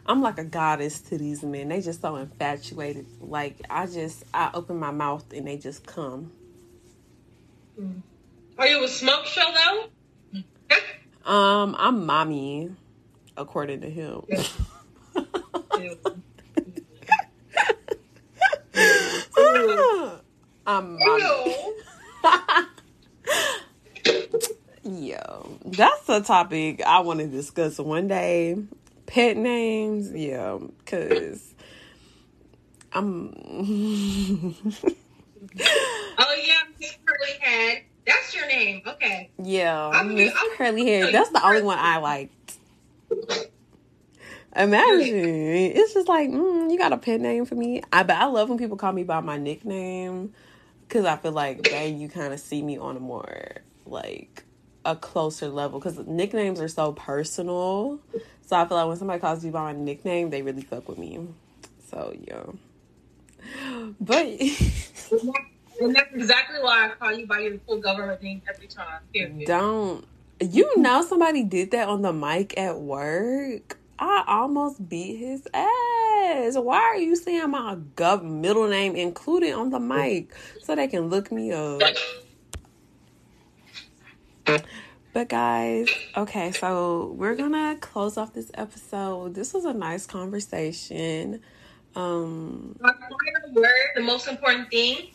I'm 0.07 0.21
like 0.21 0.37
a 0.37 0.43
goddess 0.43 1.01
to 1.01 1.17
these 1.17 1.41
men. 1.43 1.69
They 1.69 1.81
just 1.81 2.01
so 2.01 2.15
infatuated. 2.15 3.07
Like 3.21 3.57
I 3.69 3.87
just 3.87 4.23
I 4.33 4.51
open 4.53 4.77
my 4.77 4.91
mouth 4.91 5.25
and 5.33 5.47
they 5.47 5.57
just 5.57 5.85
come. 5.85 6.31
Are 8.57 8.67
you 8.67 8.83
a 8.83 8.87
smoke 8.87 9.25
show 9.25 9.51
though? 9.53 10.41
Um, 11.25 11.75
I'm 11.79 12.05
mommy, 12.05 12.69
according 13.35 13.81
to 13.81 13.89
him. 13.89 14.21
I'm 20.67 20.99
mommy. 20.99 21.55
Yo, 24.83 25.57
that's 25.65 26.07
a 26.09 26.21
topic 26.21 26.83
I 26.83 26.99
want 26.99 27.21
to 27.21 27.27
discuss 27.27 27.79
one 27.79 28.07
day. 28.07 28.55
Pet 29.05 29.37
names, 29.37 30.11
yeah, 30.11 30.57
cause 30.85 31.53
I'm. 32.93 34.55
Oh 36.17 36.35
yeah, 36.45 36.53
Miss 36.79 36.97
Curly 37.05 37.39
Head. 37.39 37.83
That's 38.07 38.33
your 38.35 38.47
name. 38.47 38.81
Okay. 38.87 39.29
yeah, 39.37 40.01
Miss 40.05 40.33
I'm- 40.33 40.51
Curly 40.55 40.85
Head. 40.87 41.13
That's 41.13 41.29
the 41.29 41.45
only 41.45 41.61
one 41.61 41.77
I 41.77 41.97
liked. 41.97 42.57
Imagine 44.55 45.15
it's 45.75 45.93
just 45.93 46.07
like 46.07 46.29
mm, 46.29 46.71
you 46.71 46.77
got 46.77 46.93
a 46.93 46.97
pet 46.97 47.19
name 47.19 47.45
for 47.45 47.55
me. 47.55 47.83
I 47.91 48.03
but 48.03 48.15
I 48.15 48.25
love 48.25 48.47
when 48.49 48.57
people 48.57 48.77
call 48.77 48.93
me 48.93 49.03
by 49.03 49.19
my 49.19 49.37
nickname 49.37 50.33
because 50.87 51.05
I 51.05 51.17
feel 51.17 51.33
like 51.33 51.63
then 51.63 51.99
you 51.99 52.07
kind 52.07 52.33
of 52.33 52.39
see 52.39 52.61
me 52.61 52.77
on 52.77 52.95
a 52.95 53.01
more 53.01 53.57
like 53.85 54.44
a 54.85 54.95
closer 54.95 55.49
level 55.49 55.79
because 55.79 55.97
nicknames 56.07 56.61
are 56.61 56.67
so 56.67 56.93
personal. 56.93 57.99
So 58.45 58.55
I 58.55 58.67
feel 58.67 58.77
like 58.77 58.87
when 58.87 58.97
somebody 58.97 59.19
calls 59.19 59.43
me 59.43 59.49
by 59.49 59.73
my 59.73 59.79
nickname, 59.79 60.29
they 60.29 60.41
really 60.41 60.61
fuck 60.61 60.87
with 60.87 60.97
me. 60.97 61.27
So 61.89 62.15
yeah, 62.27 62.43
but 63.99 64.27
And 65.79 65.93
that's 65.95 66.13
exactly 66.13 66.61
why 66.61 66.85
I 66.85 66.89
call 66.89 67.13
you 67.13 67.27
by 67.27 67.39
your 67.39 67.57
full 67.59 67.79
government 67.79 68.21
name 68.23 68.41
every 68.47 68.67
time. 68.67 69.01
Period. 69.13 69.45
don't 69.45 70.05
you 70.39 70.77
know 70.77 71.01
somebody 71.01 71.43
did 71.43 71.71
that 71.71 71.87
on 71.87 72.01
the 72.01 72.13
mic 72.13 72.57
at 72.57 72.79
work? 72.79 73.77
I 73.97 74.23
almost 74.27 74.87
beat 74.89 75.17
his 75.17 75.47
ass. 75.53 76.57
Why 76.57 76.77
are 76.77 76.97
you 76.97 77.15
saying 77.15 77.49
my 77.49 77.77
gov 77.95 78.23
middle 78.23 78.67
name 78.67 78.95
included 78.95 79.53
on 79.53 79.69
the 79.69 79.79
mic 79.79 80.33
so 80.63 80.75
they 80.75 80.87
can 80.87 81.09
look 81.09 81.31
me 81.31 81.51
up? 81.51 81.81
But 85.13 85.29
guys, 85.29 85.87
okay, 86.17 86.51
so 86.51 87.13
we're 87.17 87.35
gonna 87.35 87.77
close 87.79 88.17
off 88.17 88.33
this 88.33 88.51
episode. 88.53 89.33
This 89.33 89.53
was 89.53 89.63
a 89.63 89.73
nice 89.73 90.05
conversation. 90.05 91.41
Um, 91.95 92.75
word, 93.53 93.71
the 93.95 94.01
most 94.01 94.27
important 94.27 94.69
thing, 94.69 95.11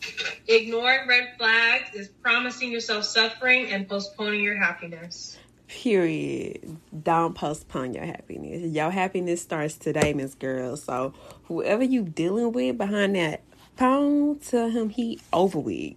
ignoring 0.47 1.07
red 1.07 1.33
flags 1.37 1.93
is 1.93 2.07
promising 2.23 2.71
yourself 2.71 3.05
suffering 3.05 3.67
and 3.71 3.87
postponing 3.87 4.41
your 4.41 4.57
happiness. 4.57 5.37
Period. 5.67 6.77
Don't 7.03 7.35
postpone 7.35 7.93
your 7.93 8.05
happiness. 8.05 8.73
Your 8.73 8.89
happiness 8.89 9.43
starts 9.43 9.77
today, 9.77 10.13
Miss 10.13 10.33
Girl. 10.33 10.75
So 10.75 11.13
whoever 11.43 11.83
you 11.83 12.03
dealing 12.03 12.51
with 12.51 12.77
behind 12.77 13.15
that 13.15 13.41
phone, 13.77 14.39
tell 14.39 14.69
him 14.69 14.89
he 14.89 15.19
over 15.31 15.59
with. 15.59 15.95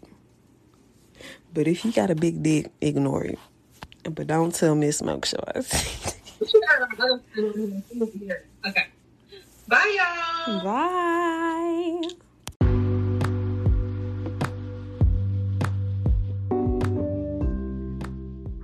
But 1.54 1.68
if 1.68 1.84
you 1.84 1.92
got 1.92 2.10
a 2.10 2.16
big 2.16 2.42
dick, 2.42 2.72
ignore 2.80 3.22
it. 3.22 3.38
But 4.02 4.26
don't 4.26 4.52
tell 4.52 4.74
Miss 4.74 4.98
Smoke 4.98 5.24
Shores. 5.24 5.72
okay. 8.66 8.86
Bye, 9.68 9.96
y'all. 9.96 10.64
Bye. 10.64 12.02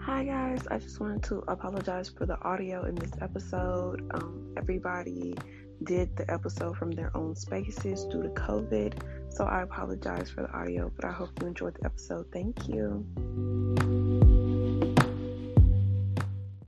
Hi, 0.01 0.25
guys. 0.25 0.67
I 0.69 0.79
just 0.79 0.99
wanted 0.99 1.23
to 1.23 1.45
apologize 1.47 2.09
for 2.09 2.27
the 2.27 2.43
audio 2.43 2.87
in 2.87 2.97
this 2.97 3.12
episode. 3.21 4.05
Um, 4.15 4.53
everybody 4.57 5.37
did 5.85 6.16
the 6.16 6.31
episode 6.31 6.77
from 6.77 6.90
their 6.90 7.11
own 7.16 7.35
spaces 7.35 8.05
due 8.05 8.23
to 8.23 8.28
COVID. 8.31 9.02
So 9.31 9.44
I 9.44 9.62
apologize 9.62 10.31
for 10.31 10.43
the 10.43 10.52
audio, 10.52 10.90
but 10.94 11.05
I 11.05 11.12
hope 11.12 11.31
you 11.40 11.48
enjoyed 11.48 11.74
the 11.74 11.86
episode. 11.86 12.27
Thank 12.32 12.69
you. 12.69 14.30